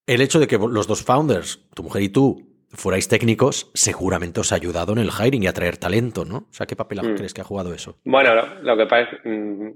el 0.07 0.21
hecho 0.21 0.39
de 0.39 0.47
que 0.47 0.57
los 0.57 0.87
dos 0.87 1.03
founders, 1.03 1.59
tu 1.75 1.83
mujer 1.83 2.01
y 2.01 2.09
tú, 2.09 2.50
fuerais 2.73 3.07
técnicos, 3.07 3.71
seguramente 3.73 4.39
os 4.39 4.51
ha 4.51 4.55
ayudado 4.55 4.93
en 4.93 4.99
el 4.99 5.09
hiring 5.11 5.43
y 5.43 5.47
a 5.47 5.53
traer 5.53 5.77
talento, 5.77 6.25
¿no? 6.25 6.37
O 6.37 6.53
sea, 6.53 6.65
¿qué 6.65 6.75
papel 6.75 7.01
mm. 7.01 7.15
crees 7.15 7.33
que 7.33 7.41
ha 7.41 7.45
jugado 7.45 7.73
eso? 7.73 7.97
Bueno, 8.03 8.31
lo, 8.61 8.77
que 8.77 8.85
pasa 8.85 9.09
mm, 9.23 9.69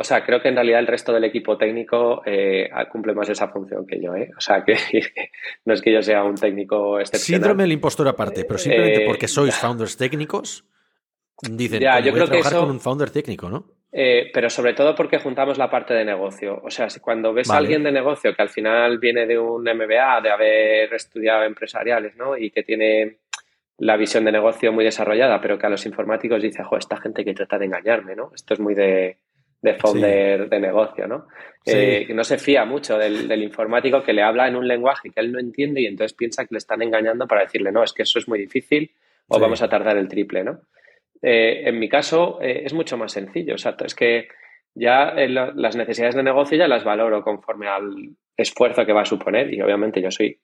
o 0.00 0.04
sea, 0.04 0.24
creo 0.24 0.40
que 0.40 0.48
en 0.48 0.54
realidad 0.54 0.78
el 0.78 0.86
resto 0.86 1.12
del 1.12 1.24
equipo 1.24 1.58
técnico 1.58 2.22
eh, 2.24 2.70
cumple 2.88 3.14
más 3.14 3.28
esa 3.30 3.48
función 3.48 3.84
que 3.84 4.00
yo, 4.00 4.14
¿eh? 4.14 4.30
O 4.36 4.40
sea, 4.40 4.64
que 4.64 4.76
no 5.64 5.74
es 5.74 5.82
que 5.82 5.92
yo 5.92 6.00
sea 6.02 6.22
un 6.22 6.36
técnico 6.36 7.00
excepcional. 7.00 7.40
Síndrome 7.40 7.64
del 7.64 7.72
impostor 7.72 8.06
aparte, 8.06 8.44
pero 8.44 8.58
simplemente 8.58 9.04
porque 9.04 9.26
eh, 9.26 9.28
sois 9.28 9.56
founders 9.60 9.96
técnicos, 9.96 10.64
dicen, 11.42 11.80
ya, 11.80 11.98
yo 11.98 12.12
creo 12.12 12.26
que 12.26 12.38
trabajar 12.38 12.60
con 12.60 12.70
un 12.70 12.80
founder 12.80 13.10
técnico, 13.10 13.50
¿no? 13.50 13.66
Eh, 13.90 14.30
pero 14.34 14.50
sobre 14.50 14.74
todo 14.74 14.94
porque 14.94 15.18
juntamos 15.18 15.56
la 15.56 15.70
parte 15.70 15.94
de 15.94 16.04
negocio. 16.04 16.60
O 16.62 16.70
sea, 16.70 16.90
si 16.90 17.00
cuando 17.00 17.32
ves 17.32 17.50
a 17.50 17.56
alguien 17.56 17.82
de 17.82 17.92
negocio 17.92 18.34
que 18.34 18.42
al 18.42 18.50
final 18.50 18.98
viene 18.98 19.26
de 19.26 19.38
un 19.38 19.62
MBA, 19.62 20.20
de 20.20 20.30
haber 20.30 20.92
estudiado 20.92 21.44
empresariales, 21.44 22.14
¿no? 22.16 22.36
Y 22.36 22.50
que 22.50 22.62
tiene 22.62 23.18
la 23.78 23.96
visión 23.96 24.24
de 24.24 24.32
negocio 24.32 24.72
muy 24.72 24.84
desarrollada, 24.84 25.40
pero 25.40 25.58
que 25.58 25.66
a 25.66 25.70
los 25.70 25.86
informáticos 25.86 26.42
dice, 26.42 26.64
jo, 26.64 26.76
esta 26.76 26.96
gente 26.98 27.24
que 27.24 27.32
trata 27.32 27.58
de 27.58 27.66
engañarme, 27.66 28.14
¿no? 28.14 28.30
Esto 28.34 28.54
es 28.54 28.60
muy 28.60 28.74
de, 28.74 29.16
de 29.62 29.74
founder 29.74 30.48
de 30.48 30.60
negocio, 30.60 31.06
¿no? 31.06 31.26
Eh, 31.64 32.04
que 32.06 32.14
no 32.14 32.24
se 32.24 32.38
fía 32.38 32.64
mucho 32.64 32.98
del, 32.98 33.28
del, 33.28 33.42
informático 33.42 34.02
que 34.02 34.12
le 34.12 34.22
habla 34.22 34.48
en 34.48 34.56
un 34.56 34.66
lenguaje 34.66 35.10
que 35.10 35.20
él 35.20 35.32
no 35.32 35.38
entiende 35.38 35.82
y 35.82 35.86
entonces 35.86 36.16
piensa 36.16 36.44
que 36.44 36.54
le 36.54 36.58
están 36.58 36.82
engañando 36.82 37.26
para 37.26 37.42
decirle, 37.42 37.70
no, 37.70 37.82
es 37.82 37.92
que 37.92 38.02
eso 38.02 38.18
es 38.18 38.28
muy 38.28 38.38
difícil 38.38 38.90
o 39.28 39.38
vamos 39.38 39.60
a 39.62 39.68
tardar 39.68 39.96
el 39.96 40.08
triple, 40.08 40.42
¿no? 40.42 40.62
Eh, 41.22 41.62
en 41.68 41.78
mi 41.78 41.88
caso 41.88 42.40
eh, 42.40 42.62
es 42.64 42.72
mucho 42.74 42.96
más 42.96 43.12
sencillo. 43.12 43.54
O 43.54 43.58
sea, 43.58 43.76
es 43.84 43.94
que 43.94 44.28
ya 44.74 45.10
eh, 45.10 45.28
las 45.28 45.76
necesidades 45.76 46.14
de 46.14 46.22
negocio 46.22 46.56
ya 46.56 46.68
las 46.68 46.84
valoro 46.84 47.22
conforme 47.22 47.68
al 47.68 48.16
esfuerzo 48.36 48.86
que 48.86 48.92
va 48.92 49.02
a 49.02 49.06
suponer 49.06 49.52
y 49.52 49.60
obviamente 49.60 50.00
yo 50.00 50.10
soy 50.10 50.40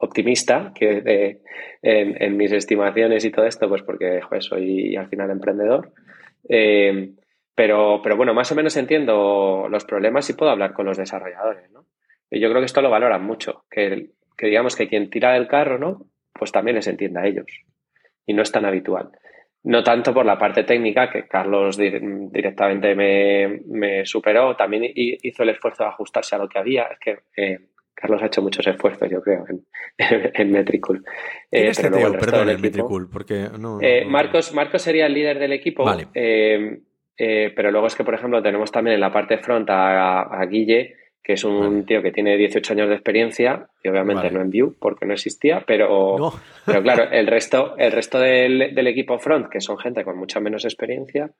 optimista 0.00 0.72
que 0.72 1.40
en, 1.82 2.36
mis 2.36 2.52
estimaciones 2.52 3.24
y 3.24 3.32
todo 3.32 3.46
esto, 3.46 3.68
pues 3.68 3.82
porque 3.82 4.20
soy 4.38 4.94
al 4.94 5.08
final 5.08 5.30
emprendedor. 5.30 5.92
pero, 7.54 8.00
pero 8.00 8.16
bueno, 8.16 8.32
más 8.32 8.52
o 8.52 8.54
menos 8.54 8.76
entiendo 8.76 9.66
los 9.68 9.84
problemas 9.84 10.30
y 10.30 10.34
puedo 10.34 10.52
hablar 10.52 10.72
con 10.72 10.86
los 10.86 10.96
desarrolladores. 10.96 11.68
¿no? 11.72 11.86
Y 12.30 12.38
yo 12.38 12.48
creo 12.48 12.60
que 12.60 12.66
esto 12.66 12.80
lo 12.80 12.90
valoran 12.90 13.24
mucho, 13.24 13.64
que, 13.68 14.10
que 14.36 14.46
digamos 14.46 14.76
que 14.76 14.86
quien 14.86 15.10
tira 15.10 15.32
del 15.32 15.48
carro, 15.48 15.78
¿no? 15.78 16.06
pues 16.38 16.52
también 16.52 16.76
les 16.76 16.86
entienda 16.86 17.22
a 17.22 17.26
ellos. 17.26 17.64
Y 18.24 18.34
no 18.34 18.42
es 18.42 18.52
tan 18.52 18.64
habitual. 18.64 19.10
No 19.64 19.82
tanto 19.82 20.14
por 20.14 20.24
la 20.24 20.38
parte 20.38 20.64
técnica, 20.64 21.10
que 21.10 21.26
Carlos 21.26 21.76
directamente 21.76 22.94
me, 22.94 24.06
superó, 24.06 24.56
también 24.56 24.84
hizo 24.94 25.42
el 25.42 25.50
esfuerzo 25.50 25.82
de 25.82 25.90
ajustarse 25.90 26.36
a 26.36 26.38
lo 26.38 26.48
que 26.48 26.58
había. 26.58 26.84
Es 26.84 26.98
que 26.98 27.18
eh, 27.36 27.58
Carlos 28.00 28.22
ha 28.22 28.26
hecho 28.26 28.42
muchos 28.42 28.64
esfuerzos, 28.66 29.10
yo 29.10 29.20
creo, 29.20 29.44
en, 29.48 29.64
en 30.34 30.52
Metricool. 30.52 31.04
Eh, 31.50 31.72
perdón, 32.18 32.48
en 32.48 32.60
Metricool, 32.60 33.10
porque 33.10 33.48
eh, 33.82 34.04
Marcos, 34.04 34.54
Marcos 34.54 34.82
sería 34.82 35.06
el 35.06 35.14
líder 35.14 35.38
del 35.40 35.52
equipo, 35.52 35.84
eh, 36.14 37.52
pero 37.56 37.72
luego 37.72 37.88
es 37.88 37.96
que, 37.96 38.04
por 38.04 38.14
ejemplo, 38.14 38.40
tenemos 38.40 38.70
también 38.70 38.94
en 38.94 39.00
la 39.00 39.12
parte 39.12 39.38
front 39.38 39.68
a, 39.70 40.46
Guille, 40.48 40.94
que 41.28 41.34
es 41.34 41.44
un 41.44 41.84
tío 41.84 42.00
que 42.00 42.10
tiene 42.10 42.38
18 42.38 42.72
años 42.72 42.88
de 42.88 42.94
experiencia, 42.94 43.68
y 43.84 43.88
obviamente 43.90 44.30
no 44.30 44.40
en 44.40 44.48
Vue, 44.48 44.72
porque 44.80 45.04
no 45.04 45.12
existía, 45.12 45.62
pero, 45.66 46.16
pero 46.64 46.82
claro, 46.82 47.10
el 47.12 47.26
resto, 47.26 47.76
el 47.76 47.92
resto 47.92 48.18
del, 48.18 48.74
del, 48.74 48.86
equipo 48.86 49.18
front, 49.18 49.50
que 49.50 49.60
son 49.60 49.76
gente 49.76 50.04
con 50.04 50.16
mucha 50.16 50.40
menos 50.40 50.64
experiencia, 50.64 51.30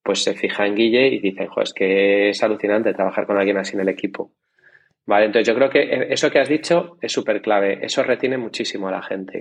pues 0.00 0.22
se 0.22 0.34
fija 0.34 0.64
en 0.64 0.76
Guille 0.76 1.08
y 1.08 1.18
dicen, 1.18 1.48
joder, 1.48 1.64
es 1.64 1.74
que 1.74 2.28
es 2.28 2.40
alucinante 2.40 2.94
trabajar 2.94 3.26
con 3.26 3.36
alguien 3.36 3.56
así 3.56 3.74
en 3.74 3.80
el 3.80 3.88
equipo. 3.88 4.30
Vale, 5.06 5.26
entonces 5.26 5.48
yo 5.48 5.56
creo 5.56 5.70
que 5.70 6.06
eso 6.10 6.30
que 6.30 6.38
has 6.38 6.48
dicho 6.48 6.96
es 7.00 7.10
súper 7.10 7.42
clave. 7.42 7.80
Eso 7.84 8.04
retiene 8.04 8.38
muchísimo 8.38 8.86
a 8.86 8.92
la 8.92 9.02
gente. 9.02 9.40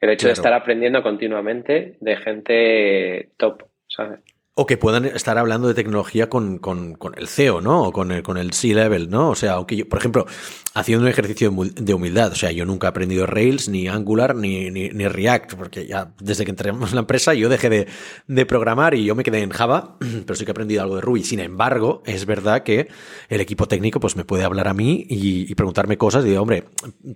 El 0.00 0.10
hecho 0.10 0.28
de 0.28 0.34
estar 0.34 0.52
aprendiendo 0.52 1.02
continuamente 1.02 1.96
de 2.00 2.16
gente 2.18 3.30
top, 3.36 3.64
¿sabes? 3.88 4.20
O 4.60 4.66
que 4.66 4.76
puedan 4.76 5.06
estar 5.06 5.38
hablando 5.38 5.68
de 5.68 5.74
tecnología 5.74 6.28
con, 6.28 6.58
con, 6.58 6.92
con 6.92 7.14
el 7.16 7.28
CEO, 7.28 7.62
¿no? 7.62 7.84
O 7.84 7.92
con 7.92 8.12
el, 8.12 8.22
con 8.22 8.36
el 8.36 8.52
C-Level, 8.52 9.08
¿no? 9.08 9.30
O 9.30 9.34
sea, 9.34 9.52
aunque 9.52 9.74
yo, 9.74 9.88
por 9.88 9.98
ejemplo, 9.98 10.26
haciendo 10.74 11.04
un 11.04 11.08
ejercicio 11.08 11.50
de 11.50 11.94
humildad, 11.94 12.32
o 12.32 12.34
sea, 12.34 12.52
yo 12.52 12.66
nunca 12.66 12.86
he 12.86 12.90
aprendido 12.90 13.24
Rails, 13.24 13.70
ni 13.70 13.88
Angular, 13.88 14.36
ni, 14.36 14.70
ni, 14.70 14.90
ni 14.90 15.08
React, 15.08 15.54
porque 15.54 15.86
ya 15.86 16.12
desde 16.20 16.44
que 16.44 16.50
entramos 16.50 16.90
en 16.90 16.96
la 16.96 17.00
empresa 17.00 17.32
yo 17.32 17.48
dejé 17.48 17.70
de, 17.70 17.88
de, 18.26 18.44
programar 18.44 18.92
y 18.92 19.04
yo 19.04 19.14
me 19.14 19.22
quedé 19.22 19.40
en 19.40 19.48
Java, 19.48 19.96
pero 20.26 20.34
sí 20.34 20.44
que 20.44 20.50
he 20.50 20.52
aprendido 20.52 20.82
algo 20.82 20.96
de 20.96 21.00
Ruby. 21.00 21.24
Sin 21.24 21.40
embargo, 21.40 22.02
es 22.04 22.26
verdad 22.26 22.62
que 22.62 22.88
el 23.30 23.40
equipo 23.40 23.66
técnico 23.66 23.98
pues 23.98 24.14
me 24.16 24.26
puede 24.26 24.44
hablar 24.44 24.68
a 24.68 24.74
mí 24.74 25.06
y, 25.08 25.50
y 25.50 25.54
preguntarme 25.54 25.96
cosas 25.96 26.24
y 26.26 26.28
digo, 26.28 26.42
hombre, 26.42 26.64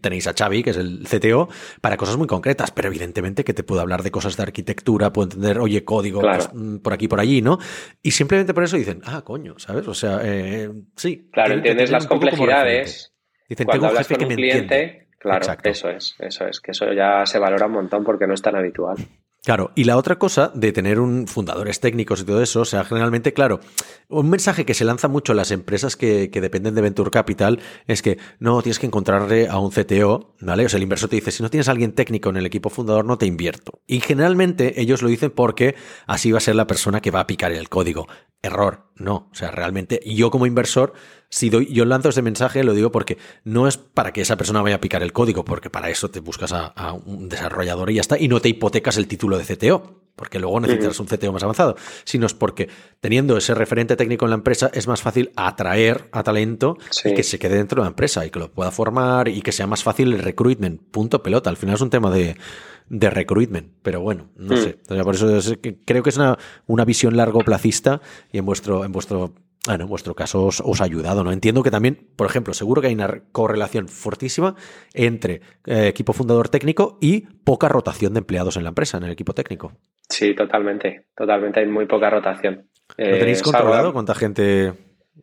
tenéis 0.01 0.27
a 0.29 0.33
Xavi, 0.33 0.63
que 0.63 0.71
es 0.71 0.77
el 0.77 1.07
CTO, 1.07 1.51
para 1.83 1.99
cosas 1.99 2.17
muy 2.17 2.27
concretas, 2.27 2.71
pero 2.71 2.89
evidentemente 2.89 3.45
que 3.45 3.55
te 3.55 3.63
puedo 3.63 3.83
hablar 3.83 4.03
de 4.03 4.11
cosas 4.11 4.37
de 4.37 4.45
arquitectura, 4.45 5.13
puedo 5.13 5.27
entender, 5.27 5.59
oye, 5.59 5.85
código, 5.85 6.23
pues, 6.23 6.49
mm, 6.53 6.79
por 6.79 6.93
aquí, 6.93 7.07
por 7.07 7.21
allí, 7.21 7.34
¿no? 7.43 7.59
Y 8.03 8.11
simplemente 8.11 8.55
por 8.55 8.64
eso 8.64 8.76
dicen, 8.76 9.01
ah, 9.05 9.22
coño, 9.22 9.59
¿sabes? 9.59 9.87
O 9.89 9.95
sea, 9.95 10.20
eh, 10.22 10.70
sí. 10.97 11.28
Claro, 11.32 11.55
entiendes 11.55 11.91
las 11.91 12.07
complejidades. 12.07 13.14
Dicen, 13.49 13.66
Cuando 13.66 13.89
hablas 13.89 14.09
con 14.09 14.24
un 14.24 14.35
cliente, 14.35 15.09
claro, 15.18 15.47
eso 15.64 15.91
es, 15.91 16.16
eso 16.18 16.47
es, 16.47 16.61
que 16.61 16.70
eso 16.70 16.93
ya 16.93 17.26
se 17.26 17.39
valora 17.39 17.66
un 17.66 17.72
montón 17.72 18.05
porque 18.05 18.26
no 18.26 18.35
es 18.35 18.43
tan 18.43 18.57
habitual. 18.57 18.97
Claro, 19.45 19.73
y 19.75 19.85
la 19.85 19.99
otra 19.99 20.19
cosa 20.19 20.51
de 20.55 20.73
tener 20.73 20.99
un 20.99 21.27
fundadores 21.27 21.79
técnicos 21.79 22.23
y 22.23 22.25
todo 22.25 22.43
eso, 22.43 22.63
o 22.63 22.65
sea, 22.65 22.83
generalmente, 22.83 23.35
claro, 23.35 23.61
un 24.09 24.31
mensaje 24.31 24.65
que 24.65 24.73
se 24.73 24.87
lanza 24.87 25.07
mucho 25.07 25.33
a 25.33 25.35
las 25.35 25.51
empresas 25.51 25.97
que, 25.97 26.31
que, 26.31 26.41
dependen 26.41 26.75
de 26.75 26.81
Venture 26.81 27.11
Capital 27.11 27.61
es 27.87 28.01
que 28.01 28.17
no 28.39 28.63
tienes 28.63 28.79
que 28.79 28.87
encontrarle 28.87 29.49
a 29.49 29.59
un 29.59 29.71
CTO, 29.71 30.35
¿vale? 30.41 30.65
O 30.65 30.69
sea, 30.71 30.79
el 30.79 30.85
inversor 30.85 31.11
te 31.11 31.17
dice, 31.17 31.31
si 31.31 31.43
no 31.43 31.51
tienes 31.51 31.69
a 31.69 31.73
alguien 31.73 31.93
técnico 31.93 32.31
en 32.31 32.39
el 32.39 32.47
equipo 32.47 32.71
fundador, 32.71 33.05
no 33.05 33.19
te 33.19 33.27
invierto. 33.27 33.83
Y 33.87 34.01
generalmente 34.01 34.81
ellos 34.81 35.03
lo 35.03 35.11
dicen 35.11 35.31
porque 35.31 35.75
así 36.07 36.33
va 36.33 36.39
a 36.39 36.41
ser 36.41 36.57
la 36.57 36.67
persona 36.67 37.03
que 37.03 37.11
va 37.11 37.21
a 37.21 37.27
picar 37.27 37.53
el 37.53 37.69
código. 37.69 38.09
Error, 38.41 38.93
no. 38.97 39.29
O 39.31 39.35
sea, 39.35 39.51
realmente 39.51 40.01
yo 40.05 40.31
como 40.31 40.47
inversor 40.47 40.95
si 41.35 41.51
doy, 41.51 41.67
yo 41.67 41.85
lanzo 41.85 42.11
ese 42.11 42.23
mensaje, 42.23 42.63
lo 42.63 42.75
digo 42.75 42.93
porque 42.93 43.19
no 43.43 43.67
es 43.67 43.77
para 43.77 44.13
que 44.13 44.21
esa 44.21 44.37
persona 44.37 44.63
vaya 44.63 44.77
a 44.77 44.81
picar 44.81 45.03
el 45.03 45.13
código, 45.13 45.45
porque 45.45 45.69
para 45.69 45.91
eso 45.91 46.09
te 46.09 46.21
buscas 46.21 46.53
a, 46.53 46.93
un 46.93 47.29
desarrollador 47.29 47.91
y 47.91 47.95
ya 47.95 48.03
está, 48.03 48.17
y 48.17 48.29
no 48.29 48.41
te 48.41 48.51
hipotecas 48.51 48.97
el 48.99 49.09
título 49.09 49.37
de 49.37 49.45
CTO, 49.45 50.01
porque 50.17 50.39
luego 50.39 50.61
necesitas 50.61 50.99
un 51.01 51.07
CTO 51.07 51.33
más 51.33 51.43
avanzado, 51.43 51.77
sino 52.05 52.27
es 52.27 52.35
porque 52.35 52.69
teniendo 53.01 53.37
ese 53.37 53.55
referente 53.55 53.97
técnico 53.97 54.25
en 54.27 54.31
la 54.31 54.37
empresa 54.37 54.71
es 54.73 54.87
más 54.87 55.03
fácil 55.03 55.33
atraer 55.37 56.09
a 56.12 56.23
talento 56.23 56.77
y 57.05 57.15
que 57.15 57.23
se 57.23 57.39
quede 57.39 57.57
dentro 57.57 57.83
de 57.83 57.87
la 57.87 57.89
empresa 57.89 58.25
y 58.25 58.31
que 58.31 58.39
lo 58.39 58.51
pueda 58.51 58.71
formar 58.71 59.29
y 59.29 59.43
que 59.43 59.53
sea 59.53 59.67
más 59.67 59.83
fácil 59.83 60.12
el 60.12 60.21
recruitment. 60.21 60.81
Punto 60.91 61.23
pelota. 61.23 61.51
Al 61.51 61.57
final 61.57 61.75
es 61.75 61.81
un 61.81 61.91
tema 61.91 62.11
de, 62.11 62.37
de 62.89 63.11
recruitment, 63.11 63.73
pero 63.83 64.01
bueno, 64.01 64.29
no 64.37 64.55
mm. 64.55 64.59
sé. 64.59 64.79
Por 65.03 65.15
eso 65.15 65.55
creo 65.85 66.03
que 66.03 66.11
es 66.11 66.17
una, 66.17 66.39
una 66.67 66.85
visión 66.85 67.17
largo 67.17 67.41
placista 67.41 68.01
y 68.33 68.39
en 68.39 68.47
vuestro, 68.47 68.85
en 68.85 68.93
vuestro 68.93 69.35
bueno, 69.67 69.85
en 69.85 69.91
vuestro 69.91 70.15
caso 70.15 70.45
os, 70.45 70.81
ha 70.81 70.85
ayudado, 70.85 71.25
¿no? 71.25 71.33
Entiendo 71.33 71.62
que 71.62 71.71
también, 71.71 72.11
por 72.17 72.27
ejemplo, 72.27 72.53
seguro 72.53 72.83
que 72.83 72.89
hay 72.89 72.95
una 72.95 73.23
correlación 73.33 73.89
fortísima 73.89 74.57
entre 74.93 75.41
eh, 75.67 75.89
equipo 75.89 76.12
fundador 76.12 76.49
técnico 76.49 76.99
y 77.01 77.23
poca 77.23 77.69
rotación 77.69 78.12
de 78.12 78.19
empleados 78.19 78.57
en 78.57 78.65
la 78.65 78.71
empresa, 78.71 78.99
en 78.99 79.05
el 79.05 79.12
equipo 79.12 79.33
técnico. 79.33 79.73
Sí, 80.09 80.35
totalmente, 80.35 81.07
totalmente, 81.17 81.61
hay 81.61 81.67
muy 81.67 81.87
poca 81.87 82.11
rotación. 82.11 82.69
¿Lo 82.99 83.19
tenéis 83.19 83.41
eh, 83.41 83.45
controlado? 83.45 83.93
¿Cuánta 83.93 84.15
gente, 84.15 84.75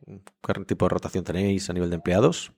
qué 0.07 0.65
tipo 0.65 0.85
de 0.85 0.89
rotación 0.89 1.23
tenéis 1.23 1.69
a 1.69 1.73
nivel 1.73 1.89
de 1.89 1.97
empleados? 1.97 2.51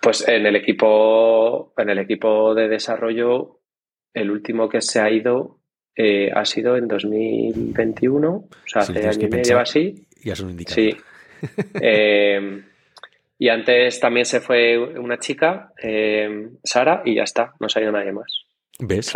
Pues 0.00 0.26
en 0.28 0.46
el 0.46 0.54
equipo, 0.54 1.72
en 1.76 1.90
el 1.90 1.98
equipo 1.98 2.54
de 2.54 2.68
desarrollo, 2.68 3.60
el 4.14 4.30
último 4.30 4.68
que 4.68 4.80
se 4.80 5.00
ha 5.00 5.10
ido 5.10 5.57
eh, 6.00 6.30
ha 6.32 6.44
sido 6.44 6.76
en 6.76 6.86
2021, 6.86 8.30
o 8.30 8.48
sea, 8.64 8.82
hace 8.82 9.04
año 9.04 9.26
y 9.26 9.30
medio 9.30 9.58
así. 9.58 10.06
Ya 10.22 10.34
es 10.34 10.40
un. 10.40 10.56
Sí, 10.60 10.96
eh, 11.82 12.62
y 13.36 13.48
antes 13.48 13.98
también 13.98 14.24
se 14.24 14.40
fue 14.40 14.78
una 14.78 15.18
chica, 15.18 15.72
eh, 15.82 16.50
Sara, 16.62 17.02
y 17.04 17.16
ya 17.16 17.24
está, 17.24 17.54
no 17.58 17.68
se 17.68 17.80
ha 17.80 17.82
ido 17.82 17.90
nadie 17.90 18.12
más. 18.12 18.44
¿Ves? 18.78 19.12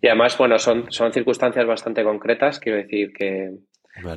y 0.00 0.06
además, 0.06 0.38
bueno, 0.38 0.58
son, 0.58 0.90
son 0.90 1.12
circunstancias 1.12 1.66
bastante 1.66 2.02
concretas, 2.02 2.58
quiero 2.58 2.78
decir 2.78 3.12
que... 3.12 3.50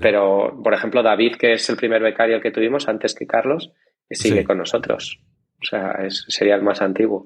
Pero, 0.01 0.59
por 0.63 0.74
ejemplo, 0.74 1.03
David, 1.03 1.36
que 1.36 1.53
es 1.53 1.70
el 1.70 1.76
primer 1.76 2.01
becario 2.01 2.41
que 2.41 2.51
tuvimos 2.51 2.88
antes 2.88 3.13
que 3.13 3.28
Carlos, 3.28 3.72
sigue 4.09 4.43
con 4.43 4.57
nosotros. 4.57 5.20
O 5.61 5.65
sea, 5.65 5.97
sería 6.09 6.55
el 6.55 6.63
más 6.63 6.82
antiguo. 6.82 7.26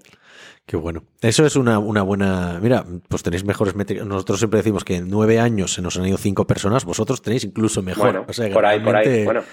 Qué 0.72 0.78
bueno. 0.78 1.04
Eso 1.20 1.46
es 1.46 1.58
una, 1.58 1.80
una, 1.80 2.02
buena. 2.02 2.58
Mira, 2.62 2.86
pues 3.10 3.24
tenéis 3.24 3.44
mejores 3.44 3.76
métricas. 3.76 4.08
Nosotros 4.08 4.40
siempre 4.40 4.60
decimos 4.60 4.86
que 4.86 4.96
en 4.96 5.10
nueve 5.10 5.38
años 5.38 5.74
se 5.74 5.82
nos 5.82 5.98
han 5.98 6.08
ido 6.08 6.18
cinco 6.18 6.48
personas, 6.48 6.86
vosotros 6.86 7.22
tenéis 7.22 7.44
incluso 7.44 7.82
mejor. 7.82 8.26
por 8.54 8.66
ahí, 8.66 8.80
por 8.80 8.96
ahí. 8.96 9.26
Bueno. 9.26 9.44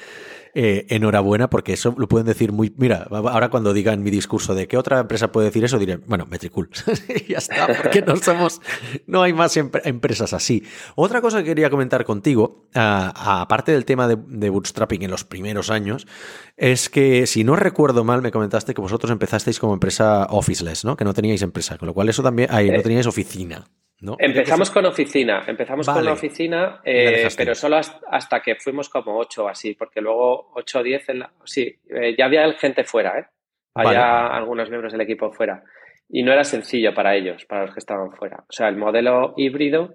Eh, 0.55 0.87
enhorabuena, 0.89 1.51
porque 1.51 1.75
eso 1.75 1.95
lo 1.99 2.09
pueden 2.09 2.27
decir 2.27 2.53
muy. 2.53 2.73
Mira, 2.77 3.07
ahora 3.11 3.51
cuando 3.51 3.73
digan 3.73 4.03
mi 4.03 4.11
discurso 4.11 4.55
de 4.55 4.67
qué 4.67 4.77
otra 4.77 5.01
empresa 5.01 5.31
puede 5.31 5.47
decir 5.47 5.65
eso, 5.65 5.79
diré, 5.79 5.97
bueno, 5.97 6.27
Metricool. 6.27 6.71
ya 7.29 7.39
está, 7.39 7.67
porque 7.67 8.03
no 8.03 8.17
somos. 8.17 8.61
No 9.07 9.23
hay 9.23 9.33
más 9.33 9.57
empresas 9.57 10.33
así. 10.33 10.65
Otra 10.95 11.21
cosa 11.21 11.39
que 11.39 11.45
quería 11.45 11.71
comentar 11.71 12.05
contigo, 12.05 12.69
aparte 12.75 13.73
del 13.73 13.85
tema 13.85 14.09
de, 14.09 14.51
bootstrapping 14.51 15.03
en 15.03 15.11
los 15.11 15.25
primeros 15.25 15.71
años, 15.71 16.07
es 16.57 16.89
que 16.89 17.27
si 17.27 17.45
no 17.45 17.57
recuerdo 17.57 18.05
mal, 18.05 18.23
me 18.23 18.31
comentaste 18.31 18.75
que 18.75 18.81
vosotros 18.81 19.11
empezasteis 19.11 19.59
como 19.59 19.75
empresa 19.75 20.27
officeless, 20.31 20.85
¿no? 20.85 20.97
Que 20.97 21.05
no 21.05 21.15
teníais 21.15 21.43
empresa, 21.43 21.79
con 21.79 21.87
lo 21.87 21.95
cual 21.95 22.09
eso 22.09 22.23
también. 22.23 22.49
Ahí, 22.51 22.71
no 22.71 22.77
eh, 22.79 22.83
teníais 22.83 23.07
oficina. 23.07 23.69
Empezamos 24.01 24.71
con 24.71 24.87
oficina, 24.87 25.43
empezamos 25.47 25.89
con 25.89 26.05
la 26.05 26.13
oficina, 26.13 26.81
eh, 26.85 27.29
pero 27.37 27.55
solo 27.55 27.79
hasta 27.79 28.41
que 28.41 28.55
fuimos 28.55 28.89
como 28.89 29.19
8 29.19 29.49
así, 29.49 29.75
porque 29.75 30.01
luego 30.01 30.53
8 30.55 30.79
o 30.79 30.83
10, 30.83 31.09
en 31.09 31.19
la, 31.19 31.33
sí, 31.45 31.75
eh, 31.89 32.15
ya 32.17 32.27
había 32.27 32.53
gente 32.55 32.85
fuera, 32.85 33.19
¿eh? 33.19 33.27
Había 33.75 34.27
algunos 34.29 34.71
miembros 34.71 34.93
del 34.93 35.03
equipo 35.03 35.33
fuera. 35.33 35.63
Y 36.09 36.23
no 36.23 36.33
era 36.33 36.45
sencillo 36.45 36.95
para 36.95 37.15
ellos, 37.15 37.45
para 37.45 37.63
los 37.63 37.75
que 37.75 37.81
estaban 37.81 38.13
fuera. 38.13 38.45
O 38.49 38.53
sea, 38.53 38.69
el 38.69 38.77
modelo 38.77 39.35
híbrido, 39.37 39.95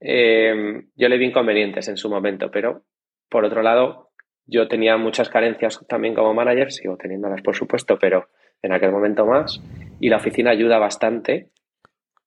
eh, 0.00 0.82
yo 0.94 1.08
le 1.08 1.18
vi 1.18 1.26
inconvenientes 1.26 1.88
en 1.88 1.96
su 1.96 2.08
momento, 2.10 2.50
pero 2.50 2.82
por 3.28 3.44
otro 3.44 3.62
lado, 3.62 4.10
yo 4.46 4.68
tenía 4.68 4.96
muchas 4.96 5.30
carencias 5.30 5.80
también 5.88 6.14
como 6.14 6.34
manager, 6.34 6.70
sigo 6.70 6.96
teniéndolas 6.96 7.42
por 7.42 7.56
supuesto, 7.56 7.98
pero 7.98 8.28
en 8.62 8.72
aquel 8.72 8.92
momento 8.92 9.26
más. 9.26 9.62
Y 10.00 10.08
la 10.08 10.16
oficina 10.16 10.50
ayuda 10.50 10.78
bastante 10.78 11.50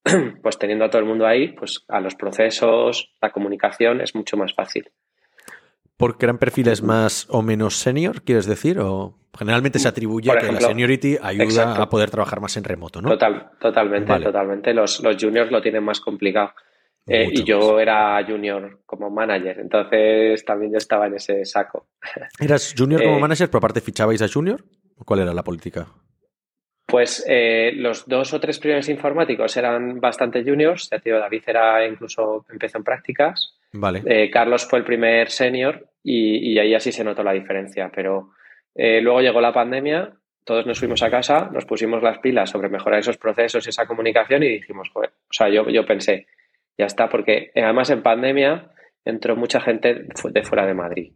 pues 0.42 0.58
teniendo 0.58 0.84
a 0.84 0.90
todo 0.90 1.00
el 1.00 1.08
mundo 1.08 1.26
ahí, 1.26 1.52
pues 1.52 1.84
a 1.88 2.00
los 2.00 2.14
procesos, 2.14 3.12
la 3.20 3.30
comunicación 3.30 4.00
es 4.00 4.14
mucho 4.14 4.36
más 4.36 4.54
fácil. 4.54 4.90
¿Porque 5.96 6.26
eran 6.26 6.38
perfiles 6.38 6.82
más 6.82 7.26
o 7.28 7.42
menos 7.42 7.76
senior, 7.76 8.22
quieres 8.22 8.46
decir? 8.46 8.78
¿O 8.78 9.18
generalmente 9.36 9.80
se 9.80 9.88
atribuye 9.88 10.30
a 10.30 10.38
que 10.38 10.52
la 10.52 10.60
seniority 10.60 11.18
ayuda 11.20 11.74
a 11.74 11.88
poder 11.88 12.10
trabajar 12.10 12.40
más 12.40 12.56
en 12.56 12.64
remoto, 12.64 13.02
¿no? 13.02 13.08
Total, 13.08 13.50
totalmente, 13.60 14.20
totalmente. 14.20 14.72
Los, 14.72 15.02
los, 15.02 15.16
juniors 15.20 15.50
lo 15.50 15.60
tienen 15.60 15.82
más 15.82 16.00
complicado. 16.00 16.52
Eh, 17.04 17.30
y 17.32 17.42
yo 17.42 17.80
era 17.80 18.22
junior 18.24 18.80
como 18.84 19.08
manager, 19.08 19.60
entonces 19.60 20.44
también 20.44 20.72
yo 20.72 20.78
estaba 20.78 21.06
en 21.06 21.14
ese 21.14 21.44
saco. 21.46 21.88
¿Eras 22.38 22.74
junior 22.76 23.02
como 23.02 23.16
eh, 23.18 23.20
manager, 23.20 23.48
pero 23.48 23.58
aparte 23.58 23.80
fichabais 23.80 24.20
a 24.20 24.28
junior? 24.28 24.62
¿Cuál 25.04 25.20
era 25.20 25.32
la 25.32 25.42
política? 25.42 25.88
Pues 26.88 27.22
eh, 27.28 27.72
los 27.74 28.08
dos 28.08 28.32
o 28.32 28.40
tres 28.40 28.58
primeros 28.58 28.88
informáticos 28.88 29.54
eran 29.58 30.00
bastante 30.00 30.42
juniors. 30.42 30.88
Ya 30.90 30.98
tío, 30.98 31.18
David 31.18 31.42
era 31.46 31.86
incluso 31.86 32.46
empezó 32.50 32.78
en 32.78 32.84
prácticas. 32.84 33.58
Vale. 33.74 34.02
Eh, 34.06 34.30
Carlos 34.30 34.66
fue 34.66 34.78
el 34.78 34.86
primer 34.86 35.28
senior 35.28 35.86
y, 36.02 36.58
ahí 36.58 36.74
así 36.74 36.90
se 36.90 37.04
notó 37.04 37.22
la 37.22 37.34
diferencia. 37.34 37.92
Pero 37.94 38.30
eh, 38.74 39.02
luego 39.02 39.20
llegó 39.20 39.38
la 39.42 39.52
pandemia, 39.52 40.14
todos 40.44 40.64
nos 40.64 40.78
fuimos 40.78 41.02
a 41.02 41.10
casa, 41.10 41.50
nos 41.52 41.66
pusimos 41.66 42.02
las 42.02 42.20
pilas 42.20 42.48
sobre 42.48 42.70
mejorar 42.70 43.00
esos 43.00 43.18
procesos 43.18 43.66
y 43.66 43.68
esa 43.68 43.84
comunicación 43.84 44.42
y 44.44 44.48
dijimos, 44.48 44.90
o 44.94 45.02
sea, 45.28 45.50
yo, 45.50 45.68
yo 45.68 45.84
pensé, 45.84 46.26
ya 46.78 46.86
está, 46.86 47.10
porque 47.10 47.50
además 47.54 47.90
en 47.90 48.02
pandemia 48.02 48.70
entró 49.04 49.36
mucha 49.36 49.60
gente 49.60 50.06
de 50.32 50.42
fuera 50.42 50.64
de 50.64 50.72
Madrid. 50.72 51.12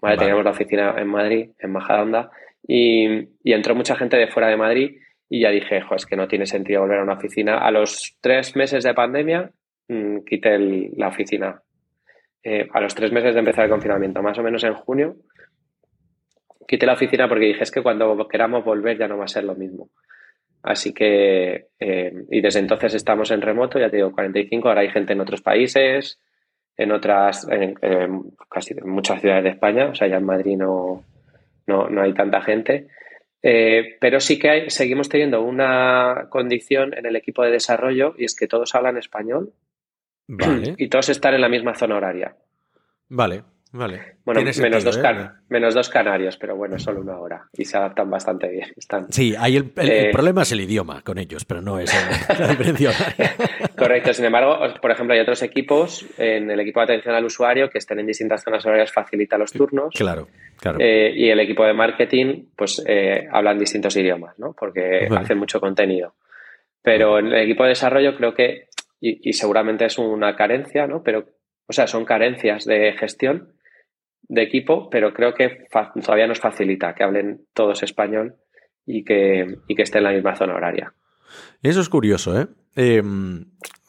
¿vale? 0.00 0.16
Teníamos 0.16 0.44
la 0.44 0.52
oficina 0.52 0.94
en 0.96 1.08
Madrid, 1.08 1.50
en 1.58 1.72
Majadahonda, 1.72 2.30
y, 2.66 3.28
y 3.44 3.52
entró 3.52 3.74
mucha 3.74 3.96
gente 3.96 4.16
de 4.16 4.26
fuera 4.26 4.48
de 4.48 4.56
Madrid 4.56 4.99
y 5.32 5.40
ya 5.40 5.50
dije, 5.50 5.80
es 5.96 6.06
que 6.06 6.16
no 6.16 6.26
tiene 6.26 6.44
sentido 6.44 6.80
volver 6.80 6.98
a 6.98 7.04
una 7.04 7.14
oficina. 7.14 7.58
A 7.58 7.70
los 7.70 8.18
tres 8.20 8.56
meses 8.56 8.82
de 8.82 8.92
pandemia 8.92 9.52
mmm, 9.86 10.18
quité 10.26 10.58
la 10.96 11.06
oficina. 11.06 11.62
Eh, 12.42 12.68
a 12.72 12.80
los 12.80 12.96
tres 12.96 13.12
meses 13.12 13.34
de 13.34 13.38
empezar 13.38 13.64
el 13.64 13.70
confinamiento, 13.70 14.22
más 14.22 14.36
o 14.38 14.42
menos 14.42 14.64
en 14.64 14.74
junio, 14.74 15.16
quité 16.66 16.84
la 16.84 16.94
oficina 16.94 17.28
porque 17.28 17.46
dije, 17.46 17.62
es 17.62 17.70
que 17.70 17.80
cuando 17.80 18.26
queramos 18.26 18.64
volver 18.64 18.98
ya 18.98 19.06
no 19.06 19.18
va 19.18 19.24
a 19.24 19.28
ser 19.28 19.44
lo 19.44 19.54
mismo. 19.54 19.90
Así 20.64 20.92
que, 20.92 21.68
eh, 21.78 22.12
y 22.28 22.40
desde 22.40 22.58
entonces 22.58 22.94
estamos 22.94 23.30
en 23.30 23.40
remoto, 23.40 23.78
ya 23.78 23.88
te 23.88 23.98
digo, 23.98 24.10
45, 24.10 24.68
ahora 24.68 24.80
hay 24.80 24.90
gente 24.90 25.12
en 25.12 25.20
otros 25.20 25.42
países, 25.42 26.18
en 26.76 26.90
otras, 26.90 27.46
en 27.48 27.74
casi 28.48 28.74
en 28.76 28.88
muchas 28.90 29.20
ciudades 29.20 29.44
de 29.44 29.50
España, 29.50 29.86
o 29.86 29.94
sea, 29.94 30.08
ya 30.08 30.16
en 30.16 30.24
Madrid 30.24 30.56
no, 30.56 31.04
no, 31.68 31.88
no 31.88 32.02
hay 32.02 32.14
tanta 32.14 32.40
gente. 32.40 32.88
Eh, 33.42 33.96
pero 34.00 34.20
sí 34.20 34.38
que 34.38 34.50
hay, 34.50 34.70
seguimos 34.70 35.08
teniendo 35.08 35.42
una 35.42 36.26
condición 36.28 36.92
en 36.96 37.06
el 37.06 37.16
equipo 37.16 37.42
de 37.42 37.50
desarrollo 37.50 38.14
y 38.18 38.24
es 38.24 38.36
que 38.36 38.46
todos 38.46 38.74
hablan 38.74 38.98
español 38.98 39.52
Vale. 40.26 40.74
y 40.78 40.88
todos 40.88 41.08
están 41.08 41.34
en 41.34 41.40
la 41.40 41.48
misma 41.48 41.74
zona 41.74 41.96
horaria. 41.96 42.36
Vale, 43.08 43.42
vale. 43.72 44.16
Bueno, 44.24 44.40
Tiene 44.40 44.52
menos, 44.62 44.82
sentido, 44.82 45.04
dos 45.12 45.20
¿eh? 45.20 45.28
menos 45.48 45.74
dos 45.74 45.88
canarios, 45.88 46.36
pero 46.36 46.56
bueno, 46.56 46.78
solo 46.78 47.00
una 47.00 47.18
hora 47.18 47.42
y 47.52 47.64
se 47.64 47.76
adaptan 47.76 48.08
bastante 48.10 48.48
bien. 48.48 48.68
Están... 48.76 49.12
Sí, 49.12 49.34
hay 49.38 49.56
el, 49.56 49.72
el- 49.76 49.90
el 49.90 50.06
Eh, 50.06 50.10
problema 50.12 50.42
es 50.42 50.52
el 50.52 50.60
idioma 50.60 51.02
con 51.02 51.18
ellos, 51.18 51.44
pero 51.44 51.60
no 51.62 51.78
es 51.78 51.92
el- 51.94 52.38
la 52.40 52.48
diferencia. 52.48 52.90
Correcto, 53.76 54.12
sin 54.12 54.24
embargo, 54.26 54.58
por 54.80 54.90
ejemplo, 54.90 55.14
hay 55.14 55.20
otros 55.20 55.42
equipos 55.42 56.06
en 56.18 56.50
el 56.50 56.60
equipo 56.60 56.80
de 56.80 56.84
atención 56.84 57.14
al 57.14 57.24
usuario 57.24 57.70
que 57.70 57.78
estén 57.78 57.98
en 58.00 58.06
distintas 58.06 58.42
zonas 58.44 58.64
horarias 58.66 58.92
facilita 58.92 59.38
los 59.38 59.52
turnos. 59.52 59.94
Claro, 59.96 60.28
claro. 60.60 60.78
Eh, 60.80 61.12
y 61.14 61.30
el 61.30 61.40
equipo 61.40 61.64
de 61.64 61.72
marketing, 61.72 62.44
pues 62.56 62.82
eh, 62.86 63.26
hablan 63.32 63.58
distintos 63.58 63.96
idiomas, 63.96 64.38
¿no? 64.38 64.52
Porque 64.58 65.06
Vale. 65.08 65.22
hacen 65.22 65.38
mucho 65.38 65.60
contenido. 65.60 66.14
Pero 66.82 67.18
en 67.18 67.26
el 67.26 67.34
equipo 67.44 67.62
de 67.64 67.70
desarrollo 67.70 68.16
creo 68.16 68.34
que, 68.34 68.68
y, 69.00 69.28
y 69.28 69.32
seguramente 69.32 69.84
es 69.84 69.98
una 69.98 70.34
carencia, 70.36 70.86
¿no? 70.86 71.02
Pero, 71.02 71.26
o 71.66 71.72
sea, 71.72 71.86
son 71.86 72.04
carencias 72.04 72.64
de 72.64 72.92
gestión 72.94 73.52
de 74.22 74.42
equipo, 74.42 74.88
pero 74.90 75.12
creo 75.12 75.34
que 75.34 75.64
todavía 76.04 76.26
nos 76.26 76.40
facilita 76.40 76.94
que 76.94 77.02
hablen 77.02 77.46
todos 77.52 77.82
español 77.82 78.36
y 78.86 79.04
que, 79.04 79.58
y 79.66 79.74
que 79.74 79.82
estén 79.82 80.00
en 80.00 80.04
la 80.04 80.12
misma 80.12 80.36
zona 80.36 80.54
horaria. 80.54 80.94
Eso 81.62 81.80
es 81.80 81.88
curioso, 81.88 82.40
¿eh? 82.40 82.46
Eh, 82.76 83.02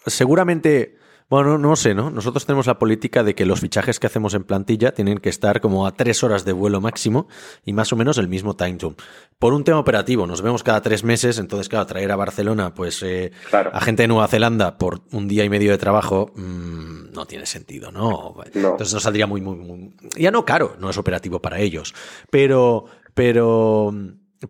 seguramente, 0.06 0.96
bueno, 1.32 1.58
no 1.58 1.76
sé, 1.78 1.96
¿no? 1.96 2.12
Nosotros 2.12 2.46
tenemos 2.46 2.68
la 2.68 2.78
política 2.78 3.24
de 3.24 3.34
que 3.34 3.46
los 3.46 3.62
fichajes 3.62 4.00
que 4.00 4.08
hacemos 4.08 4.34
en 4.34 4.44
plantilla 4.44 4.94
tienen 4.94 5.18
que 5.18 5.30
estar 5.30 5.62
como 5.62 5.88
a 5.88 5.94
tres 5.96 6.24
horas 6.24 6.44
de 6.44 6.52
vuelo 6.52 6.82
máximo 6.82 7.28
y 7.66 7.72
más 7.72 7.94
o 7.94 7.96
menos 7.96 8.18
el 8.18 8.28
mismo 8.28 8.56
time 8.58 8.78
zone. 8.78 8.98
Por 9.40 9.54
un 9.54 9.64
tema 9.64 9.80
operativo, 9.80 10.28
nos 10.28 10.42
vemos 10.42 10.62
cada 10.62 10.82
tres 10.82 11.06
meses, 11.06 11.40
entonces, 11.40 11.70
claro, 11.70 11.86
traer 11.86 12.12
a 12.12 12.18
Barcelona, 12.18 12.74
pues, 12.76 13.02
eh, 13.02 13.32
Claro. 13.50 13.72
a 13.74 13.80
gente 13.80 14.04
de 14.04 14.08
Nueva 14.10 14.28
Zelanda 14.28 14.78
por 14.78 15.02
un 15.14 15.28
día 15.30 15.46
y 15.46 15.50
medio 15.50 15.72
de 15.72 15.78
trabajo, 15.78 16.32
mm, 16.36 17.14
no 17.14 17.26
tiene 17.26 17.46
sentido, 17.46 17.92
¿no? 17.94 18.36
No. 18.54 18.72
Entonces 18.72 18.94
nos 18.94 19.04
saldría 19.04 19.26
muy, 19.26 19.40
muy, 19.40 19.56
muy, 19.56 19.96
ya 20.18 20.32
no 20.32 20.44
caro, 20.44 20.76
no 20.80 20.90
es 20.90 20.98
operativo 20.98 21.42
para 21.42 21.60
ellos, 21.60 21.96
pero, 22.30 22.86
pero, 23.14 23.94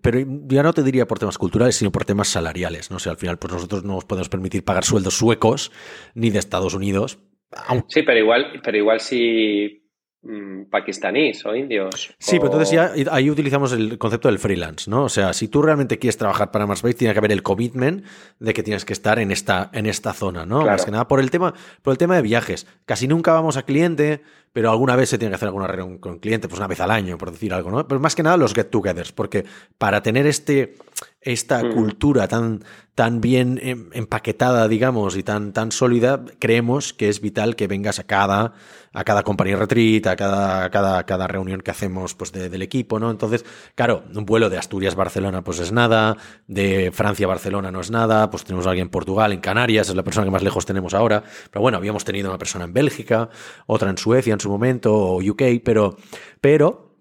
pero 0.01 0.19
ya 0.47 0.63
no 0.63 0.73
te 0.73 0.83
diría 0.83 1.07
por 1.07 1.19
temas 1.19 1.37
culturales, 1.37 1.75
sino 1.75 1.91
por 1.91 2.05
temas 2.05 2.27
salariales, 2.27 2.91
no 2.91 2.99
sé, 2.99 3.09
al 3.09 3.17
final, 3.17 3.37
pues 3.39 3.53
nosotros 3.53 3.83
no 3.83 3.95
nos 3.95 4.05
podemos 4.05 4.29
permitir 4.29 4.63
pagar 4.63 4.85
sueldos 4.85 5.17
suecos 5.17 5.71
ni 6.13 6.29
de 6.29 6.39
Estados 6.39 6.73
Unidos, 6.73 7.19
Sí, 7.87 8.03
pero 8.03 8.19
igual, 8.19 8.61
pero 8.63 8.77
igual 8.77 8.99
si 8.99 9.83
mm, 10.21 10.69
pakistaníes 10.69 11.45
o 11.45 11.55
indios. 11.55 12.13
Sí, 12.17 12.37
pero 12.37 12.45
entonces 12.45 12.71
ya 12.71 12.93
ahí 13.11 13.29
utilizamos 13.29 13.73
el 13.73 13.97
concepto 13.97 14.29
del 14.29 14.39
freelance, 14.39 14.89
¿no? 14.89 15.03
O 15.03 15.09
sea, 15.09 15.33
si 15.33 15.47
tú 15.47 15.61
realmente 15.61 15.99
quieres 15.99 16.17
trabajar 16.17 16.51
para 16.51 16.65
Marsbase, 16.65 16.95
tiene 16.95 17.13
que 17.13 17.19
haber 17.19 17.31
el 17.31 17.43
commitment 17.43 18.05
de 18.39 18.53
que 18.53 18.63
tienes 18.63 18.85
que 18.85 18.93
estar 18.93 19.19
en 19.19 19.31
esta, 19.31 19.69
en 19.73 19.85
esta 19.85 20.13
zona, 20.13 20.45
¿no? 20.45 20.61
Claro. 20.61 20.71
Más 20.71 20.85
que 20.85 20.91
nada 20.91 21.07
por 21.07 21.19
el 21.19 21.29
tema, 21.29 21.53
por 21.81 21.91
el 21.91 21.97
tema 21.97 22.15
de 22.15 22.21
viajes. 22.21 22.67
Casi 22.85 23.07
nunca 23.07 23.33
vamos 23.33 23.57
a 23.57 23.63
cliente, 23.63 24.21
pero 24.53 24.69
alguna 24.71 24.95
vez 24.95 25.09
se 25.09 25.17
tiene 25.17 25.31
que 25.31 25.35
hacer 25.35 25.47
alguna 25.47 25.67
reunión 25.67 25.97
con 25.99 26.19
cliente, 26.19 26.47
pues 26.47 26.59
una 26.59 26.67
vez 26.67 26.79
al 26.81 26.91
año, 26.91 27.17
por 27.17 27.31
decir 27.31 27.53
algo, 27.53 27.71
¿no? 27.71 27.87
Pero 27.87 27.99
más 28.01 28.15
que 28.15 28.23
nada 28.23 28.37
los 28.37 28.53
get-togethers, 28.53 29.11
porque 29.13 29.45
para 29.77 30.01
tener 30.03 30.27
este, 30.27 30.75
esta 31.21 31.63
Mm. 31.63 31.73
cultura 31.73 32.27
tan, 32.27 32.63
tan 32.95 33.21
bien 33.21 33.59
em- 33.63 33.89
empaquetada, 33.93 34.67
digamos, 34.67 35.15
y 35.15 35.23
tan, 35.23 35.53
tan 35.53 35.71
sólida, 35.71 36.25
creemos 36.39 36.93
que 36.93 37.09
es 37.09 37.21
vital 37.21 37.55
que 37.55 37.67
vengas 37.67 37.99
a 37.99 38.03
cada, 38.03 38.53
a 38.93 39.03
cada 39.05 39.23
compañía 39.23 39.55
retreat, 39.55 40.07
a 40.07 40.15
cada, 40.17 40.65
a 40.65 40.69
cada, 40.69 41.05
cada 41.05 41.27
reunión 41.27 41.61
que 41.61 41.71
hacemos 41.71 42.13
pues, 42.15 42.31
de- 42.33 42.49
del 42.49 42.61
equipo, 42.61 42.99
¿no? 42.99 43.09
Entonces, 43.09 43.45
claro, 43.75 44.03
un 44.13 44.25
vuelo 44.25 44.49
de 44.49 44.57
Asturias-Barcelona 44.57 45.43
pues 45.43 45.59
es 45.59 45.71
nada, 45.71 46.17
de 46.47 46.91
Francia-Barcelona 46.91 47.71
no 47.71 47.79
es 47.79 47.89
nada, 47.91 48.29
pues 48.29 48.43
tenemos 48.43 48.65
a 48.67 48.71
alguien 48.71 48.87
en 48.87 48.91
Portugal, 48.91 49.31
en 49.31 49.39
Canarias, 49.39 49.87
es 49.89 49.95
la 49.95 50.03
persona 50.03 50.25
que 50.25 50.31
más 50.31 50.43
lejos 50.43 50.65
tenemos 50.65 50.93
ahora, 50.93 51.23
pero 51.51 51.61
bueno, 51.61 51.77
habíamos 51.77 52.03
tenido 52.03 52.29
una 52.29 52.37
persona 52.39 52.65
en 52.65 52.73
Bélgica, 52.73 53.29
otra 53.67 53.89
en 53.89 53.97
Suecia 53.97 54.33
en 54.33 54.40
su 54.41 54.49
momento, 54.49 54.93
o 54.93 55.17
UK, 55.21 55.43
pero, 55.63 55.95
pero 56.41 56.95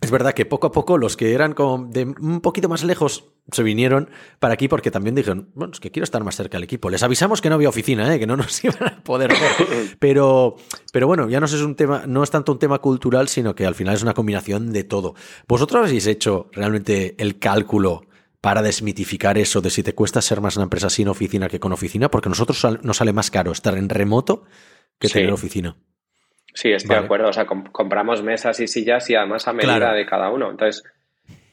es 0.00 0.10
verdad 0.10 0.34
que 0.34 0.44
poco 0.44 0.66
a 0.66 0.72
poco 0.72 0.98
los 0.98 1.16
que 1.16 1.32
eran 1.32 1.54
como 1.54 1.86
de 1.86 2.04
un 2.04 2.40
poquito 2.40 2.68
más 2.68 2.84
lejos 2.84 3.32
se 3.50 3.62
vinieron 3.62 4.10
para 4.40 4.54
aquí 4.54 4.68
porque 4.68 4.90
también 4.90 5.14
dijeron, 5.14 5.50
bueno, 5.54 5.72
es 5.72 5.80
que 5.80 5.90
quiero 5.90 6.04
estar 6.04 6.22
más 6.24 6.36
cerca 6.36 6.56
del 6.56 6.64
equipo. 6.64 6.90
Les 6.90 7.02
avisamos 7.02 7.40
que 7.40 7.48
no 7.48 7.54
había 7.54 7.68
oficina, 7.68 8.12
¿eh? 8.14 8.18
que 8.18 8.26
no 8.26 8.36
nos 8.36 8.62
iban 8.64 8.82
a 8.86 9.02
poder 9.02 9.30
ver. 9.30 9.96
Pero, 9.98 10.56
pero 10.92 11.06
bueno, 11.06 11.28
ya 11.28 11.40
no 11.40 11.46
es 11.46 11.52
un 11.54 11.76
tema, 11.76 12.04
no 12.06 12.22
es 12.22 12.30
tanto 12.30 12.52
un 12.52 12.58
tema 12.58 12.80
cultural, 12.80 13.28
sino 13.28 13.54
que 13.54 13.64
al 13.64 13.74
final 13.74 13.94
es 13.94 14.02
una 14.02 14.14
combinación 14.14 14.72
de 14.72 14.84
todo. 14.84 15.14
¿Vosotros 15.48 15.86
habéis 15.86 16.06
hecho 16.06 16.50
realmente 16.52 17.14
el 17.18 17.38
cálculo 17.38 18.06
para 18.40 18.62
desmitificar 18.62 19.38
eso 19.38 19.60
de 19.60 19.70
si 19.70 19.82
te 19.82 19.94
cuesta 19.94 20.20
ser 20.20 20.40
más 20.40 20.56
una 20.56 20.64
empresa 20.64 20.90
sin 20.90 21.08
oficina 21.08 21.48
que 21.48 21.58
con 21.60 21.72
oficina? 21.72 22.10
Porque 22.10 22.28
a 22.28 22.30
nosotros 22.30 22.64
nos 22.82 22.96
sale 22.96 23.12
más 23.12 23.30
caro 23.30 23.50
estar 23.52 23.78
en 23.78 23.88
remoto 23.88 24.44
que 24.98 25.08
Sí. 25.08 25.14
tener 25.14 25.32
oficina. 25.32 25.76
Sí, 26.56 26.72
estoy 26.72 26.88
Vale. 26.88 27.00
de 27.00 27.04
acuerdo. 27.04 27.28
O 27.28 27.32
sea, 27.34 27.44
com- 27.44 27.64
compramos 27.70 28.22
mesas 28.22 28.58
y 28.60 28.66
sillas 28.66 29.08
y 29.10 29.14
además 29.14 29.46
a 29.46 29.52
medida 29.52 29.76
Claro. 29.76 29.94
de 29.96 30.06
cada 30.06 30.30
uno. 30.30 30.50
Entonces, 30.50 30.82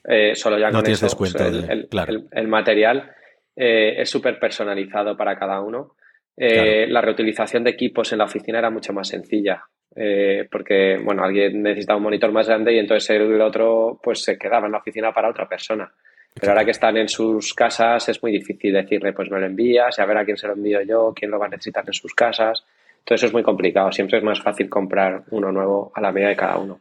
eh, 0.05 0.33
solo 0.33 0.57
ya 0.57 0.67
No 0.67 0.75
con 0.75 0.83
tienes 0.85 0.99
eso, 0.99 1.05
descuento 1.07 1.37
o 1.37 1.39
sea, 1.39 1.47
el, 1.49 1.67
de- 1.67 1.73
el- 1.73 1.87
claro. 1.89 2.13
el- 2.13 2.27
el 2.31 2.47
material 2.47 3.11
eh, 3.55 4.01
es 4.01 4.09
súper 4.09 4.39
personalizado 4.39 5.15
para 5.17 5.37
cada 5.37 5.59
uno. 5.61 5.95
Eh, 6.37 6.87
La 6.87 7.01
reutilización 7.01 7.63
de 7.63 7.71
equipos 7.71 8.11
en 8.11 8.17
la 8.19 8.23
oficina 8.25 8.57
era 8.59 8.69
mucho 8.71 8.93
más 8.93 9.07
sencilla. 9.09 9.63
eh, 9.95 10.47
porque, 10.51 10.97
bueno, 11.03 11.23
alguien 11.23 11.61
necesitaba 11.61 11.97
un 11.97 12.03
monitor 12.05 12.31
más 12.31 12.47
grande 12.47 12.73
y 12.73 12.79
entonces 12.79 13.07
el 13.11 13.39
otro 13.41 13.99
pues 14.01 14.23
se 14.23 14.39
quedaba 14.39 14.65
en 14.65 14.71
la 14.71 14.79
oficina 14.79 15.11
para 15.13 15.29
otra 15.29 15.47
persona. 15.47 15.87
Pero 16.33 16.51
ahora 16.51 16.65
que 16.65 16.71
están 16.71 16.97
en 16.97 17.07
sus 17.07 17.53
casas 17.53 18.09
es 18.09 18.23
muy 18.23 18.31
difícil 18.31 18.73
decirle, 18.73 19.13
pues 19.13 19.29
me 19.29 19.39
lo 19.39 19.45
envías 19.45 19.99
y 19.99 20.01
a 20.01 20.05
ver 20.07 20.17
a 20.17 20.25
quién 20.25 20.35
se 20.35 20.47
lo 20.47 20.53
envío 20.53 20.81
yo, 20.81 21.13
quién 21.15 21.29
lo 21.29 21.37
va 21.37 21.45
a 21.45 21.49
necesitar 21.49 21.83
en 21.85 21.93
sus 21.93 22.11
casas. 22.15 22.65
Todo 23.03 23.15
eso 23.15 23.25
es 23.27 23.33
muy 23.33 23.43
complicado. 23.43 23.91
Siempre 23.91 24.17
es 24.17 24.23
más 24.23 24.41
fácil 24.41 24.69
comprar 24.69 25.23
uno 25.31 25.51
nuevo 25.51 25.91
a 25.95 26.01
la 26.01 26.11
medida 26.11 26.29
de 26.29 26.35
cada 26.35 26.57
uno. 26.57 26.79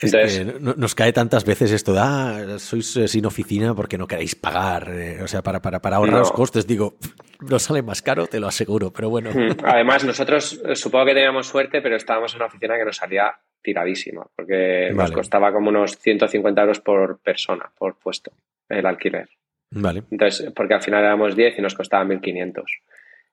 Es 0.00 0.14
Entonces, 0.14 0.46
que 0.54 0.76
nos 0.80 0.94
cae 0.94 1.12
tantas 1.12 1.44
veces 1.44 1.72
esto 1.72 1.92
de, 1.92 1.98
ah, 2.00 2.58
sois 2.58 2.96
eh, 2.96 3.08
sin 3.08 3.26
oficina 3.26 3.74
porque 3.74 3.98
no 3.98 4.06
queréis 4.06 4.36
pagar, 4.36 4.88
eh, 4.94 5.20
o 5.22 5.26
sea, 5.26 5.42
para, 5.42 5.60
para, 5.60 5.80
para 5.80 5.96
ahorrar 5.96 6.12
No. 6.14 6.18
los 6.20 6.30
costes, 6.30 6.68
digo, 6.68 6.94
no 7.40 7.58
sale 7.58 7.82
más 7.82 8.00
caro, 8.00 8.28
te 8.28 8.38
lo 8.38 8.46
aseguro, 8.46 8.92
pero 8.92 9.10
bueno. 9.10 9.30
Mm, 9.34 9.56
Además, 9.64 10.04
nosotros 10.04 10.60
eh, 10.64 10.76
supongo 10.76 11.06
que 11.06 11.14
teníamos 11.14 11.48
suerte, 11.48 11.82
pero 11.82 11.96
estábamos 11.96 12.32
en 12.32 12.36
una 12.36 12.46
oficina 12.46 12.78
que 12.78 12.84
nos 12.84 12.96
salía 12.96 13.34
tiradísima, 13.60 14.24
porque 14.36 14.92
nos 14.94 15.10
costaba 15.10 15.52
como 15.52 15.68
unos 15.70 15.98
150 15.98 16.60
euros 16.60 16.78
por 16.78 17.18
persona, 17.18 17.68
por 17.76 17.96
puesto, 17.98 18.30
el 18.68 18.86
alquiler. 18.86 19.28
Vale, 19.72 20.04
Entonces, 20.12 20.52
porque 20.54 20.74
al 20.74 20.82
final 20.82 21.02
éramos 21.02 21.34
10 21.34 21.58
y 21.58 21.62
nos 21.62 21.74
costaba 21.74 22.04
1.500. 22.04 22.62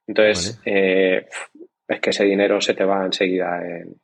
Entonces, 0.07 0.59
eh, 0.65 1.27
es 1.87 1.99
que 1.99 2.09
ese 2.11 2.25
dinero 2.25 2.61
se 2.61 2.73
te 2.73 2.83
va 2.85 3.05
enseguida 3.05 3.61
en, 3.65 3.95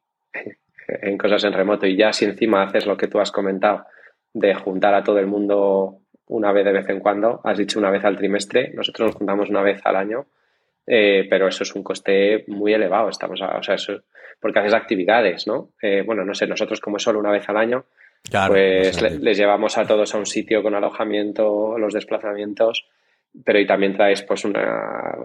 en 0.88 1.18
cosas 1.18 1.44
en 1.44 1.54
remoto. 1.54 1.86
Y 1.88 1.96
ya 1.96 2.14
si 2.14 2.26
encima 2.26 2.64
haces 2.64 2.86
lo 2.86 2.98
que 2.98 3.08
tú 3.08 3.20
has 3.20 3.32
comentado, 3.32 3.86
de 4.34 4.54
juntar 4.54 4.94
a 4.94 5.04
todo 5.04 5.20
el 5.20 5.28
mundo 5.28 5.98
una 6.28 6.52
vez 6.54 6.64
de 6.64 6.72
vez 6.72 6.88
en 6.90 7.00
cuando, 7.00 7.42
has 7.44 7.58
dicho 7.58 7.78
una 7.80 7.90
vez 7.92 8.06
al 8.06 8.16
trimestre, 8.18 8.72
nosotros 8.74 9.08
nos 9.08 9.16
juntamos 9.16 9.50
una 9.50 9.62
vez 9.62 9.82
al 9.84 9.98
año, 9.98 10.28
eh, 10.88 11.28
pero 11.30 11.48
eso 11.48 11.64
es 11.64 11.76
un 11.76 11.84
coste 11.84 12.46
muy 12.48 12.74
elevado. 12.74 13.10
Estamos 13.10 13.42
a- 13.42 13.58
o 13.58 13.64
sea, 13.64 13.76
eso, 13.76 14.02
porque 14.40 14.60
haces 14.60 14.74
actividades, 14.74 15.46
¿no? 15.48 15.72
Eh, 15.82 16.04
bueno, 16.06 16.24
no 16.24 16.34
sé, 16.34 16.48
nosotros 16.48 16.80
como 16.80 16.98
es 16.98 17.04
solo 17.04 17.20
una 17.20 17.32
vez 17.32 17.48
al 17.50 17.58
año, 17.58 17.84
claro. 18.30 18.54
pues 18.54 19.02
le- 19.02 19.20
les 19.20 19.38
llevamos 19.38 19.78
a 19.78 19.86
todos 19.86 20.16
a 20.16 20.18
un 20.18 20.26
sitio 20.26 20.64
con 20.64 20.74
alojamiento, 20.74 21.78
los 21.78 21.94
desplazamientos, 21.94 22.88
pero 23.44 23.60
y 23.60 23.66
también 23.66 23.94
traes 23.94 24.24
pues 24.24 24.44
una 24.46 25.16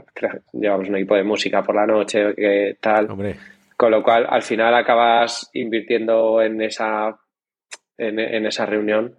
llevamos 0.53 0.89
un 0.89 0.97
equipo 0.97 1.17
de 1.17 1.25
música 1.25 1.63
por 1.63 1.75
la 1.75 1.87
noche, 1.87 2.35
que 2.35 2.77
tal, 2.81 3.11
hombre, 3.11 3.37
con 3.77 3.91
lo 3.91 4.03
cual 4.03 4.27
al 4.29 4.43
final 4.43 4.75
acabas 4.75 5.51
invirtiendo 5.55 6.41
en 6.41 6.63
esa 6.63 7.19
en, 7.99 8.19
en 8.19 8.47
esa 8.47 8.67
reunión 8.67 9.17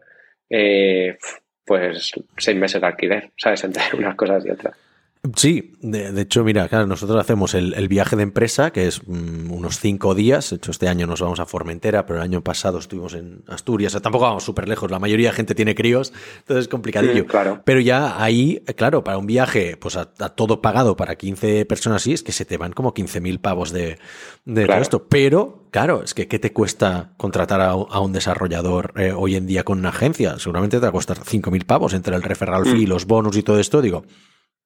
eh, 0.49 1.17
pues 1.65 2.13
seis 2.37 2.57
meses 2.57 2.79
de 2.79 2.87
alquiler, 2.87 3.31
¿sabes? 3.35 3.63
Entre 3.65 3.83
unas 3.97 4.15
cosas 4.15 4.45
y 4.45 4.49
otras. 4.49 4.86
Sí, 5.35 5.73
de, 5.81 6.21
hecho, 6.21 6.43
mira, 6.43 6.67
claro, 6.67 6.85
nosotros 6.85 7.19
hacemos 7.19 7.53
el, 7.53 7.87
viaje 7.87 8.15
de 8.15 8.23
empresa, 8.23 8.71
que 8.71 8.87
es 8.87 9.01
mm, 9.07 9.51
unos 9.51 9.79
cinco 9.79 10.13
días. 10.15 10.49
De 10.49 10.57
hecho, 10.57 10.71
este 10.71 10.87
año 10.87 11.07
nos 11.07 11.21
vamos 11.21 11.39
a 11.39 11.45
Formentera, 11.45 12.05
pero 12.05 12.19
el 12.19 12.23
año 12.23 12.43
pasado 12.43 12.79
estuvimos 12.79 13.13
en 13.13 13.43
Asturias. 13.47 13.91
O 13.91 13.93
sea, 13.93 14.01
tampoco 14.01 14.25
vamos 14.25 14.43
súper 14.43 14.67
lejos. 14.67 14.91
La 14.91 14.99
mayoría 14.99 15.29
de 15.29 15.35
gente 15.35 15.55
tiene 15.55 15.75
críos, 15.75 16.13
entonces 16.39 16.65
es 16.65 16.67
complicadillo. 16.67 17.25
claro. 17.25 17.61
Pero 17.65 17.79
ya 17.79 18.21
ahí, 18.21 18.63
claro, 18.75 19.03
para 19.03 19.17
un 19.17 19.25
viaje, 19.25 19.77
pues 19.77 19.95
a, 19.97 20.05
todo 20.05 20.61
pagado 20.61 20.95
para 20.95 21.15
15 21.15 21.65
personas 21.65 22.03
así, 22.03 22.13
es 22.13 22.23
que 22.23 22.31
se 22.31 22.45
te 22.45 22.57
van 22.57 22.73
como 22.73 22.93
15.000 22.93 23.39
pavos 23.39 23.71
de, 23.71 23.97
todo 24.45 24.77
esto. 24.77 25.07
Pero, 25.07 25.67
claro, 25.71 26.03
es 26.03 26.13
que 26.13 26.27
¿qué 26.27 26.39
te 26.39 26.53
cuesta 26.53 27.13
contratar 27.17 27.61
a, 27.61 27.75
un 27.75 28.13
desarrollador 28.13 28.93
eh, 28.97 29.11
hoy 29.11 29.35
en 29.35 29.47
día 29.47 29.63
con 29.63 29.79
una 29.79 29.89
agencia? 29.89 30.37
Seguramente 30.39 30.77
te 30.77 30.81
va 30.81 30.89
a 30.89 30.91
costar 30.91 31.19
5.000 31.19 31.65
pavos 31.65 31.93
entre 31.93 32.15
el 32.15 32.23
referral 32.23 32.65
fee, 32.65 32.85
mm. 32.85 32.89
los 32.89 33.05
bonus 33.05 33.37
y 33.37 33.43
todo 33.43 33.59
esto. 33.59 33.81
Digo, 33.81 34.03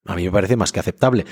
a 0.06 0.16
mí 0.16 0.24
me 0.24 0.32
parece 0.32 0.56
más 0.56 0.72
que 0.72 0.80
aceptable. 0.80 1.26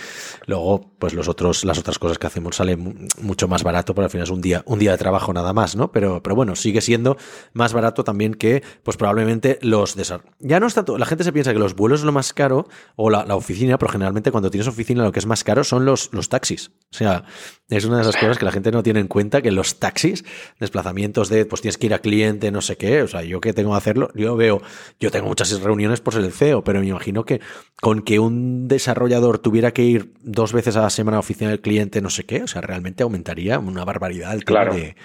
Luego, 0.45 0.91
pues 0.99 1.13
los 1.13 1.27
otros, 1.27 1.63
las 1.65 1.79
otras 1.79 1.97
cosas 1.97 2.19
que 2.19 2.27
hacemos 2.27 2.55
salen 2.55 3.07
mucho 3.19 3.47
más 3.47 3.63
barato, 3.63 3.95
pero 3.95 4.05
al 4.05 4.11
final 4.11 4.25
es 4.25 4.29
un 4.29 4.41
día, 4.41 4.63
un 4.67 4.77
día 4.77 4.91
de 4.91 4.97
trabajo 4.97 5.33
nada 5.33 5.53
más, 5.53 5.75
¿no? 5.75 5.91
Pero, 5.91 6.21
pero 6.21 6.35
bueno, 6.35 6.55
sigue 6.55 6.81
siendo 6.81 7.17
más 7.53 7.73
barato 7.73 8.03
también 8.03 8.35
que, 8.35 8.61
pues 8.83 8.95
probablemente 8.95 9.57
los 9.63 9.95
Ya 10.39 10.59
no 10.59 10.67
es 10.67 10.75
tanto, 10.75 10.99
la 10.99 11.07
gente 11.07 11.23
se 11.23 11.33
piensa 11.33 11.51
que 11.51 11.59
los 11.59 11.75
vuelos 11.75 12.01
es 12.01 12.05
lo 12.05 12.11
más 12.11 12.31
caro, 12.31 12.67
o 12.95 13.09
la, 13.09 13.23
oficina, 13.35 13.77
pero 13.79 13.91
generalmente 13.91 14.31
cuando 14.31 14.51
tienes 14.51 14.67
oficina 14.67 15.03
lo 15.03 15.11
que 15.11 15.19
es 15.19 15.25
más 15.25 15.43
caro 15.43 15.63
son 15.63 15.85
los, 15.85 16.09
los 16.13 16.29
taxis. 16.29 16.71
O 16.91 16.95
sea, 16.95 17.23
es 17.69 17.85
una 17.85 17.97
de 17.97 18.01
esas 18.03 18.17
cosas 18.17 18.37
que 18.37 18.45
la 18.45 18.51
gente 18.51 18.71
no 18.71 18.83
tiene 18.83 18.99
en 18.99 19.07
cuenta, 19.07 19.41
que 19.41 19.51
los 19.51 19.79
taxis, 19.79 20.23
desplazamientos 20.59 21.29
de, 21.29 21.45
pues 21.45 21.61
tienes 21.61 21.77
que 21.77 21.87
ir 21.87 21.93
a 21.93 21.99
cliente, 21.99 22.51
no 22.51 22.61
sé 22.61 22.77
qué, 22.77 23.01
o 23.01 23.07
sea, 23.07 23.23
yo 23.23 23.41
que 23.41 23.53
tengo 23.53 23.71
que 23.71 23.77
hacerlo, 23.77 24.11
yo 24.13 24.35
veo, 24.35 24.61
yo 24.99 25.09
tengo 25.09 25.27
muchas 25.27 25.59
reuniones 25.61 26.01
por 26.01 26.13
ser 26.13 26.23
el 26.23 26.33
CEO, 26.33 26.63
pero 26.63 26.81
me 26.81 26.87
imagino 26.87 27.23
que 27.25 27.41
con 27.81 28.01
que 28.01 28.19
un 28.19 28.58
desarrollador 28.67 29.39
tuviera 29.39 29.71
que 29.71 29.83
ir 29.83 30.13
dos 30.21 30.53
veces 30.53 30.75
a 30.75 30.81
la 30.81 30.89
semana 30.89 31.17
a 31.17 31.21
oficina 31.21 31.49
del 31.49 31.61
cliente, 31.61 32.01
no 32.01 32.09
sé 32.09 32.25
qué, 32.25 32.43
o 32.43 32.47
sea, 32.47 32.61
realmente 32.61 33.03
aumentaría 33.03 33.59
una 33.59 33.85
barbaridad 33.85 34.33
el 34.33 34.45
tema, 34.45 34.65
de, 34.65 34.95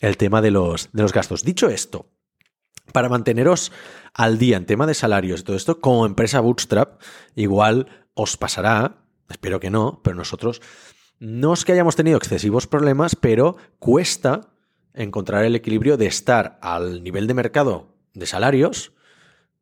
el 0.00 0.16
tema 0.16 0.42
de, 0.42 0.50
los, 0.50 0.90
de 0.92 1.02
los 1.02 1.12
gastos. 1.12 1.44
Dicho 1.44 1.68
esto, 1.68 2.06
para 2.92 3.08
manteneros 3.08 3.72
al 4.14 4.38
día 4.38 4.56
en 4.56 4.66
tema 4.66 4.86
de 4.86 4.94
salarios 4.94 5.40
y 5.40 5.44
todo 5.44 5.56
esto, 5.56 5.80
como 5.80 6.06
empresa 6.06 6.40
Bootstrap, 6.40 7.00
igual 7.34 8.06
os 8.14 8.36
pasará, 8.36 8.96
espero 9.28 9.60
que 9.60 9.70
no, 9.70 10.00
pero 10.02 10.16
nosotros 10.16 10.60
no 11.20 11.52
es 11.52 11.64
que 11.64 11.72
hayamos 11.72 11.96
tenido 11.96 12.16
excesivos 12.16 12.66
problemas, 12.66 13.16
pero 13.16 13.56
cuesta 13.78 14.52
encontrar 14.94 15.44
el 15.44 15.54
equilibrio 15.54 15.96
de 15.96 16.06
estar 16.06 16.58
al 16.62 17.02
nivel 17.02 17.26
de 17.26 17.34
mercado 17.34 17.94
de 18.14 18.26
salarios 18.26 18.92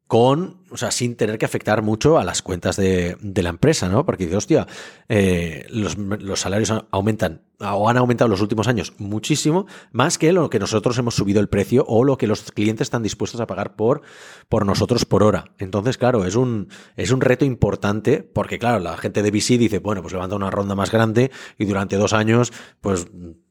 con, 0.07 0.63
o 0.71 0.77
sea, 0.77 0.91
sin 0.91 1.17
tener 1.17 1.39
que 1.39 1.45
afectar 1.45 1.83
mucho 1.83 2.19
a 2.19 2.25
las 2.25 2.43
cuentas 2.43 2.77
de, 2.77 3.17
de 3.21 3.43
la 3.43 3.51
empresa, 3.51 3.89
¿no? 3.89 4.05
Porque 4.05 4.25
dice, 4.25 4.37
hostia, 4.37 4.67
eh, 5.09 5.67
los, 5.71 5.97
los, 5.97 6.41
salarios 6.41 6.73
aumentan 6.91 7.43
o 7.61 7.89
han 7.89 7.97
aumentado 7.97 8.27
en 8.27 8.33
los 8.33 8.41
últimos 8.41 8.69
años 8.69 8.93
muchísimo, 8.99 9.67
más 9.93 10.19
que 10.19 10.33
lo 10.33 10.51
que 10.51 10.59
nosotros 10.59 10.99
hemos 10.99 11.15
subido 11.15 11.41
el 11.41 11.49
precio 11.49 11.85
o 11.89 12.05
lo 12.05 12.19
que 12.19 12.27
los 12.27 12.53
clientes 12.53 12.87
están 12.87 13.03
dispuestos 13.03 13.41
a 13.41 13.47
pagar 13.47 13.77
por, 13.77 14.03
por 14.49 14.67
nosotros 14.67 15.05
por 15.05 15.23
hora. 15.23 15.53
Entonces, 15.59 15.97
claro, 15.97 16.25
es 16.25 16.35
un, 16.35 16.69
es 16.97 17.11
un 17.11 17.21
reto 17.21 17.45
importante 17.45 18.23
porque, 18.23 18.59
claro, 18.59 18.81
la 18.81 18.97
gente 18.97 19.23
de 19.23 19.31
VC 19.31 19.59
dice, 19.59 19.79
bueno, 19.79 20.03
pues 20.03 20.13
levanta 20.13 20.37
una 20.37 20.51
ronda 20.51 20.75
más 20.75 20.91
grande 20.91 21.31
y 21.59 21.65
durante 21.65 21.97
dos 21.97 22.13
años, 22.13 22.53
pues 22.81 23.07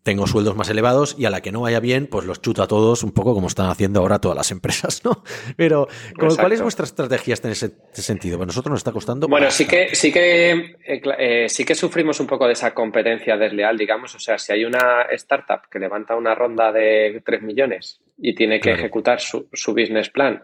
tengo 0.06 0.28
sueldos 0.28 0.56
más 0.56 0.70
elevados 0.70 1.16
y 1.18 1.26
a 1.26 1.32
la 1.32 1.42
que 1.42 1.52
no 1.52 1.62
vaya 1.62 1.80
bien, 1.80 2.06
pues 2.06 2.28
los 2.28 2.40
chuto 2.40 2.62
a 2.62 2.68
todos, 2.68 3.02
un 3.02 3.12
poco 3.12 3.34
como 3.34 3.48
están 3.48 3.72
haciendo 3.72 4.02
ahora 4.02 4.20
todas 4.20 4.38
las 4.38 4.52
empresas, 4.56 5.02
¿no? 5.04 5.24
Pero, 5.58 5.88
¿cuál 6.16 6.52
es 6.52 6.62
vuestra 6.62 6.86
estrategia 7.06 7.36
en 7.44 7.52
ese 7.52 7.72
sentido? 7.94 8.38
Bueno, 8.38 8.50
nosotros 8.50 8.72
nos 8.72 8.80
está 8.80 8.92
costando. 8.92 9.28
Bueno, 9.28 9.50
sí 9.52 9.68
que, 9.68 9.96
sí 9.96 10.12
que, 10.12 10.52
eh, 10.86 11.02
eh, 11.18 11.50
sí 11.50 11.66
que 11.66 11.76
sufrimos 11.76 12.20
un 12.20 12.28
poco 12.28 12.48
de 12.48 12.54
esa 12.54 12.74
competencia 12.74 13.38
desleal, 13.38 13.78
digamos. 13.78 14.14
O 14.16 14.20
sea, 14.20 14.38
si 14.38 14.54
hay 14.54 14.66
una 14.66 15.04
startup 15.12 15.70
que 15.70 15.80
levanta 15.80 16.16
una 16.16 16.36
ronda 16.36 16.72
de 16.72 17.22
3 17.26 17.42
millones 17.42 18.02
y 18.18 18.36
tiene 18.36 18.60
que 18.60 18.72
ejecutar 18.72 19.20
su, 19.20 19.48
business 19.68 20.10
plan 20.10 20.44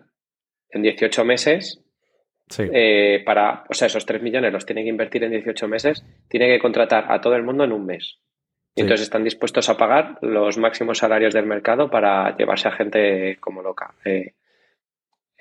en 0.69 0.81
18 0.81 1.25
meses, 1.25 1.81
eh, 2.57 3.21
para, 3.25 3.63
o 3.69 3.73
sea, 3.73 3.87
esos 3.87 4.05
3 4.05 4.21
millones 4.21 4.51
los 4.51 4.65
tiene 4.65 4.83
que 4.83 4.89
invertir 4.89 5.23
en 5.23 5.31
18 5.31 5.67
meses, 5.67 6.05
tiene 6.27 6.47
que 6.47 6.59
contratar 6.59 7.11
a 7.11 7.21
todo 7.21 7.35
el 7.35 7.43
mundo 7.43 7.63
en 7.63 7.71
un 7.71 7.85
mes. 7.85 8.19
Y 8.73 8.81
entonces 8.81 9.03
están 9.03 9.23
dispuestos 9.23 9.67
a 9.67 9.75
pagar 9.75 10.17
los 10.21 10.57
máximos 10.57 10.99
salarios 10.99 11.33
del 11.33 11.45
mercado 11.45 11.89
para 11.89 12.35
llevarse 12.37 12.69
a 12.69 12.71
gente 12.71 13.37
como 13.41 13.61
loca. 13.61 13.93
Eh, 14.05 14.35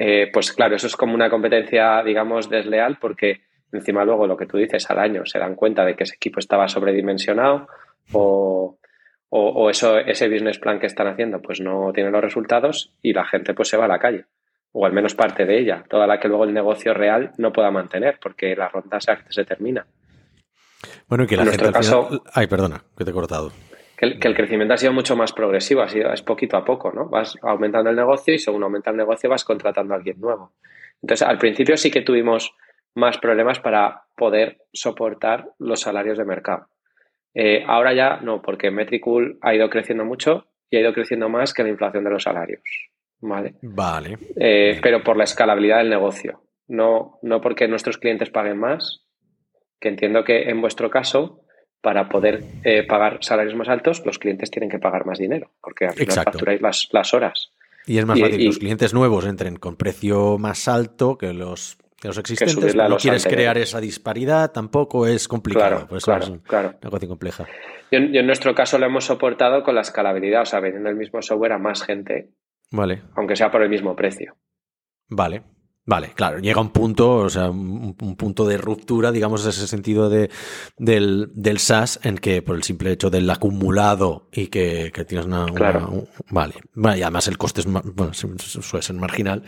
eh, 0.02 0.30
pues 0.32 0.50
claro, 0.54 0.76
eso 0.76 0.86
es 0.86 0.96
como 0.96 1.14
una 1.14 1.28
competencia, 1.28 2.02
digamos, 2.02 2.48
desleal 2.48 2.96
porque 2.98 3.42
encima 3.70 4.02
luego 4.02 4.26
lo 4.26 4.34
que 4.34 4.46
tú 4.46 4.56
dices 4.56 4.90
al 4.90 4.98
año 4.98 5.26
se 5.26 5.38
dan 5.38 5.54
cuenta 5.54 5.84
de 5.84 5.94
que 5.94 6.04
ese 6.04 6.14
equipo 6.14 6.38
estaba 6.38 6.68
sobredimensionado 6.68 7.68
o, 8.12 8.78
o, 9.28 9.68
eso, 9.68 9.98
ese 9.98 10.30
business 10.30 10.58
plan 10.58 10.80
que 10.80 10.86
están 10.86 11.06
haciendo 11.06 11.42
pues 11.42 11.60
no 11.60 11.92
tiene 11.92 12.10
los 12.10 12.22
resultados 12.22 12.94
y 13.02 13.12
la 13.12 13.26
gente 13.26 13.52
pues 13.52 13.68
se 13.68 13.76
va 13.76 13.84
a 13.84 13.88
la 13.88 13.98
calle 13.98 14.24
o 14.72 14.86
al 14.86 14.94
menos 14.94 15.14
parte 15.14 15.44
de 15.44 15.60
ella, 15.60 15.84
toda 15.86 16.06
la 16.06 16.18
que 16.18 16.28
luego 16.28 16.44
el 16.44 16.54
negocio 16.54 16.94
real 16.94 17.32
no 17.36 17.52
pueda 17.52 17.70
mantener 17.70 18.18
porque 18.22 18.56
la 18.56 18.68
ronda 18.68 19.00
se, 19.00 19.12
se 19.28 19.44
termina. 19.44 19.84
Bueno, 21.08 21.24
y 21.24 21.26
que 21.26 21.36
la 21.36 21.42
en 21.42 21.50
gente. 21.50 21.72
Caso, 21.72 22.22
Ay, 22.32 22.46
perdona, 22.46 22.82
que 22.96 23.04
te 23.04 23.10
he 23.10 23.14
cortado. 23.14 23.52
Que 24.00 24.06
el, 24.06 24.34
crecimiento 24.34 24.72
ha 24.72 24.78
sido 24.78 24.94
mucho 24.94 25.14
más 25.14 25.30
progresivo, 25.34 25.82
ha 25.82 25.88
sido, 25.88 26.10
es 26.10 26.22
poquito 26.22 26.56
a 26.56 26.64
poco, 26.64 26.90
¿no? 26.90 27.10
Vas 27.10 27.36
aumentando 27.42 27.90
el 27.90 27.96
negocio 27.96 28.32
y 28.32 28.38
según 28.38 28.62
aumenta 28.62 28.90
el 28.90 28.96
negocio 28.96 29.28
vas 29.28 29.44
contratando 29.44 29.92
a 29.92 29.98
alguien 29.98 30.18
nuevo. 30.18 30.54
Entonces, 31.02 31.28
al 31.28 31.36
principio 31.36 31.76
sí 31.76 31.90
que 31.90 32.00
tuvimos 32.00 32.54
más 32.94 33.18
problemas 33.18 33.60
para 33.60 34.04
poder 34.16 34.62
soportar 34.72 35.50
los 35.58 35.80
salarios 35.80 36.16
de 36.16 36.24
mercado. 36.24 36.68
Eh, 37.34 37.62
ahora 37.66 37.92
ya 37.92 38.20
no, 38.22 38.40
porque 38.40 38.70
Metricool 38.70 39.38
ha 39.42 39.54
ido 39.54 39.68
creciendo 39.68 40.06
mucho 40.06 40.46
y 40.70 40.78
ha 40.78 40.80
ido 40.80 40.94
creciendo 40.94 41.28
más 41.28 41.52
que 41.52 41.62
la 41.62 41.68
inflación 41.68 42.02
de 42.02 42.10
los 42.10 42.22
salarios. 42.22 42.62
Vale. 43.20 43.56
Vale. 43.60 44.16
Eh, 44.34 44.80
pero 44.82 45.04
por 45.04 45.18
la 45.18 45.24
escalabilidad 45.24 45.76
del 45.76 45.90
negocio. 45.90 46.42
No, 46.68 47.18
no 47.20 47.42
porque 47.42 47.68
nuestros 47.68 47.98
clientes 47.98 48.30
paguen 48.30 48.58
más, 48.58 49.04
que 49.78 49.88
entiendo 49.88 50.24
que 50.24 50.48
en 50.48 50.62
vuestro 50.62 50.88
caso, 50.88 51.42
para 51.80 52.08
poder 52.08 52.44
eh, 52.64 52.82
pagar 52.82 53.18
salarios 53.22 53.54
más 53.54 53.68
altos, 53.68 54.04
los 54.04 54.18
clientes 54.18 54.50
tienen 54.50 54.68
que 54.68 54.78
pagar 54.78 55.06
más 55.06 55.18
dinero, 55.18 55.50
porque 55.62 55.86
al 55.86 55.94
final 55.94 56.24
facturáis 56.24 56.60
las, 56.60 56.88
las, 56.92 57.14
horas. 57.14 57.52
Y 57.86 57.98
es 57.98 58.06
más 58.06 58.20
fácil 58.20 58.38
que 58.38 58.44
los 58.44 58.58
clientes 58.58 58.94
nuevos 58.94 59.24
entren 59.26 59.56
con 59.56 59.76
precio 59.76 60.36
más 60.38 60.68
alto 60.68 61.16
que 61.16 61.32
los, 61.32 61.78
que 61.98 62.08
los 62.08 62.18
existentes. 62.18 62.74
no 62.74 62.96
quieres 62.96 63.26
crear 63.26 63.56
esa 63.58 63.80
disparidad, 63.80 64.52
tampoco 64.52 65.06
es 65.06 65.26
complicado. 65.26 65.86
Claro, 65.86 66.00
claro, 66.04 66.24
es 66.24 66.40
claro. 66.42 66.74
una 66.82 66.90
cosa 66.90 67.06
compleja. 67.06 67.46
Yo, 67.90 67.98
en 67.98 68.26
nuestro 68.26 68.54
caso 68.54 68.78
lo 68.78 68.86
hemos 68.86 69.04
soportado 69.04 69.62
con 69.62 69.74
la 69.74 69.80
escalabilidad, 69.80 70.42
o 70.42 70.46
sea, 70.46 70.60
vendiendo 70.60 70.90
el 70.90 70.96
mismo 70.96 71.22
software 71.22 71.52
a 71.52 71.58
más 71.58 71.82
gente. 71.82 72.30
Vale. 72.70 73.02
Aunque 73.16 73.36
sea 73.36 73.50
por 73.50 73.62
el 73.62 73.68
mismo 73.68 73.96
precio. 73.96 74.36
Vale. 75.08 75.42
Vale, 75.90 76.12
claro, 76.14 76.38
llega 76.38 76.60
un 76.60 76.70
punto, 76.70 77.16
o 77.16 77.28
sea, 77.28 77.50
un, 77.50 77.96
punto 78.16 78.46
de 78.46 78.56
ruptura, 78.56 79.10
digamos, 79.10 79.42
en 79.42 79.48
ese 79.48 79.66
sentido 79.66 80.08
de, 80.08 80.30
del, 80.78 81.32
del, 81.34 81.58
SaaS, 81.58 81.98
en 82.04 82.16
que 82.18 82.42
por 82.42 82.54
el 82.54 82.62
simple 82.62 82.92
hecho 82.92 83.10
del 83.10 83.28
acumulado 83.28 84.28
y 84.30 84.46
que, 84.46 84.92
tienes 85.08 85.26
una, 85.26 85.46
claro. 85.46 86.06
vale. 86.28 86.54
y 86.96 87.02
además 87.02 87.26
el 87.26 87.36
coste 87.36 87.62
es, 87.62 87.66
bueno, 87.66 88.14
suele 88.14 88.82
ser 88.82 88.94
marginal. 88.94 89.42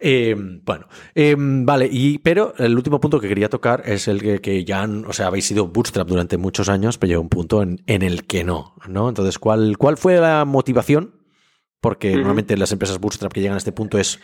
Eh, 0.00 0.34
bueno, 0.64 0.88
eh, 1.14 1.36
vale, 1.38 1.88
y, 1.88 2.18
pero 2.18 2.52
el 2.58 2.74
último 2.74 2.98
punto 2.98 3.20
que 3.20 3.28
quería 3.28 3.48
tocar 3.48 3.84
es 3.86 4.08
el 4.08 4.20
que, 4.20 4.40
que 4.40 4.64
ya, 4.64 4.88
o 5.06 5.12
sea, 5.12 5.28
habéis 5.28 5.44
sido 5.44 5.68
bootstrap 5.68 6.08
durante 6.08 6.36
muchos 6.36 6.68
años, 6.68 6.98
pero 6.98 7.10
llega 7.10 7.20
un 7.20 7.28
punto 7.28 7.62
en, 7.62 7.80
en 7.86 8.02
el 8.02 8.26
que 8.26 8.42
no, 8.42 8.74
¿no? 8.88 9.08
Entonces, 9.08 9.38
¿cuál, 9.38 9.78
cuál 9.78 9.96
fue 9.96 10.16
la 10.16 10.44
motivación? 10.46 11.14
Porque 11.80 12.16
normalmente 12.16 12.56
las 12.56 12.72
empresas 12.72 12.98
bootstrap 12.98 13.32
que 13.32 13.40
llegan 13.40 13.54
a 13.54 13.58
este 13.58 13.70
punto 13.70 13.98
es 13.98 14.18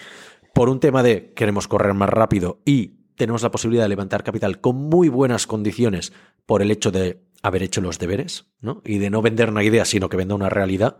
por 0.54 0.68
un 0.68 0.80
tema 0.80 1.02
de 1.02 1.32
queremos 1.34 1.68
correr 1.68 1.94
más 1.94 2.10
rápido 2.10 2.60
y 2.64 3.02
tenemos 3.16 3.42
la 3.42 3.50
posibilidad 3.50 3.84
de 3.84 3.90
levantar 3.90 4.24
capital 4.24 4.60
con 4.60 4.76
muy 4.76 5.08
buenas 5.08 5.46
condiciones 5.46 6.12
por 6.46 6.62
el 6.62 6.70
hecho 6.70 6.90
de 6.90 7.20
haber 7.42 7.62
hecho 7.62 7.80
los 7.80 7.98
deberes, 7.98 8.50
¿no? 8.60 8.82
Y 8.84 8.98
de 8.98 9.10
no 9.10 9.22
vender 9.22 9.50
una 9.50 9.64
idea, 9.64 9.84
sino 9.84 10.08
que 10.08 10.16
venda 10.16 10.34
una 10.34 10.48
realidad. 10.48 10.98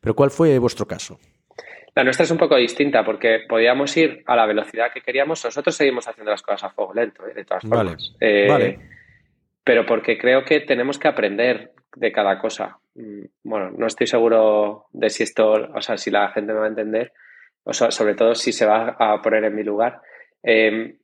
Pero 0.00 0.14
¿cuál 0.14 0.30
fue 0.30 0.58
vuestro 0.58 0.86
caso? 0.86 1.18
La 1.94 2.04
nuestra 2.04 2.24
es 2.24 2.30
un 2.30 2.38
poco 2.38 2.56
distinta 2.56 3.04
porque 3.04 3.40
podíamos 3.46 3.94
ir 3.98 4.22
a 4.26 4.34
la 4.34 4.46
velocidad 4.46 4.90
que 4.92 5.02
queríamos. 5.02 5.44
Nosotros 5.44 5.76
seguimos 5.76 6.08
haciendo 6.08 6.30
las 6.30 6.42
cosas 6.42 6.64
a 6.64 6.70
fuego 6.70 6.94
lento, 6.94 7.26
¿eh? 7.26 7.34
de 7.34 7.44
todas 7.44 7.62
formas. 7.62 8.14
Eh, 8.18 8.46
vale. 8.48 8.78
Pero 9.62 9.84
porque 9.84 10.16
creo 10.18 10.44
que 10.44 10.60
tenemos 10.60 10.98
que 10.98 11.08
aprender 11.08 11.72
de 11.94 12.10
cada 12.10 12.38
cosa. 12.38 12.78
Mm, 12.94 13.24
bueno, 13.44 13.70
no 13.76 13.86
estoy 13.86 14.06
seguro 14.06 14.86
de 14.92 15.10
si 15.10 15.22
esto, 15.22 15.52
o 15.52 15.80
sea, 15.82 15.98
si 15.98 16.10
la 16.10 16.30
gente 16.30 16.54
me 16.54 16.60
va 16.60 16.64
a 16.64 16.70
entender, 16.70 17.12
o 17.64 17.72
sea, 17.72 17.90
sobre 17.90 18.14
todo 18.14 18.34
si 18.34 18.52
se 18.52 18.66
va 18.66 18.96
a 18.98 19.20
poner 19.22 19.44
en 19.44 19.54
mi 19.54 19.62
lugar. 19.62 20.00
Em, 20.42 20.96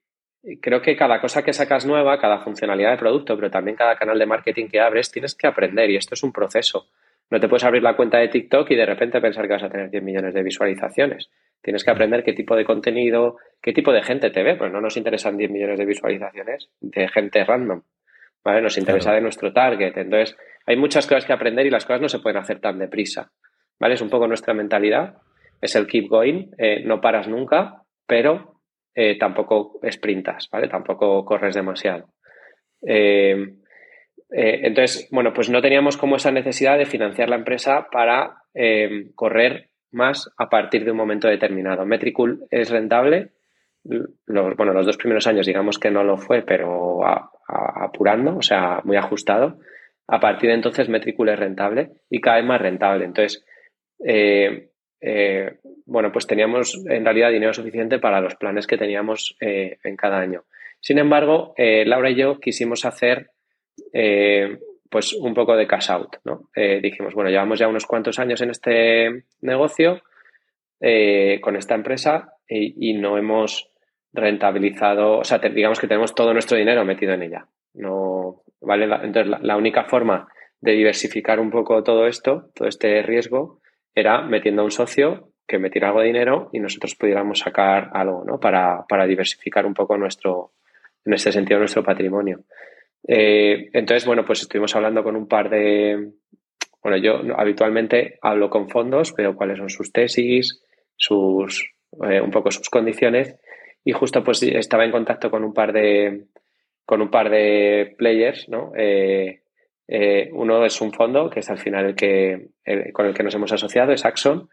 creo 0.60 0.80
que 0.80 0.96
cada 0.96 1.20
cosa 1.20 1.42
que 1.42 1.52
sacas 1.52 1.86
nueva, 1.86 2.18
cada 2.18 2.38
funcionalidad 2.38 2.92
de 2.92 2.98
producto, 2.98 3.36
pero 3.36 3.50
también 3.50 3.76
cada 3.76 3.96
canal 3.96 4.18
de 4.18 4.26
marketing 4.26 4.68
que 4.68 4.80
abres, 4.80 5.10
tienes 5.10 5.34
que 5.34 5.46
aprender 5.46 5.90
y 5.90 5.96
esto 5.96 6.14
es 6.14 6.22
un 6.22 6.32
proceso. 6.32 6.88
No 7.30 7.40
te 7.40 7.48
puedes 7.48 7.64
abrir 7.64 7.82
la 7.82 7.94
cuenta 7.94 8.18
de 8.18 8.28
TikTok 8.28 8.70
y 8.70 8.74
de 8.74 8.86
repente 8.86 9.20
pensar 9.20 9.46
que 9.46 9.52
vas 9.52 9.62
a 9.62 9.68
tener 9.68 9.90
10 9.90 10.02
millones 10.02 10.32
de 10.32 10.42
visualizaciones. 10.42 11.30
Tienes 11.60 11.84
que 11.84 11.90
aprender 11.90 12.24
qué 12.24 12.32
tipo 12.32 12.56
de 12.56 12.64
contenido, 12.64 13.36
qué 13.60 13.72
tipo 13.72 13.92
de 13.92 14.02
gente 14.02 14.30
te 14.30 14.42
ve, 14.42 14.56
pues 14.56 14.72
no 14.72 14.80
nos 14.80 14.96
interesan 14.96 15.36
10 15.36 15.50
millones 15.50 15.78
de 15.78 15.84
visualizaciones 15.84 16.70
de 16.80 17.08
gente 17.08 17.44
random, 17.44 17.82
¿vale? 18.44 18.62
Nos 18.62 18.78
interesa 18.78 19.12
de 19.12 19.20
nuestro 19.20 19.52
target. 19.52 19.96
Entonces, 19.96 20.36
hay 20.64 20.76
muchas 20.76 21.06
cosas 21.06 21.26
que 21.26 21.32
aprender 21.34 21.66
y 21.66 21.70
las 21.70 21.84
cosas 21.84 22.00
no 22.00 22.08
se 22.08 22.20
pueden 22.20 22.38
hacer 22.38 22.60
tan 22.60 22.78
deprisa, 22.78 23.32
¿vale? 23.78 23.94
Es 23.94 24.00
un 24.00 24.08
poco 24.08 24.26
nuestra 24.26 24.54
mentalidad, 24.54 25.18
es 25.60 25.74
el 25.76 25.86
keep 25.86 26.08
going, 26.08 26.50
eh, 26.58 26.82
no 26.84 27.00
paras 27.00 27.28
nunca, 27.28 27.82
pero 28.06 28.60
eh, 28.94 29.18
tampoco 29.18 29.80
sprintas, 29.90 30.48
¿vale? 30.50 30.68
Tampoco 30.68 31.24
corres 31.24 31.54
demasiado. 31.54 32.08
Eh, 32.86 33.54
entonces, 34.30 35.08
bueno, 35.10 35.32
pues 35.32 35.48
no 35.48 35.62
teníamos 35.62 35.96
como 35.96 36.16
esa 36.16 36.30
necesidad 36.30 36.76
de 36.76 36.86
financiar 36.86 37.28
la 37.28 37.36
empresa 37.36 37.88
para 37.90 38.42
correr 39.14 39.70
más 39.92 40.30
a 40.36 40.50
partir 40.50 40.84
de 40.84 40.90
un 40.90 40.98
momento 40.98 41.28
determinado. 41.28 41.86
Metricool 41.86 42.46
es 42.50 42.70
rentable. 42.70 43.30
bueno, 43.84 44.74
los 44.74 44.84
dos 44.84 44.98
primeros 44.98 45.26
años 45.26 45.46
digamos 45.46 45.78
que 45.78 45.90
no 45.90 46.04
lo 46.04 46.18
fue, 46.18 46.42
pero 46.42 47.00
apurando, 47.46 48.36
o 48.36 48.42
sea, 48.42 48.82
muy 48.84 48.96
ajustado. 48.96 49.60
A 50.08 50.20
partir 50.20 50.50
de 50.50 50.56
entonces 50.56 50.90
Metricool 50.90 51.30
es 51.30 51.38
rentable 51.38 51.92
y 52.10 52.20
cada 52.20 52.36
vez 52.36 52.46
más 52.46 52.60
rentable. 52.60 53.06
Entonces, 53.06 53.46
eh, 55.00 55.58
bueno, 55.86 56.12
pues 56.12 56.26
teníamos 56.26 56.80
en 56.88 57.04
realidad 57.04 57.30
dinero 57.30 57.52
suficiente 57.54 57.98
para 57.98 58.20
los 58.20 58.36
planes 58.36 58.66
que 58.66 58.78
teníamos 58.78 59.36
eh, 59.40 59.78
en 59.84 59.96
cada 59.96 60.18
año. 60.18 60.44
Sin 60.80 60.98
embargo, 60.98 61.54
Laura 61.56 62.10
y 62.10 62.14
yo 62.14 62.38
quisimos 62.38 62.84
hacer 62.84 63.30
pues 64.90 65.12
un 65.12 65.34
poco 65.34 65.56
de 65.56 65.66
cash 65.66 65.90
out, 65.90 66.16
¿no? 66.24 66.48
Eh, 66.54 66.80
dijimos, 66.82 67.14
bueno, 67.14 67.30
llevamos 67.30 67.58
ya 67.58 67.68
unos 67.68 67.86
cuantos 67.86 68.18
años 68.18 68.40
en 68.40 68.50
este 68.50 69.24
negocio 69.40 70.02
eh, 70.80 71.38
con 71.42 71.56
esta 71.56 71.74
empresa 71.74 72.34
y, 72.48 72.94
no 72.94 73.18
hemos 73.18 73.70
rentabilizado, 74.12 75.18
o 75.18 75.24
sea, 75.24 75.38
digamos 75.38 75.78
que 75.78 75.86
tenemos 75.86 76.14
todo 76.14 76.32
nuestro 76.32 76.56
dinero 76.56 76.84
metido 76.84 77.12
en 77.12 77.22
ella. 77.22 77.46
No, 77.74 78.42
¿vale? 78.62 78.84
entonces, 78.84 79.38
la, 79.42 79.56
única 79.56 79.84
forma 79.84 80.28
de 80.60 80.72
diversificar 80.72 81.40
un 81.40 81.50
poco 81.50 81.82
todo 81.82 82.06
esto, 82.06 82.50
todo 82.54 82.68
este 82.68 83.02
riesgo, 83.02 83.60
era 83.98 84.22
metiendo 84.22 84.62
a 84.62 84.64
un 84.64 84.70
socio 84.70 85.32
que 85.46 85.58
metiera 85.58 85.88
algo 85.88 86.00
de 86.00 86.08
dinero 86.08 86.50
y 86.52 86.60
nosotros 86.60 86.94
pudiéramos 86.94 87.38
sacar 87.38 87.90
algo, 87.92 88.22
¿no? 88.24 88.38
Para, 88.38 88.84
para 88.86 89.06
diversificar 89.06 89.64
un 89.64 89.74
poco 89.74 89.96
nuestro, 89.96 90.52
en 91.04 91.14
este 91.14 91.32
sentido, 91.32 91.58
nuestro 91.58 91.82
patrimonio. 91.82 92.40
Eh, 93.06 93.70
entonces, 93.72 94.04
bueno, 94.04 94.24
pues 94.26 94.42
estuvimos 94.42 94.76
hablando 94.76 95.02
con 95.02 95.16
un 95.16 95.26
par 95.26 95.48
de, 95.48 96.10
bueno, 96.82 96.98
yo 96.98 97.20
habitualmente 97.36 98.18
hablo 98.20 98.50
con 98.50 98.68
fondos, 98.68 99.14
veo 99.14 99.34
cuáles 99.34 99.58
son 99.58 99.70
sus 99.70 99.90
tesis, 99.90 100.62
sus, 100.96 101.72
eh, 102.08 102.20
un 102.20 102.30
poco 102.30 102.50
sus 102.50 102.68
condiciones 102.68 103.36
y 103.84 103.92
justo 103.92 104.22
pues 104.22 104.42
estaba 104.42 104.84
en 104.84 104.90
contacto 104.90 105.30
con 105.30 105.44
un 105.44 105.54
par 105.54 105.72
de, 105.72 106.26
con 106.84 107.00
un 107.00 107.10
par 107.10 107.30
de 107.30 107.94
players, 107.96 108.48
¿no? 108.48 108.72
Eh, 108.76 109.40
uno 110.32 110.64
es 110.64 110.80
un 110.80 110.92
fondo, 110.92 111.30
que 111.30 111.40
es 111.40 111.50
al 111.50 111.58
final 111.58 111.86
el 111.86 111.94
que, 111.94 112.48
con 112.92 113.06
el 113.06 113.14
que 113.14 113.22
nos 113.22 113.34
hemos 113.34 113.52
asociado, 113.52 113.92
es 113.92 114.04
Axon. 114.04 114.48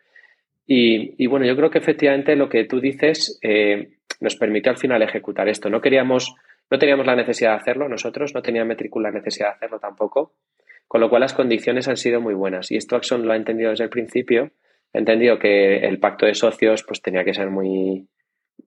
Y, 0.66 1.22
y, 1.24 1.28
bueno, 1.28 1.46
yo 1.46 1.56
creo 1.56 1.70
que 1.70 1.78
efectivamente 1.78 2.36
lo 2.36 2.50
que 2.50 2.64
tú 2.64 2.80
dices 2.80 3.40
nos 4.22 4.36
permitió 4.38 4.72
al 4.72 4.78
final 4.78 5.02
ejecutar 5.02 5.50
esto. 5.50 5.70
No 5.70 5.82
queríamos 5.82 6.36
no 6.70 6.80
teníamos 6.80 7.06
la 7.06 7.16
necesidad 7.16 7.52
de 7.52 7.58
hacerlo 7.58 7.88
nosotros, 7.88 8.34
no 8.34 8.42
tenía 8.42 8.66
Metricool 8.66 9.04
la 9.04 9.12
necesidad 9.12 9.50
de 9.50 9.56
hacerlo 9.56 9.80
tampoco, 9.80 10.34
con 10.88 11.02
lo 11.02 11.10
cual 11.10 11.22
las 11.22 11.34
condiciones 11.34 11.88
han 11.88 11.98
sido 11.98 12.22
muy 12.22 12.34
buenas. 12.34 12.72
Y 12.72 12.78
esto 12.78 12.96
Axon 12.96 13.26
lo 13.26 13.34
ha 13.34 13.36
entendido 13.36 13.70
desde 13.70 13.84
el 13.84 13.90
principio, 13.90 14.52
ha 14.94 14.98
entendido 14.98 15.38
que 15.38 15.78
el 15.78 16.00
pacto 16.00 16.26
de 16.26 16.34
socios 16.34 16.84
pues 16.84 17.02
tenía 17.02 17.24
que 17.24 17.34
ser 17.34 17.50
muy, 17.50 18.08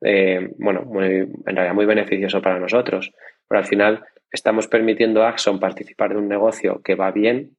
eh, 0.02 0.50
bueno, 0.58 0.82
muy, 0.82 1.04
en 1.06 1.56
realidad 1.56 1.74
muy 1.74 1.86
beneficioso 1.86 2.40
para 2.40 2.58
nosotros. 2.58 3.12
Pero 3.48 3.58
al 3.58 3.66
final 3.66 4.04
estamos 4.30 4.68
permitiendo 4.68 5.22
a 5.22 5.30
Axon 5.30 5.60
participar 5.60 6.10
de 6.10 6.18
un 6.18 6.28
negocio 6.28 6.80
que 6.82 6.94
va 6.94 7.10
bien, 7.10 7.56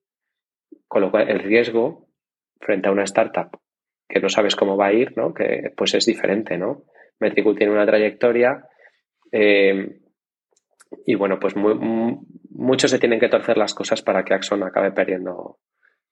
con 0.88 1.01
lo 1.01 1.11
cual 1.11 1.30
el 1.30 1.39
riesgo 1.39 2.07
frente 2.59 2.89
a 2.89 2.91
una 2.91 3.03
startup 3.03 3.59
que 4.07 4.20
no 4.20 4.30
sabes 4.30 4.55
cómo 4.55 4.76
va 4.76 4.88
a 4.88 4.93
ir, 4.93 5.15
¿no? 5.15 5.34
Que 5.34 5.72
pues 5.78 5.93
es 5.93 6.05
diferente, 6.05 6.57
¿no? 6.57 6.84
Metricool 7.20 7.55
tiene 7.55 7.74
una 7.74 7.86
trayectoria, 7.86 8.65
eh, 9.32 9.99
y 11.05 11.15
bueno, 11.15 11.39
pues 11.39 11.55
muy, 11.55 11.76
mucho 12.49 12.88
se 12.88 12.99
tienen 12.99 13.20
que 13.20 13.30
torcer 13.30 13.57
las 13.57 13.74
cosas 13.74 14.01
para 14.01 14.24
que 14.24 14.34
Axon 14.34 14.63
acabe 14.63 14.91
perdiendo 14.91 15.59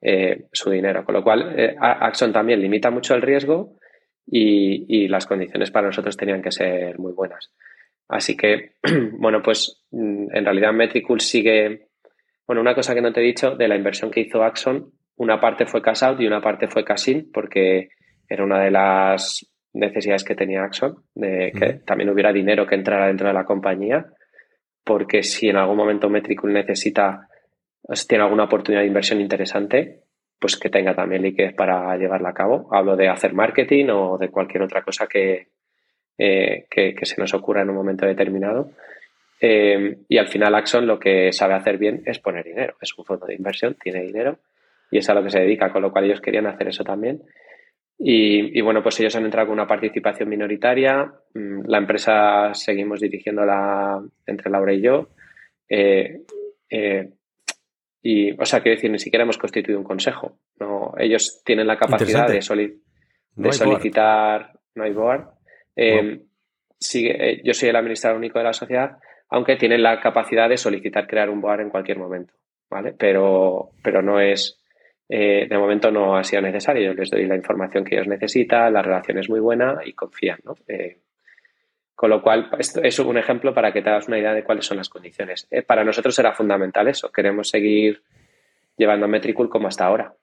eh, 0.02 0.46
su 0.52 0.70
dinero. 0.70 1.04
Con 1.04 1.16
lo 1.16 1.24
cual, 1.24 1.60
eh, 1.60 1.76
Axon 1.80 2.32
también 2.32 2.62
limita 2.62 2.92
mucho 2.92 3.16
el 3.16 3.22
riesgo 3.22 3.76
y, 4.26 5.08
las 5.08 5.26
condiciones 5.26 5.72
para 5.72 5.88
nosotros 5.88 6.18
tenían 6.18 6.42
que 6.42 6.52
ser 6.52 7.00
muy 7.00 7.14
buenas. 7.14 7.54
Así 8.10 8.38
que, 8.38 8.76
bueno, 9.20 9.42
pues 9.42 9.84
mm, 9.92 10.36
en 10.36 10.46
realidad 10.46 10.74
Metricool 10.74 11.22
sigue. 11.22 11.90
Bueno, 12.46 12.62
una 12.62 12.76
cosa 12.76 12.96
que 12.96 13.02
no 13.02 13.12
te 13.12 13.20
he 13.20 13.24
dicho 13.24 13.56
de 13.56 13.68
la 13.68 13.76
inversión 13.76 14.10
que 14.10 14.22
hizo 14.22 14.44
Axon, 14.44 14.94
una 15.18 15.40
parte 15.40 15.66
fue 15.66 15.82
cash 15.82 16.04
out 16.04 16.22
y 16.22 16.28
una 16.28 16.42
parte 16.42 16.68
fue 16.68 16.86
cash 16.86 17.10
in, 17.10 17.32
porque 17.32 17.90
era 18.30 18.44
una 18.44 18.62
de 18.62 18.72
las 18.72 19.46
necesidades 19.74 20.24
que 20.24 20.36
tenía 20.36 20.64
Axon, 20.64 21.04
de 21.14 21.52
que 21.52 21.74
también 21.86 22.10
hubiera 22.10 22.32
dinero 22.32 22.66
que 22.66 22.76
entrara 22.76 23.08
dentro 23.08 23.28
de 23.28 23.34
la 23.34 23.44
compañía 23.44 24.08
porque 24.88 25.22
si 25.22 25.50
en 25.50 25.58
algún 25.58 25.76
momento 25.76 26.10
Metricool 26.10 26.54
necesita, 26.54 27.28
tiene 28.08 28.24
alguna 28.24 28.46
oportunidad 28.46 28.82
de 28.82 28.88
inversión 28.88 29.20
interesante, 29.20 30.04
pues 30.40 30.56
que 30.56 30.70
tenga 30.70 30.96
también 30.96 31.22
liquidez 31.22 31.54
para 31.54 31.96
llevarla 31.98 32.30
a 32.30 32.34
cabo. 32.34 32.74
Hablo 32.74 32.96
de 32.96 33.10
hacer 33.10 33.34
marketing 33.34 33.88
o 33.92 34.18
de 34.18 34.30
cualquier 34.30 34.64
otra 34.64 34.82
cosa 34.84 35.06
que, 35.06 35.50
eh, 36.18 36.66
que, 36.70 36.96
se 37.04 37.22
nos 37.22 37.34
ocurra 37.34 37.62
en 37.62 37.70
un 37.70 37.76
momento 37.76 38.06
determinado. 38.06 38.72
Eh, 39.40 40.00
y 40.10 40.18
al 40.18 40.28
final 40.28 40.56
Axon 40.56 40.88
lo 40.88 40.98
que 41.00 41.32
sabe 41.32 41.54
hacer 41.54 41.78
bien 41.78 42.02
es 42.06 42.20
poner 42.20 42.46
dinero. 42.46 42.76
Es 42.82 42.98
un 42.98 43.06
fondo 43.06 43.26
de 43.26 43.36
inversión, 43.36 43.76
tiene 43.82 44.02
dinero 44.02 44.40
y 44.90 44.98
es 44.98 45.10
a 45.10 45.14
lo 45.14 45.24
que 45.24 45.30
se 45.30 45.40
dedica, 45.40 45.72
con 45.72 45.82
lo 45.82 45.92
cual 45.92 46.06
ellos 46.06 46.22
querían 46.22 46.48
hacer 46.48 46.68
eso 46.70 46.84
también. 46.84 47.22
Y, 48.00 48.62
bueno, 48.62 48.84
pues 48.84 49.00
ellos 49.00 49.16
han 49.16 49.26
entrado 49.26 49.48
con 49.48 49.54
una 49.54 49.68
participación 49.68 50.30
minoritaria. 50.30 51.12
Mm, 51.34 51.62
la 51.66 51.80
empresa 51.80 52.54
seguimos 52.54 53.00
dirigiéndola 53.00 54.04
entre 54.28 54.52
Laura 54.52 54.72
y 54.72 54.82
yo. 54.82 55.10
Eh, 55.68 56.22
eh, 56.70 57.10
y, 58.04 58.40
o 58.40 58.46
sea, 58.46 58.62
quiero 58.62 58.76
decir, 58.76 58.92
ni 58.92 59.00
siquiera 59.00 59.24
hemos 59.24 59.40
constituido 59.40 59.80
un 59.80 59.86
consejo. 59.86 60.38
No, 60.60 60.94
ellos 60.98 61.42
tienen 61.44 61.66
la 61.66 61.78
capacidad 61.78 62.28
de, 62.28 62.40
de 63.36 63.52
solicitar. 63.52 64.52
No 64.76 64.84
hay 64.84 64.94
board. 64.94 65.37
Eh, 65.78 66.22
sigue, 66.78 67.42
yo 67.44 67.54
soy 67.54 67.70
el 67.70 67.76
administrador 67.76 68.18
único 68.18 68.40
de 68.40 68.46
la 68.46 68.54
sociedad, 68.54 68.98
aunque 69.30 69.56
tienen 69.56 69.84
la 69.84 70.00
capacidad 70.02 70.50
de 70.50 70.58
solicitar 70.58 71.08
crear 71.08 71.30
un 71.30 71.40
board 71.40 71.62
en 71.62 71.70
cualquier 71.70 72.00
momento. 72.00 72.34
¿Vale? 72.70 72.94
Pero, 72.98 73.70
pero 73.82 74.02
no 74.02 74.20
es 74.20 74.60
eh, 75.10 75.48
de 75.50 75.58
momento 75.58 75.90
no 75.90 76.18
ha 76.18 76.24
sido 76.24 76.42
necesario. 76.42 76.84
Yo 76.84 76.94
les 76.94 77.10
doy 77.10 77.26
la 77.26 77.36
información 77.36 77.84
que 77.84 77.96
ellos 77.96 78.08
necesitan, 78.08 78.74
la 78.74 78.82
relación 78.82 79.18
es 79.18 79.30
muy 79.30 79.40
buena 79.40 79.80
y 79.86 79.94
confían. 79.94 80.40
¿no? 80.44 80.56
Eh, 80.68 80.98
con 81.96 82.10
lo 82.10 82.22
cual, 82.22 82.50
esto 82.60 82.82
es 82.84 83.00
un 83.00 83.18
ejemplo 83.18 83.54
para 83.54 83.72
que 83.72 83.82
te 83.82 83.90
hagas 83.90 84.08
una 84.08 84.20
idea 84.20 84.34
de 84.34 84.44
cuáles 84.44 84.66
son 84.66 84.78
las 84.78 84.90
condiciones. 84.90 85.48
Eh, 85.50 85.62
para 85.62 85.84
nosotros 85.84 86.18
era 86.20 86.34
fundamental 86.34 86.88
eso. 86.88 87.12
Queremos 87.12 87.50
seguir 87.50 88.04
llevando 88.76 89.06
a 89.06 89.10
Metricool 89.10 89.50
como 89.50 89.68
hasta 89.68 89.86
ahora 89.86 90.14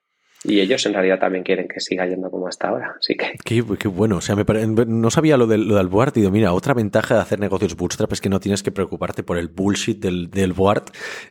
y 0.44 0.60
ellos 0.60 0.84
en 0.84 0.92
realidad 0.92 1.18
también 1.18 1.42
quieren 1.42 1.66
que 1.66 1.80
siga 1.80 2.06
yendo 2.06 2.30
como 2.30 2.46
hasta 2.46 2.68
ahora. 2.68 2.96
Así 2.98 3.16
que. 3.16 3.32
Qué, 3.42 3.62
bueno. 3.88 4.18
O 4.18 4.20
sea, 4.20 4.36
me 4.36 4.44
no 4.86 5.10
sabía 5.10 5.38
lo 5.38 5.46
del, 5.46 5.66
lo 5.66 5.76
del 5.76 5.88
board. 5.88 6.12
Digo, 6.12 6.30
mira, 6.30 6.52
otra 6.52 6.74
ventaja 6.74 7.14
de 7.14 7.20
hacer 7.22 7.40
negocios 7.40 7.74
bootstrap 7.76 8.12
es 8.12 8.20
que 8.20 8.28
no 8.28 8.40
tienes 8.40 8.62
que 8.62 8.70
preocuparte 8.70 9.22
por 9.22 9.38
el 9.38 9.48
bullshit 9.48 9.98
del, 9.98 10.30
del 10.30 10.52
board. 10.52 10.84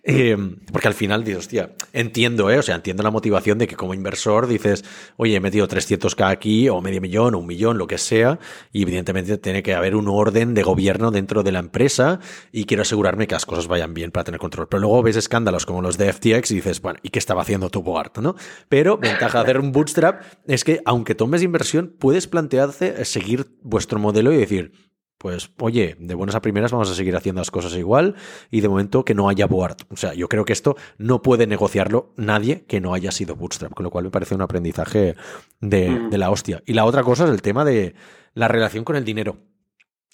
Eh, 0.04 0.36
porque 0.72 0.88
al 0.88 0.96
final 0.96 1.24
dices, 1.24 1.40
hostia, 1.42 1.70
entiendo, 1.94 2.50
¿eh? 2.50 2.58
O 2.58 2.64
sea, 2.64 2.74
entiendo 2.74 3.04
la 3.04 3.12
motivación 3.12 3.60
de 3.60 3.68
que 3.68 3.76
como 3.76 3.94
inversor 3.94 4.48
dices, 4.48 4.84
oye, 5.18 5.36
he 5.36 5.40
metido 5.40 5.68
300k 5.68 6.32
aquí, 6.32 6.68
o 6.70 6.82
medio 6.82 7.00
millón, 7.00 7.36
o 7.36 7.38
un 7.38 7.46
millón, 7.46 7.78
lo 7.78 7.86
que 7.86 8.00
sea. 8.00 8.40
Y 8.72 8.82
evidentemente 8.82 9.38
tiene 9.38 9.62
que 9.62 9.76
haber 9.76 9.96
un 9.96 10.08
orden 10.08 10.56
de 10.56 10.64
gobierno 10.64 11.12
dentro 11.12 11.44
de 11.44 11.52
la 11.52 11.60
empresa. 11.60 12.20
Y 12.52 12.66
quiero 12.66 12.82
asegurarme 12.82 13.28
que 13.28 13.36
las 13.36 13.46
cosas 13.46 13.68
vayan 13.68 13.94
bien 13.94 14.10
para 14.10 14.24
tener 14.24 14.40
control. 14.40 14.68
Pero 14.68 14.82
luego 14.82 15.04
ves 15.04 15.18
escándalos 15.18 15.68
como 15.68 15.84
los 15.84 16.00
de 16.00 16.12
FTX 16.12 16.50
y 16.50 16.56
dices, 16.56 16.82
bueno, 16.82 16.98
¿y 17.04 17.10
qué 17.10 17.20
estaba 17.20 17.44
haciendo 17.44 17.70
tu 17.70 17.84
board, 17.84 18.20
no? 18.20 18.36
Pero 18.70 19.00
ventaja 19.04 19.38
de 19.38 19.44
hacer 19.44 19.60
un 19.60 19.72
bootstrap 19.72 20.24
es 20.48 20.64
que 20.64 20.82
aunque 20.86 21.16
tomes 21.16 21.44
inversión, 21.44 21.96
puedes 22.00 22.28
plantearte 22.28 23.06
seguir 23.06 23.58
vuestro 23.62 24.00
modelo 24.00 24.32
y 24.34 24.38
decir, 24.38 24.72
pues 25.24 25.52
oye, 25.60 25.96
de 26.00 26.16
buenas 26.16 26.36
a 26.36 26.42
primeras 26.42 26.74
vamos 26.74 26.92
a 26.92 26.96
seguir 26.96 27.16
haciendo 27.16 27.40
las 27.40 27.50
cosas 27.50 27.74
igual 27.76 28.16
y 28.52 28.60
de 28.60 28.68
momento 28.68 29.06
que 29.06 29.16
no 29.16 29.30
haya 29.30 29.48
board. 29.48 29.78
O 29.90 29.96
sea, 29.96 30.14
yo 30.14 30.28
creo 30.28 30.44
que 30.44 30.52
esto 30.52 30.76
no 30.98 31.22
puede 31.22 31.48
negociarlo 31.48 32.14
nadie 32.18 32.66
que 32.66 32.82
no 32.82 32.94
haya 32.94 33.12
sido 33.12 33.36
bootstrap, 33.38 33.74
con 33.74 33.86
lo 33.86 33.90
cual 33.90 34.04
me 34.04 34.12
parece 34.12 34.36
un 34.36 34.42
aprendizaje 34.42 35.16
de, 35.62 35.90
mm. 35.90 36.10
de 36.10 36.18
la 36.18 36.30
hostia. 36.30 36.62
Y 36.66 36.74
la 36.74 36.84
otra 36.84 37.04
cosa 37.04 37.24
es 37.24 37.30
el 37.30 37.42
tema 37.42 37.64
de 37.64 37.96
la 38.34 38.50
relación 38.50 38.84
con 38.84 38.98
el 38.98 39.06
dinero. 39.06 39.38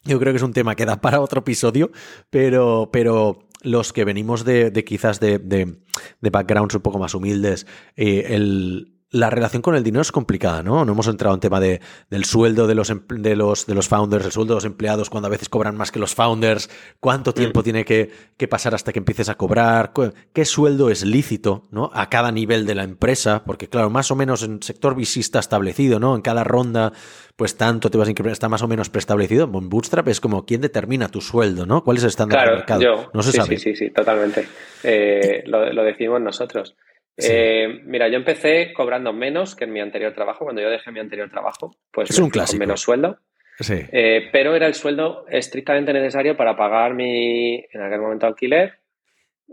Yo 0.03 0.19
creo 0.19 0.31
que 0.31 0.37
es 0.37 0.43
un 0.43 0.53
tema 0.53 0.75
que 0.75 0.85
da 0.85 1.01
para 1.01 1.21
otro 1.21 1.39
episodio, 1.39 1.91
pero, 2.29 2.89
pero 2.93 3.48
los 3.61 3.93
que 3.93 4.05
venimos 4.05 4.45
de, 4.45 4.71
quizás 4.85 5.19
de, 5.19 5.39
de, 5.39 6.29
backgrounds 6.29 6.75
un 6.75 6.81
poco 6.81 6.99
más 6.99 7.13
humildes, 7.13 7.67
eh, 7.95 8.27
el, 8.29 8.98
la 9.11 9.29
relación 9.29 9.61
con 9.61 9.75
el 9.75 9.83
dinero 9.83 10.01
es 10.01 10.11
complicada, 10.11 10.61
¿no? 10.61 10.85
No 10.85 10.91
hemos 10.91 11.07
entrado 11.07 11.33
en 11.33 11.41
tema 11.41 11.59
de, 11.59 11.81
del 12.09 12.25
sueldo 12.25 12.67
de 12.67 12.75
los, 12.75 12.93
de, 13.09 13.35
los, 13.35 13.65
de 13.65 13.75
los 13.75 13.87
founders, 13.87 14.25
el 14.25 14.31
sueldo 14.31 14.53
de 14.53 14.57
los 14.57 14.65
empleados, 14.65 15.09
cuando 15.09 15.27
a 15.27 15.31
veces 15.31 15.49
cobran 15.49 15.75
más 15.75 15.91
que 15.91 15.99
los 15.99 16.13
founders, 16.13 16.69
cuánto 16.99 17.33
tiempo 17.33 17.61
mm. 17.61 17.63
tiene 17.63 17.85
que, 17.85 18.09
pasar 18.47 18.75
hasta 18.75 18.93
que 18.93 18.99
empieces 18.99 19.29
a 19.29 19.35
cobrar, 19.35 19.93
qué 20.33 20.45
sueldo 20.45 20.89
es 20.89 21.03
lícito, 21.05 21.63
¿no? 21.71 21.89
A 21.93 22.09
cada 22.09 22.31
nivel 22.31 22.65
de 22.65 22.75
la 22.75 22.83
empresa, 22.83 23.43
porque 23.45 23.67
claro, 23.67 23.89
más 23.89 24.11
o 24.11 24.15
menos 24.15 24.43
en 24.43 24.61
sector 24.61 24.95
está 24.99 25.39
establecido, 25.39 25.99
¿no? 25.99 26.15
En 26.15 26.21
cada 26.21 26.43
ronda, 26.43 26.93
pues 27.35 27.57
tanto 27.57 27.89
te 27.89 27.97
vas 27.97 28.07
a 28.07 28.11
incrementar, 28.11 28.33
está 28.33 28.49
más 28.49 28.61
o 28.61 28.67
menos 28.67 28.89
preestablecido. 28.89 29.49
En 29.53 29.69
Bootstrap 29.69 30.07
es 30.07 30.19
como 30.19 30.45
quién 30.45 30.61
determina 30.61 31.09
tu 31.09 31.21
sueldo, 31.21 31.65
¿no? 31.65 31.83
¿Cuál 31.83 31.97
es 31.97 32.03
el 32.03 32.09
estándar 32.09 32.45
del 32.45 32.57
mercado? 32.57 32.81
Yo. 32.81 33.09
No 33.13 33.23
se 33.23 33.31
sabe. 33.31 33.57
Sí, 33.57 33.71
sí, 33.71 33.75
sí, 33.75 33.89
totalmente. 33.91 34.47
Eh, 34.83 35.43
lo, 35.47 35.71
lo 35.73 35.83
decimos 35.83 36.21
nosotros. 36.21 36.75
Eh, 37.21 37.81
mira, 37.85 38.07
yo 38.07 38.17
empecé 38.17 38.71
cobrando 38.73 39.13
menos 39.13 39.55
que 39.55 39.65
en 39.65 39.73
mi 39.73 39.79
anterior 39.79 40.13
trabajo. 40.13 40.45
Cuando 40.45 40.61
yo 40.61 40.69
dejé 40.69 40.91
mi 40.91 40.99
anterior 40.99 41.29
trabajo, 41.29 41.71
pues 41.91 42.09
es 42.09 42.19
un 42.19 42.29
con 42.29 42.43
menos 42.57 42.81
sueldo. 42.81 43.17
Sí. 43.59 43.75
Eh, 43.91 44.29
pero 44.31 44.55
era 44.55 44.67
el 44.67 44.73
sueldo 44.73 45.25
estrictamente 45.29 45.91
necesario 45.91 46.37
para 46.37 46.55
pagar 46.55 46.93
mi, 46.93 47.55
en 47.55 47.81
aquel 47.81 47.99
momento, 47.99 48.25
alquiler. 48.25 48.79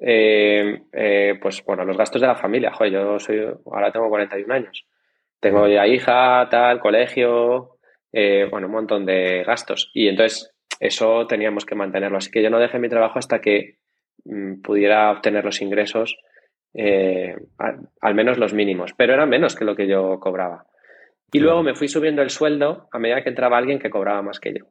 Eh, 0.01 1.39
pues 1.41 1.65
bueno, 1.65 1.85
los 1.85 1.97
gastos 1.97 2.21
de 2.21 2.29
la 2.29 2.37
familia. 2.37 2.73
Joder, 2.73 2.93
yo 2.93 3.19
soy, 3.19 3.41
ahora 3.67 3.91
tengo 3.91 4.09
41 4.09 4.53
años. 4.55 4.87
Tengo 5.41 5.67
ya 5.67 5.87
hija, 5.87 6.49
tal, 6.51 6.79
colegio, 6.79 7.79
bueno, 8.13 8.67
un 8.67 8.73
montón 8.73 9.05
de 9.05 9.43
gastos. 9.45 9.91
Y 9.93 10.09
entonces 10.09 10.55
eso 10.81 11.27
teníamos 11.27 11.65
que 11.65 11.75
mantenerlo. 11.75 12.19
Así 12.19 12.31
que 12.31 12.43
yo 12.43 12.51
no 12.51 12.59
dejé 12.59 12.79
mi 12.79 12.89
trabajo 12.89 13.19
hasta 13.19 13.41
que 13.41 13.79
mm, 14.25 14.61
pudiera 14.63 15.11
obtener 15.11 15.45
los 15.45 15.61
ingresos 15.61 16.17
eh, 16.79 17.35
al, 17.59 18.15
menos 18.15 18.37
los 18.37 18.53
mínimos, 18.53 18.93
pero 18.95 19.15
era 19.15 19.25
menos 19.25 19.55
que 19.57 19.65
lo 19.65 19.75
que 19.75 19.89
yo 19.89 20.21
cobraba. 20.21 20.67
Y 21.33 21.41
luego 21.41 21.63
me 21.63 21.75
fui 21.75 21.89
subiendo 21.89 22.21
el 22.21 22.31
sueldo 22.31 22.89
a 22.93 22.99
medida 22.99 23.23
que 23.23 23.31
entraba 23.31 23.57
alguien 23.57 23.79
que 23.79 23.89
cobraba 23.89 24.21
más 24.21 24.41
que 24.41 24.53
yo. 24.59 24.67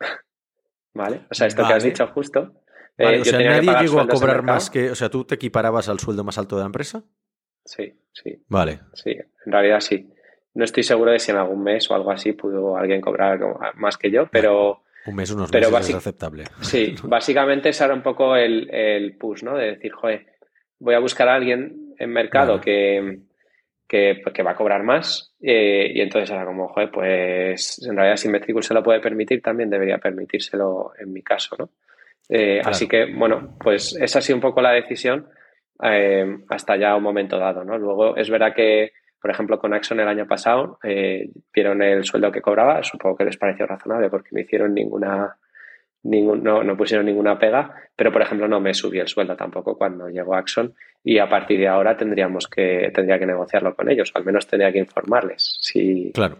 ¿Vale? 0.94 1.22
O 1.30 1.34
sea, 1.34 1.46
esto 1.46 1.66
que 1.66 1.72
has 1.72 1.84
dicho 1.84 2.06
justo. 2.08 2.52
Eh, 2.98 3.20
o 3.20 3.24
sea, 3.24 3.38
nadie 3.38 3.82
llegó 3.82 4.00
a 4.00 4.08
cobrar 4.08 4.42
más 4.42 4.68
que. 4.68 4.90
O 4.90 4.94
sea, 4.94 5.08
¿tú 5.08 5.24
te 5.24 5.36
equiparabas 5.36 5.88
al 5.88 6.00
sueldo 6.00 6.24
más 6.24 6.38
alto 6.38 6.56
de 6.56 6.62
la 6.62 6.66
empresa? 6.66 7.04
Sí, 7.64 7.94
sí. 8.12 8.42
Vale. 8.48 8.80
Sí, 8.92 9.10
en 9.10 9.52
realidad 9.52 9.80
sí. 9.80 10.10
No 10.54 10.64
estoy 10.64 10.82
seguro 10.82 11.12
de 11.12 11.18
si 11.18 11.30
en 11.30 11.38
algún 11.38 11.62
mes 11.62 11.90
o 11.90 11.94
algo 11.94 12.10
así 12.10 12.32
pudo 12.32 12.76
alguien 12.76 13.00
cobrar 13.00 13.40
más 13.74 13.96
que 13.96 14.10
yo, 14.10 14.28
pero. 14.30 14.82
Un 15.06 15.16
mes, 15.16 15.30
unos 15.30 15.52
meses 15.52 15.88
es 15.88 15.94
aceptable. 15.94 16.44
Sí, 16.60 16.94
básicamente 17.04 17.68
ese 17.68 17.84
era 17.84 17.94
un 17.94 18.02
poco 18.02 18.36
el, 18.36 18.72
el 18.72 19.16
push, 19.16 19.42
¿no? 19.42 19.56
De 19.56 19.72
decir, 19.72 19.92
joder, 19.92 20.33
voy 20.84 20.94
a 20.94 21.00
buscar 21.00 21.28
a 21.28 21.34
alguien 21.34 21.94
en 21.98 22.10
mercado 22.10 22.60
que, 22.60 23.20
que, 23.88 24.20
pues, 24.22 24.34
que, 24.34 24.42
va 24.42 24.52
a 24.52 24.56
cobrar 24.56 24.82
más 24.82 25.34
eh, 25.40 25.90
y 25.94 26.00
entonces 26.00 26.30
era 26.30 26.44
como, 26.44 26.68
joder, 26.68 26.90
pues 26.90 27.82
en 27.88 27.96
realidad 27.96 28.16
si 28.16 28.28
Metricool 28.28 28.62
se 28.62 28.74
lo 28.74 28.82
puede 28.82 29.00
permitir, 29.00 29.40
también 29.40 29.70
debería 29.70 29.98
permitírselo 29.98 30.92
en 30.98 31.12
mi 31.12 31.22
caso, 31.22 31.56
¿no? 31.58 31.70
Eh, 32.28 32.60
así 32.64 32.86
que, 32.86 33.12
bueno, 33.14 33.56
pues 33.58 33.96
esa 34.00 34.18
ha 34.18 34.22
sido 34.22 34.36
un 34.36 34.42
poco 34.42 34.60
la 34.60 34.72
decisión 34.72 35.26
eh, 35.82 36.38
hasta 36.48 36.76
ya 36.76 36.96
un 36.96 37.02
momento 37.02 37.38
dado, 37.38 37.64
¿no? 37.64 37.78
Luego 37.78 38.16
es 38.16 38.28
verdad 38.28 38.54
que, 38.54 38.92
por 39.20 39.30
ejemplo, 39.30 39.58
con 39.58 39.72
Axon 39.72 40.00
el 40.00 40.08
año 40.08 40.26
pasado 40.26 40.78
vieron 41.52 41.82
el 41.82 42.04
sueldo 42.04 42.30
que 42.30 42.42
cobraba, 42.42 42.82
supongo 42.82 43.16
que 43.16 43.24
les 43.24 43.38
pareció 43.38 43.66
razonable 43.66 44.10
porque 44.10 44.30
no 44.32 44.40
hicieron 44.40 44.74
ninguna 44.74 45.36
no, 46.04 46.62
no, 46.62 46.76
pusieron 46.76 47.06
ninguna 47.06 47.38
pega, 47.38 47.74
pero 47.96 48.12
por 48.12 48.22
ejemplo 48.22 48.46
no 48.46 48.60
me 48.60 48.74
subí 48.74 48.98
el 48.98 49.08
sueldo 49.08 49.36
tampoco 49.36 49.76
cuando 49.76 50.08
llegó 50.08 50.34
Axon 50.34 50.74
y 51.02 51.18
a 51.18 51.28
partir 51.28 51.58
de 51.58 51.68
ahora 51.68 51.96
tendríamos 51.96 52.46
que, 52.46 52.90
tendría 52.94 53.18
que 53.18 53.26
negociarlo 53.26 53.74
con 53.74 53.90
ellos, 53.90 54.12
al 54.14 54.24
menos 54.24 54.46
tendría 54.46 54.72
que 54.72 54.78
informarles. 54.78 55.58
Si, 55.60 56.12
claro. 56.12 56.38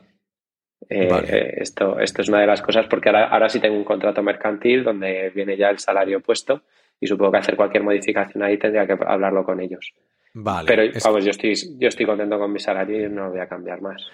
Eh, 0.90 1.08
eh, 1.28 1.54
esto, 1.56 1.98
esto 1.98 2.20
es 2.20 2.28
una 2.28 2.40
de 2.40 2.46
las 2.46 2.60
cosas 2.60 2.86
porque 2.88 3.08
ahora, 3.08 3.28
ahora 3.28 3.48
sí 3.48 3.58
tengo 3.58 3.76
un 3.76 3.84
contrato 3.84 4.22
mercantil 4.22 4.84
donde 4.84 5.30
viene 5.30 5.56
ya 5.56 5.70
el 5.70 5.78
salario 5.78 6.20
puesto 6.20 6.62
y 7.00 7.06
supongo 7.06 7.32
que 7.32 7.38
hacer 7.38 7.56
cualquier 7.56 7.82
modificación 7.82 8.42
ahí 8.42 8.58
tendría 8.58 8.86
que 8.86 8.98
hablarlo 9.06 9.44
con 9.44 9.60
ellos. 9.60 9.94
Vale. 10.36 10.66
Pero 10.66 10.92
vamos, 11.04 11.24
yo 11.24 11.30
estoy, 11.30 11.54
yo 11.78 11.86
estoy 11.86 12.06
contento 12.06 12.36
con 12.40 12.52
mi 12.52 12.58
salario 12.58 13.06
y 13.06 13.08
no 13.08 13.30
voy 13.30 13.38
a 13.38 13.46
cambiar 13.46 13.80
más. 13.80 14.04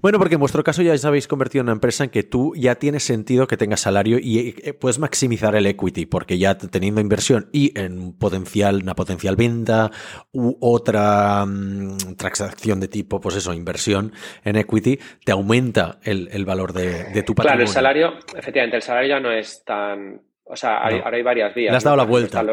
Bueno, 0.00 0.18
porque 0.18 0.34
en 0.34 0.40
vuestro 0.40 0.64
caso 0.64 0.82
ya 0.82 0.92
os 0.92 1.04
habéis 1.04 1.28
convertido 1.28 1.60
en 1.60 1.66
una 1.66 1.72
empresa 1.72 2.02
en 2.02 2.10
que 2.10 2.24
tú 2.24 2.52
ya 2.56 2.74
tienes 2.74 3.04
sentido 3.04 3.46
que 3.46 3.56
tengas 3.56 3.80
salario 3.80 4.18
y 4.20 4.56
eh, 4.60 4.74
puedes 4.74 4.98
maximizar 4.98 5.54
el 5.54 5.66
equity, 5.66 6.06
porque 6.06 6.36
ya 6.36 6.58
teniendo 6.58 7.00
inversión 7.00 7.48
y 7.52 7.78
en 7.78 8.12
potencial, 8.12 8.82
una 8.82 8.96
potencial 8.96 9.36
venta 9.36 9.92
u 10.32 10.56
otra 10.60 11.46
mm, 11.46 12.16
transacción 12.16 12.80
de 12.80 12.88
tipo, 12.88 13.20
pues 13.20 13.36
eso, 13.36 13.54
inversión 13.54 14.12
en 14.42 14.56
equity, 14.56 14.98
te 15.24 15.30
aumenta 15.30 16.00
el, 16.02 16.44
valor 16.44 16.72
de, 16.72 17.22
tu 17.22 17.36
patrimonio. 17.36 17.42
Claro, 17.42 17.62
el 17.62 17.68
salario, 17.68 18.14
efectivamente, 18.36 18.76
el 18.76 18.82
salario 18.82 19.10
ya 19.10 19.20
no 19.20 19.30
es 19.30 19.62
tan. 19.64 20.22
O 20.44 20.56
sea, 20.56 20.78
ahora 20.78 21.16
hay 21.16 21.22
varias 21.22 21.54
vías. 21.54 21.70
Le 21.70 21.76
has 21.76 21.84
dado 21.84 21.96
la 21.96 22.04
vuelta. 22.04 22.44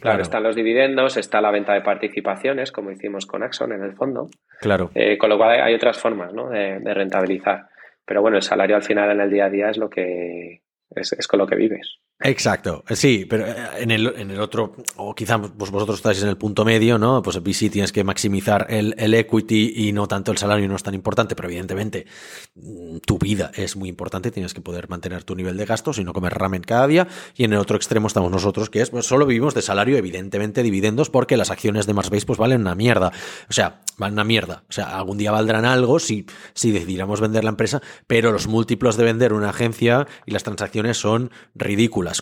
Claro, 0.00 0.22
están 0.22 0.42
los 0.42 0.56
dividendos, 0.56 1.16
está 1.16 1.40
la 1.40 1.50
venta 1.50 1.72
de 1.72 1.80
participaciones, 1.80 2.72
como 2.72 2.90
hicimos 2.90 3.26
con 3.26 3.42
Axon 3.42 3.72
en 3.72 3.82
el 3.82 3.94
fondo. 3.94 4.28
Claro. 4.60 4.90
Eh, 4.94 5.16
con 5.16 5.30
lo 5.30 5.38
cual 5.38 5.60
hay 5.62 5.74
otras 5.74 5.98
formas 5.98 6.32
¿no? 6.32 6.50
de, 6.50 6.78
rentabilizar. 6.92 7.68
Pero 8.04 8.20
bueno, 8.20 8.36
el 8.36 8.42
salario 8.42 8.76
al 8.76 8.82
final 8.82 9.10
en 9.10 9.20
el 9.20 9.30
día 9.30 9.46
a 9.46 9.50
día 9.50 9.70
es 9.70 9.78
lo 9.78 9.88
que 9.88 10.60
es 10.90 11.26
con 11.26 11.38
lo 11.38 11.46
que 11.46 11.56
vives. 11.56 11.98
Exacto, 12.20 12.84
sí, 12.90 13.26
pero 13.28 13.44
eh, 13.44 13.56
en 13.78 13.90
el, 13.90 14.06
en 14.16 14.30
el 14.30 14.40
otro, 14.40 14.76
o 14.96 15.14
quizá 15.16 15.36
vosotros 15.36 15.96
estáis 15.96 16.22
en 16.22 16.28
el 16.28 16.36
punto 16.36 16.64
medio, 16.64 16.96
¿no? 16.96 17.20
Pues 17.22 17.36
VC 17.42 17.70
tienes 17.70 17.90
que 17.90 18.04
maximizar 18.04 18.66
el, 18.70 18.94
el, 18.98 19.14
equity 19.14 19.74
y 19.76 19.92
no 19.92 20.06
tanto 20.06 20.30
el 20.30 20.38
salario 20.38 20.68
no 20.68 20.76
es 20.76 20.82
tan 20.84 20.94
importante, 20.94 21.34
pero 21.34 21.48
evidentemente 21.48 22.06
mm, 22.54 22.98
tu 22.98 23.18
vida 23.18 23.50
es 23.56 23.74
muy 23.74 23.88
importante, 23.88 24.30
tienes 24.30 24.54
que 24.54 24.60
poder 24.60 24.88
mantener 24.88 25.24
tu 25.24 25.34
nivel 25.34 25.56
de 25.56 25.66
gastos 25.66 25.98
y 25.98 26.04
no 26.04 26.12
comer 26.12 26.34
ramen 26.34 26.62
cada 26.62 26.86
día. 26.86 27.08
Y 27.34 27.44
en 27.44 27.52
el 27.52 27.58
otro 27.58 27.76
extremo 27.76 28.06
estamos 28.06 28.30
nosotros, 28.30 28.70
que 28.70 28.80
es, 28.80 28.90
pues 28.90 29.06
solo 29.06 29.26
vivimos 29.26 29.52
de 29.54 29.62
salario, 29.62 29.96
evidentemente 29.96 30.62
dividendos, 30.62 31.10
porque 31.10 31.36
las 31.36 31.50
acciones 31.50 31.86
de 31.86 31.94
Marsbase 31.94 32.26
pues 32.26 32.38
valen 32.38 32.60
una 32.60 32.76
mierda. 32.76 33.12
O 33.50 33.52
sea, 33.52 33.82
van 33.98 34.12
una 34.12 34.24
mierda. 34.24 34.62
O 34.68 34.72
sea, 34.72 34.96
algún 34.96 35.18
día 35.18 35.32
valdrán 35.32 35.64
algo 35.64 35.98
si, 35.98 36.26
si 36.54 36.70
decidiéramos 36.70 37.20
vender 37.20 37.44
la 37.44 37.50
empresa, 37.50 37.82
pero 38.06 38.32
los 38.32 38.46
múltiplos 38.46 38.96
de 38.96 39.04
vender 39.04 39.32
una 39.32 39.50
agencia 39.50 40.06
y 40.26 40.30
las 40.30 40.44
transacciones 40.44 40.96
son 40.96 41.30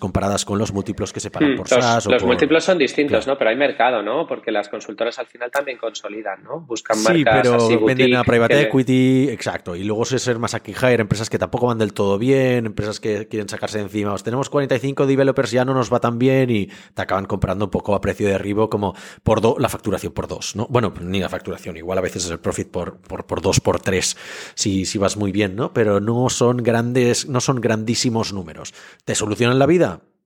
comparadas 0.00 0.44
con 0.44 0.58
los 0.58 0.72
múltiplos 0.72 1.12
que 1.12 1.20
se 1.20 1.30
pagan 1.30 1.54
hmm, 1.54 1.56
por 1.56 1.68
SaaS. 1.68 2.06
Los, 2.06 2.24
múltiplos 2.24 2.64
son 2.64 2.78
distintos, 2.78 3.26
¿no? 3.26 3.36
Pero 3.36 3.50
hay 3.50 3.56
mercado, 3.56 4.02
¿no? 4.02 4.26
Porque 4.26 4.50
las 4.50 4.68
consultoras 4.68 5.18
al 5.18 5.26
final 5.26 5.50
también 5.50 5.78
consolidan, 5.78 6.42
¿no? 6.42 6.60
Buscan 6.60 6.96
sí, 6.96 7.24
pero 7.24 7.84
venden 7.84 8.16
a 8.16 8.24
private 8.24 8.62
equity, 8.62 9.28
exacto. 9.30 9.76
Y 9.76 9.84
luego 9.84 10.04
se 10.04 10.18
ser 10.18 10.38
más 10.38 10.54
aquí 10.54 10.72
hire, 10.72 11.02
empresas 11.02 11.28
que 11.28 11.38
tampoco 11.38 11.66
van 11.66 11.78
del 11.78 11.92
todo 11.92 12.18
bien, 12.18 12.66
empresas 12.66 13.00
que 13.00 13.28
quieren 13.28 13.48
sacarse 13.48 13.78
de 13.78 13.84
encima. 13.84 14.12
Os 14.12 14.22
tenemos 14.22 14.48
45 14.48 15.06
developers, 15.06 15.50
ya 15.50 15.64
no 15.64 15.74
nos 15.74 15.92
va 15.92 16.00
tan 16.00 16.18
bien 16.18 16.50
y 16.50 16.66
te 16.66 17.02
acaban 17.02 17.26
comprando 17.26 17.66
un 17.66 17.70
poco 17.70 17.94
a 17.94 18.00
precio 18.00 18.28
de 18.28 18.34
arribo 18.34 18.70
como 18.70 18.94
por 19.22 19.60
la 19.60 19.68
facturación 19.68 20.12
por 20.12 20.28
dos, 20.28 20.56
¿no? 20.56 20.66
Bueno, 20.70 20.92
ni 21.00 21.20
la 21.20 21.28
facturación, 21.28 21.76
igual 21.76 21.98
a 21.98 22.00
veces 22.00 22.24
es 22.24 22.30
el 22.30 22.38
profit 22.38 22.70
por, 22.70 22.98
por, 23.00 23.26
por 23.26 23.42
dos, 23.42 23.60
por 23.60 23.80
tres, 23.80 24.16
si, 24.54 24.84
si 24.84 24.98
vas 24.98 25.16
muy 25.16 25.32
bien, 25.32 25.56
¿no? 25.56 25.72
Pero 25.72 26.00
no 26.00 26.28
son 26.30 26.58
grandes, 26.58 27.28
no 27.28 27.40
son 27.40 27.60
grandísimos 27.60 28.32
números. 28.32 28.72
Te 29.04 29.14
solucionan 29.14 29.58
la 29.58 29.66
vida 29.66 29.71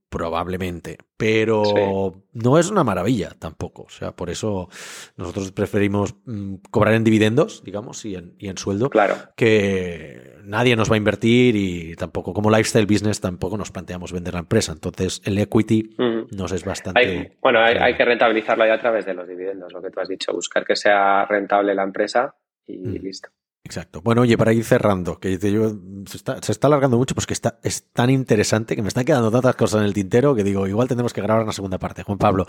Probablemente, 0.09 0.99
pero 1.16 2.22
no 2.32 2.59
es 2.59 2.70
una 2.70 2.84
maravilla 2.84 3.30
tampoco. 3.38 3.82
O 3.82 3.90
sea, 3.90 4.12
por 4.12 4.30
eso 4.30 4.68
nosotros 5.16 5.51
preferimos 5.51 6.14
mm, 6.24 6.55
cobrar 6.70 6.94
en 6.94 7.03
dividendos, 7.03 7.64
digamos, 7.64 8.05
y 8.05 8.14
en, 8.14 8.34
y 8.38 8.49
en 8.49 8.57
sueldo, 8.57 8.88
claro. 8.88 9.16
que 9.36 10.36
nadie 10.44 10.76
nos 10.76 10.90
va 10.90 10.94
a 10.94 10.99
invertir 10.99 11.57
y 11.57 11.97
tampoco, 11.97 12.32
como 12.32 12.51
lifestyle 12.51 12.86
business, 12.86 13.20
tampoco 13.20 13.59
nos 13.59 13.72
planteamos 13.72 14.12
vender 14.12 14.34
la 14.34 14.40
empresa. 14.40 14.72
Entonces, 14.72 15.20
el 15.24 15.36
equity 15.38 15.97
nos 16.30 16.53
es 16.53 16.64
bastante. 16.64 17.36
bueno, 17.42 17.59
hay, 17.61 17.94
que 17.97 18.05
rentabilizarlo 18.05 18.64
ya 18.64 18.74
a 18.74 18.80
través 18.80 19.05
de 19.07 19.14
los 19.14 19.26
dividendos, 19.26 19.72
lo 19.72 19.82
que 19.82 19.90
tú 19.90 20.01
has 20.01 20.09
dicho, 20.09 20.32
buscar 20.32 20.64
que 20.64 20.76
sea 20.76 21.26
rentable 21.26 21.74
la 21.74 21.82
empresa 21.82 22.36
y 22.64 22.78
mm. 22.78 23.03
listo. 23.03 23.28
Exacto. 23.67 24.01
Bueno, 24.01 24.21
oye, 24.23 24.39
para 24.39 24.53
ir 24.53 24.62
cerrando, 24.62 25.19
que 25.19 25.39
yo, 25.39 25.73
se, 26.07 26.17
está, 26.17 26.41
se 26.41 26.53
está 26.53 26.69
alargando 26.69 26.99
mucho, 26.99 27.17
pues 27.17 27.27
que 27.27 27.33
está, 27.33 27.59
es 27.64 27.83
tan 27.93 28.11
interesante 28.11 28.77
que 28.77 28.83
me 28.83 28.87
están 28.87 29.05
quedando 29.05 29.29
tantas 29.33 29.57
cosas 29.57 29.81
en 29.81 29.87
el 29.87 29.93
tintero 29.93 30.37
que 30.37 30.45
digo, 30.45 30.69
igual 30.69 30.87
tendremos 30.87 31.12
que 31.12 31.21
grabar 31.21 31.43
una 31.43 31.53
segunda 31.53 31.77
parte. 31.77 32.05
Juan 32.05 32.17
Pablo, 32.17 32.47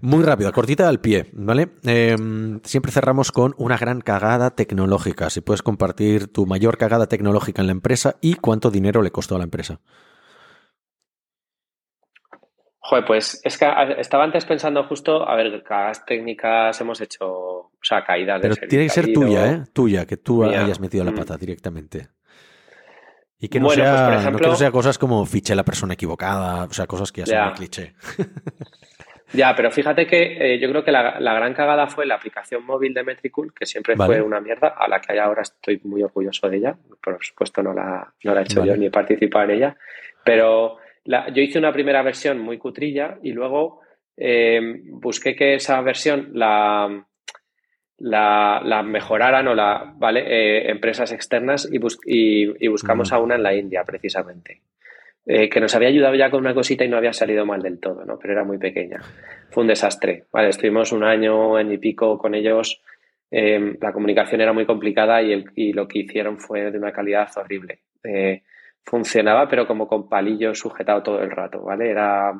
muy 0.00 0.24
rápido, 0.24 0.50
cortita 0.52 0.88
al 0.88 1.00
pie, 1.00 1.28
¿vale? 1.34 1.68
Em, 1.82 2.60
siempre 2.64 2.92
cerramos 2.92 3.30
con 3.30 3.54
una 3.58 3.76
gran 3.76 4.00
cagada 4.00 4.52
tecnológica. 4.52 5.28
Si 5.28 5.42
puedes 5.42 5.60
compartir 5.60 6.28
tu 6.28 6.46
mayor 6.46 6.78
cagada 6.78 7.08
tecnológica 7.08 7.60
en 7.60 7.66
la 7.66 7.72
empresa 7.72 8.16
y 8.22 8.36
cuánto 8.36 8.70
dinero 8.70 9.02
le 9.02 9.10
costó 9.10 9.34
a 9.34 9.38
la 9.38 9.44
empresa. 9.44 9.80
Joder, 12.86 13.04
pues 13.06 13.40
es 13.42 13.56
que 13.56 13.66
estaba 13.96 14.24
antes 14.24 14.44
pensando 14.44 14.84
justo, 14.84 15.26
a 15.26 15.34
ver, 15.36 15.62
cagadas 15.62 16.04
técnicas 16.04 16.78
hemos 16.82 17.00
hecho, 17.00 17.26
o 17.26 17.70
sea, 17.80 18.04
caídas 18.04 18.42
Pero 18.42 18.56
tiene 18.68 18.84
que 18.84 18.90
ser 18.90 19.10
tuya, 19.10 19.52
¿eh? 19.52 19.62
Tuya, 19.72 20.04
que 20.04 20.18
tú 20.18 20.44
hayas 20.44 20.80
metido 20.80 21.02
la 21.02 21.12
mm. 21.12 21.14
pata 21.14 21.38
directamente. 21.38 22.08
Y 23.38 23.48
que 23.48 23.58
no, 23.58 23.68
pues, 23.68 23.76
sea, 23.76 24.30
no 24.30 24.54
sea 24.54 24.70
cosas 24.70 24.98
como 24.98 25.24
fiché 25.24 25.54
la 25.54 25.64
persona 25.64 25.94
equivocada, 25.94 26.64
o 26.64 26.72
sea, 26.74 26.86
cosas 26.86 27.10
que 27.10 27.24
ya, 27.24 27.46
son 27.46 27.54
cliché. 27.54 27.94
Ya, 29.32 29.52
pero 29.56 29.70
fíjate 29.72 30.06
que 30.06 30.54
eh, 30.54 30.60
yo 30.60 30.68
creo 30.68 30.84
que 30.84 30.92
la, 30.92 31.18
gran 31.18 31.54
cagada 31.54 31.88
fue 31.88 32.06
la 32.06 32.14
aplicación 32.14 32.64
móvil 32.64 32.94
de 32.94 33.02
Metricool, 33.02 33.52
que 33.52 33.66
siempre 33.66 33.96
fue 33.96 34.20
una 34.20 34.40
mierda, 34.40 34.68
a 34.68 34.86
la 34.86 35.00
que 35.00 35.18
ahora 35.18 35.42
estoy 35.42 35.80
muy 35.82 36.04
orgulloso 36.04 36.48
de 36.48 36.58
ella. 36.58 36.76
Por 37.02 37.18
supuesto, 37.20 37.60
no 37.60 37.74
la, 37.74 38.12
no 38.22 38.32
la 38.32 38.40
he 38.40 38.44
hecho 38.44 38.64
yo 38.64 38.76
ni 38.76 38.86
he 38.86 38.90
participado 38.92 39.46
en 39.46 39.50
ella. 39.50 39.76
Pero 40.22 40.78
yo 41.04 41.42
hice 41.42 41.58
una 41.58 41.72
primera 41.72 42.02
versión 42.02 42.38
muy 42.38 42.58
cutrilla 42.58 43.18
y 43.22 43.32
luego 43.32 43.80
eh, 44.16 44.60
busqué 44.84 45.34
que 45.34 45.54
esa 45.54 45.80
versión 45.80 46.30
la, 46.32 47.06
la, 47.98 48.82
mejoraran 48.82 49.48
o 49.48 49.54
la, 49.54 49.92
¿vale? 49.96 50.24
Eh, 50.26 50.70
empresas 50.70 51.12
externas 51.12 51.68
y, 51.70 51.78
y, 52.06 52.68
buscamos 52.68 53.12
a 53.12 53.18
una 53.18 53.36
en 53.36 53.42
la 53.42 53.54
India, 53.54 53.84
precisamente. 53.84 54.62
Eh, 55.26 55.48
que 55.48 55.60
nos 55.60 55.74
había 55.74 55.88
ayudado 55.88 56.14
ya 56.14 56.30
con 56.30 56.40
una 56.40 56.52
cosita 56.52 56.84
y 56.84 56.88
no 56.88 56.98
había 56.98 57.14
salido 57.14 57.46
mal 57.46 57.62
del 57.62 57.80
todo, 57.80 58.04
¿no? 58.04 58.18
Pero 58.18 58.34
era 58.34 58.44
muy 58.44 58.58
pequeña. 58.58 59.00
Fue 59.50 59.62
un 59.62 59.68
desastre. 59.68 60.24
Vale, 60.30 60.50
estuvimos 60.50 60.92
un 60.92 61.02
año 61.02 61.58
en 61.58 61.72
y 61.72 61.78
pico 61.78 62.18
con 62.18 62.34
ellos. 62.34 62.82
Eh, 63.30 63.76
la 63.80 63.92
comunicación 63.92 64.42
era 64.42 64.52
muy 64.52 64.66
complicada 64.66 65.22
y, 65.22 65.32
el, 65.32 65.46
y, 65.54 65.72
lo 65.72 65.88
que 65.88 66.00
hicieron 66.00 66.38
fue 66.38 66.70
de 66.70 66.76
una 66.76 66.92
calidad 66.92 67.28
horrible. 67.36 67.80
Funcionaba, 68.84 69.48
pero 69.48 69.66
como 69.66 69.88
con 69.88 70.08
palillos 70.08 70.58
sujetado 70.58 71.02
todo 71.02 71.22
el 71.22 71.30
rato, 71.30 71.62
¿vale? 71.62 71.90
Era, 71.90 72.32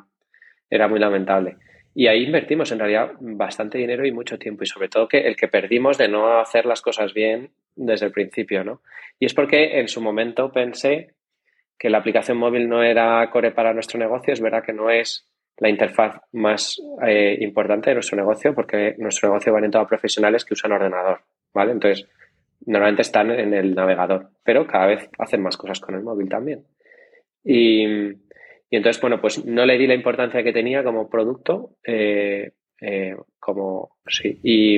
era 0.69 0.87
muy 0.87 0.99
lamentable. 0.99 1.57
Y 1.93 2.07
ahí 2.07 2.23
invertimos 2.23 2.71
en 2.71 2.79
realidad 2.79 3.11
bastante 3.19 3.77
dinero 3.77 4.05
y 4.05 4.11
mucho 4.11 4.37
tiempo 4.37 4.63
y 4.63 4.67
sobre 4.67 4.89
todo 4.89 5.07
que 5.07 5.19
el 5.19 5.35
que 5.37 5.47
perdimos 5.47 5.97
de 5.97 6.09
no 6.09 6.39
hacer 6.39 6.65
las 6.65 6.81
cosas 6.81 7.13
bien 7.13 7.51
desde 7.75 8.07
el 8.07 8.11
principio, 8.11 8.63
¿no? 8.63 8.81
Y 9.17 9.25
es 9.25 9.33
porque 9.33 9.79
en 9.79 9.87
su 9.87 10.01
momento 10.01 10.51
pensé 10.51 11.13
que 11.79 11.89
la 11.89 11.99
aplicación 11.99 12.37
móvil 12.37 12.67
no 12.67 12.83
era 12.83 13.29
core 13.31 13.51
para 13.51 13.73
nuestro 13.73 13.97
negocio, 13.97 14.33
es 14.33 14.41
verdad 14.41 14.63
que 14.63 14.73
no 14.73 14.89
es 14.89 15.29
la 15.57 15.69
interfaz 15.69 16.19
más 16.33 16.81
eh, 17.05 17.37
importante 17.39 17.89
de 17.89 17.95
nuestro 17.95 18.17
negocio 18.17 18.53
porque 18.53 18.95
nuestro 18.97 19.29
negocio 19.29 19.53
va 19.53 19.57
orientado 19.57 19.85
a 19.85 19.87
profesionales 19.87 20.43
que 20.43 20.53
usan 20.53 20.73
ordenador, 20.73 21.21
¿vale? 21.53 21.71
Entonces, 21.71 22.07
normalmente 22.65 23.01
están 23.01 23.31
en 23.31 23.53
el 23.53 23.75
navegador, 23.75 24.29
pero 24.43 24.67
cada 24.67 24.87
vez 24.87 25.09
hacen 25.19 25.41
más 25.41 25.57
cosas 25.57 25.79
con 25.79 25.95
el 25.95 26.03
móvil 26.03 26.29
también. 26.29 26.65
Y, 27.43 27.85
entonces, 28.71 28.99
bueno, 29.01 29.21
pues 29.21 29.45
no 29.45 29.65
le 29.65 29.77
di 29.77 29.87
la 29.87 29.93
importancia 29.93 30.43
que 30.43 30.51
tenía 30.51 30.83
como 30.83 31.09
producto, 31.09 31.77
eh, 31.85 32.51
eh, 32.81 33.15
como, 33.39 33.97
sí, 34.07 34.39
y, 34.43 34.77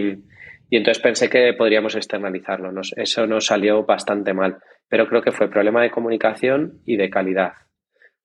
entonces 0.69 1.01
pensé 1.01 1.29
que 1.29 1.53
podríamos 1.53 1.95
externalizarlo. 1.95 2.69
eso 2.95 3.25
nos 3.25 3.45
salió 3.45 3.85
bastante 3.85 4.33
mal, 4.33 4.57
pero 4.89 5.07
creo 5.07 5.21
que 5.21 5.31
fue 5.31 5.49
problema 5.49 5.81
de 5.81 5.91
comunicación 5.91 6.81
y 6.85 6.97
de 6.97 7.09
calidad. 7.09 7.53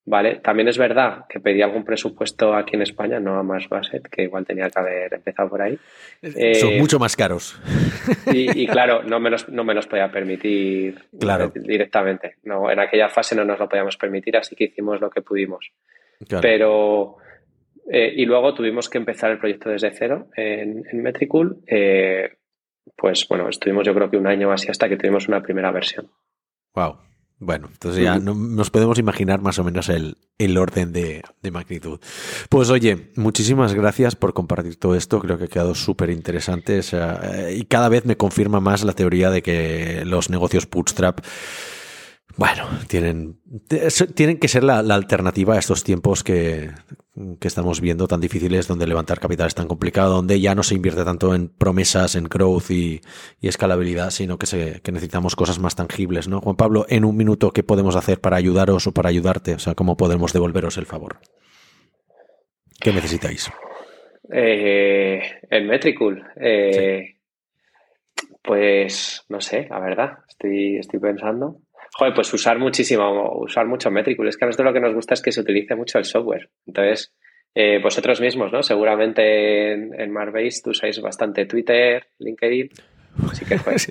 ¿Vale? 0.04 0.40
También 0.42 0.66
es 0.66 0.78
verdad 0.78 1.26
que 1.28 1.38
pedí 1.38 1.62
algún 1.62 1.84
presupuesto 1.84 2.54
aquí 2.54 2.74
en 2.74 2.82
España, 2.82 3.20
no 3.20 3.38
a 3.38 3.44
más 3.44 3.68
Basset, 3.68 4.08
que 4.08 4.24
igual 4.24 4.44
tenía 4.44 4.68
que 4.68 4.78
haber 4.80 5.14
empezado 5.14 5.48
por 5.48 5.62
ahí. 5.62 5.78
Son 6.20 6.72
eh, 6.72 6.80
mucho 6.80 6.98
más 6.98 7.14
caros. 7.14 7.60
Y, 8.32 8.66
claro, 8.68 9.04
no 9.04 9.20
me, 9.20 9.30
los, 9.30 9.48
no 9.48 9.62
me 9.62 9.74
los 9.74 9.86
podía 9.86 10.10
permitir 10.10 11.04
directamente. 11.54 12.36
No, 12.42 12.68
en 12.68 12.80
aquella 12.80 13.08
fase 13.08 13.36
no 13.36 13.44
nos 13.44 13.60
lo 13.60 13.68
podíamos 13.68 13.96
permitir, 13.96 14.36
así 14.36 14.56
que 14.56 14.64
hicimos 14.64 15.00
lo 15.00 15.08
que 15.08 15.22
pudimos. 15.22 15.70
Pero, 16.40 17.18
eh, 17.88 18.12
y 18.16 18.24
luego 18.26 18.54
tuvimos 18.54 18.88
que 18.88 18.98
empezar 18.98 19.30
el 19.30 19.38
proyecto 19.38 19.70
desde 19.70 19.92
cero 19.92 20.28
en, 20.36 20.84
en 20.90 21.02
Metricool. 21.02 21.58
Eh, 21.68 22.38
pues 22.96 23.26
bueno, 23.28 23.48
estuvimos 23.48 23.86
yo 23.86 23.94
creo 23.94 24.10
que 24.10 24.16
un 24.16 24.26
año 24.26 24.50
así 24.50 24.68
hasta 24.68 24.88
que 24.88 24.96
tuvimos 24.96 25.28
una 25.28 25.42
primera 25.42 25.70
versión. 25.70 26.10
Wow. 26.74 27.11
Bueno, 27.44 27.70
entonces 27.72 28.04
ya 28.04 28.20
nos 28.20 28.70
podemos 28.70 29.00
imaginar 29.00 29.40
más 29.40 29.58
o 29.58 29.64
menos 29.64 29.88
el, 29.88 30.16
orden 30.56 30.92
de, 30.92 31.24
magnitud. 31.50 31.98
Pues 32.48 32.70
oye, 32.70 33.10
muchísimas 33.16 33.74
gracias 33.74 34.14
por 34.14 34.32
compartir 34.32 34.76
todo 34.76 34.94
esto. 34.94 35.18
Creo 35.18 35.38
que 35.38 35.44
ha 35.44 35.48
quedado 35.48 35.74
súper 35.74 36.10
interesante. 36.10 36.80
Eh, 36.92 37.56
y 37.58 37.64
cada 37.64 37.88
vez 37.88 38.04
me 38.04 38.16
confirma 38.16 38.60
más 38.60 38.84
la 38.84 38.92
teoría 38.92 39.28
de 39.30 39.42
que 39.42 40.04
los 40.04 40.30
negocios 40.30 40.70
bootstrap 40.70 41.18
bueno, 42.36 42.66
tienen, 42.88 43.36
tienen 44.14 44.38
que 44.38 44.48
ser 44.48 44.64
la, 44.64 44.78
alternativa 44.78 45.54
a 45.54 45.58
estos 45.58 45.84
tiempos 45.84 46.24
que, 46.24 46.70
estamos 47.42 47.80
viendo 47.80 48.08
tan 48.08 48.20
difíciles, 48.20 48.66
donde 48.66 48.86
levantar 48.86 49.20
capital 49.20 49.48
es 49.48 49.54
tan 49.54 49.68
complicado, 49.68 50.14
donde 50.14 50.40
ya 50.40 50.54
no 50.54 50.62
se 50.62 50.74
invierte 50.74 51.04
tanto 51.04 51.34
en 51.34 51.48
promesas, 51.48 52.14
en 52.14 52.24
growth 52.24 52.70
y, 52.70 53.00
escalabilidad, 53.40 54.10
sino 54.10 54.38
que, 54.38 54.46
se, 54.46 54.80
que 54.80 54.92
necesitamos 54.92 55.36
cosas 55.36 55.58
más 55.58 55.76
tangibles, 55.76 56.28
¿no? 56.28 56.40
Juan 56.40 56.56
Pablo, 56.56 56.86
en 56.88 57.04
un 57.04 57.16
minuto, 57.16 57.52
¿qué 57.52 57.62
podemos 57.62 57.96
hacer 57.96 58.20
para 58.20 58.36
ayudaros 58.36 58.86
o 58.86 58.92
para 58.92 59.10
ayudarte? 59.10 59.54
O 59.54 59.58
sea, 59.58 59.74
¿cómo 59.74 59.96
podemos 59.96 60.32
devolveros 60.32 60.78
el 60.78 60.86
favor? 60.86 61.18
¿Qué 62.80 62.92
necesitáis? 62.92 63.50
Eh, 64.32 65.20
el 65.50 65.66
Metricool. 65.66 66.24
Eh, 66.40 67.16
pues 68.42 69.24
no 69.28 69.40
sé, 69.40 69.68
la 69.68 69.78
verdad, 69.78 70.18
estoy, 70.28 70.76
estoy 70.78 70.98
pensando. 70.98 71.60
Joder, 71.94 72.14
pues 72.14 72.32
usar 72.32 72.58
muchísimo, 72.58 73.38
usar 73.38 73.66
mucho 73.66 73.90
Metricool. 73.90 74.28
Es 74.28 74.36
que 74.36 74.44
a 74.44 74.48
nosotros 74.48 74.66
lo 74.66 74.72
que 74.72 74.80
nos 74.80 74.94
gusta 74.94 75.14
es 75.14 75.22
que 75.22 75.32
se 75.32 75.40
utilice 75.40 75.74
mucho 75.74 75.98
el 75.98 76.04
software. 76.04 76.48
Entonces, 76.66 77.14
eh, 77.54 77.80
vosotros 77.82 78.20
mismos, 78.20 78.50
¿no? 78.50 78.62
Seguramente 78.62 79.72
en, 79.72 80.00
en 80.00 80.10
Marbase 80.10 80.62
usáis 80.70 81.00
bastante 81.00 81.44
Twitter, 81.44 82.06
LinkedIn. 82.18 82.70
Así 83.30 83.44
que 83.44 83.56
pues, 83.64 83.90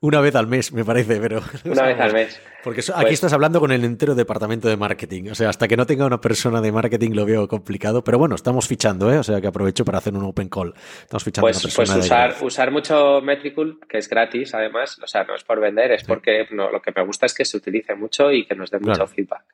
Una 0.00 0.20
vez 0.20 0.34
al 0.34 0.46
mes, 0.46 0.72
me 0.72 0.84
parece, 0.84 1.20
pero. 1.20 1.42
Una 1.64 1.82
vez 1.82 2.00
al 2.00 2.12
mes. 2.12 2.40
Porque 2.62 2.80
aquí 2.80 3.02
pues 3.02 3.12
estás 3.14 3.32
hablando 3.32 3.60
con 3.60 3.72
el 3.72 3.84
entero 3.84 4.14
departamento 4.14 4.68
de 4.68 4.76
marketing. 4.76 5.30
O 5.30 5.34
sea, 5.34 5.48
hasta 5.48 5.68
que 5.68 5.76
no 5.76 5.86
tenga 5.86 6.06
una 6.06 6.20
persona 6.20 6.60
de 6.60 6.72
marketing 6.72 7.12
lo 7.12 7.24
veo 7.24 7.48
complicado. 7.48 8.02
Pero 8.02 8.18
bueno, 8.18 8.34
estamos 8.34 8.66
fichando, 8.66 9.12
¿eh? 9.12 9.18
O 9.18 9.22
sea, 9.22 9.40
que 9.40 9.46
aprovecho 9.46 9.84
para 9.84 9.98
hacer 9.98 10.14
un 10.14 10.24
open 10.24 10.48
call. 10.48 10.74
Estamos 11.00 11.24
fichando 11.24 11.46
pues, 11.46 11.64
una 11.64 11.74
persona. 11.74 11.94
Pues 11.94 12.06
usar, 12.06 12.36
usar 12.42 12.70
mucho 12.70 13.20
Metricool, 13.22 13.80
que 13.88 13.98
es 13.98 14.08
gratis, 14.08 14.54
además. 14.54 14.98
O 15.02 15.06
sea, 15.06 15.24
no 15.24 15.34
es 15.34 15.44
por 15.44 15.60
vender, 15.60 15.92
es 15.92 16.04
porque 16.04 16.46
lo 16.50 16.82
que 16.82 16.92
me 16.94 17.04
gusta 17.04 17.26
es 17.26 17.34
que 17.34 17.44
se 17.44 17.56
utilice 17.56 17.94
mucho 17.94 18.30
y 18.32 18.46
que 18.46 18.54
nos 18.54 18.70
dé 18.70 18.78
mucho 18.78 19.06
feedback. 19.06 19.44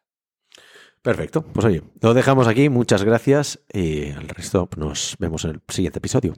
Perfecto. 1.02 1.42
Pues 1.42 1.66
oye, 1.66 1.82
lo 2.00 2.14
dejamos 2.14 2.48
aquí. 2.48 2.70
Muchas 2.70 3.04
gracias. 3.04 3.62
Y 3.70 4.04
el 4.04 4.28
resto 4.28 4.68
nos 4.78 5.16
vemos 5.18 5.44
en 5.44 5.50
el 5.50 5.60
siguiente 5.68 5.98
episodio. 5.98 6.34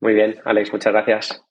Muy 0.00 0.12
bien, 0.14 0.40
Alex, 0.44 0.72
muchas 0.72 0.92
gracias. 0.92 1.42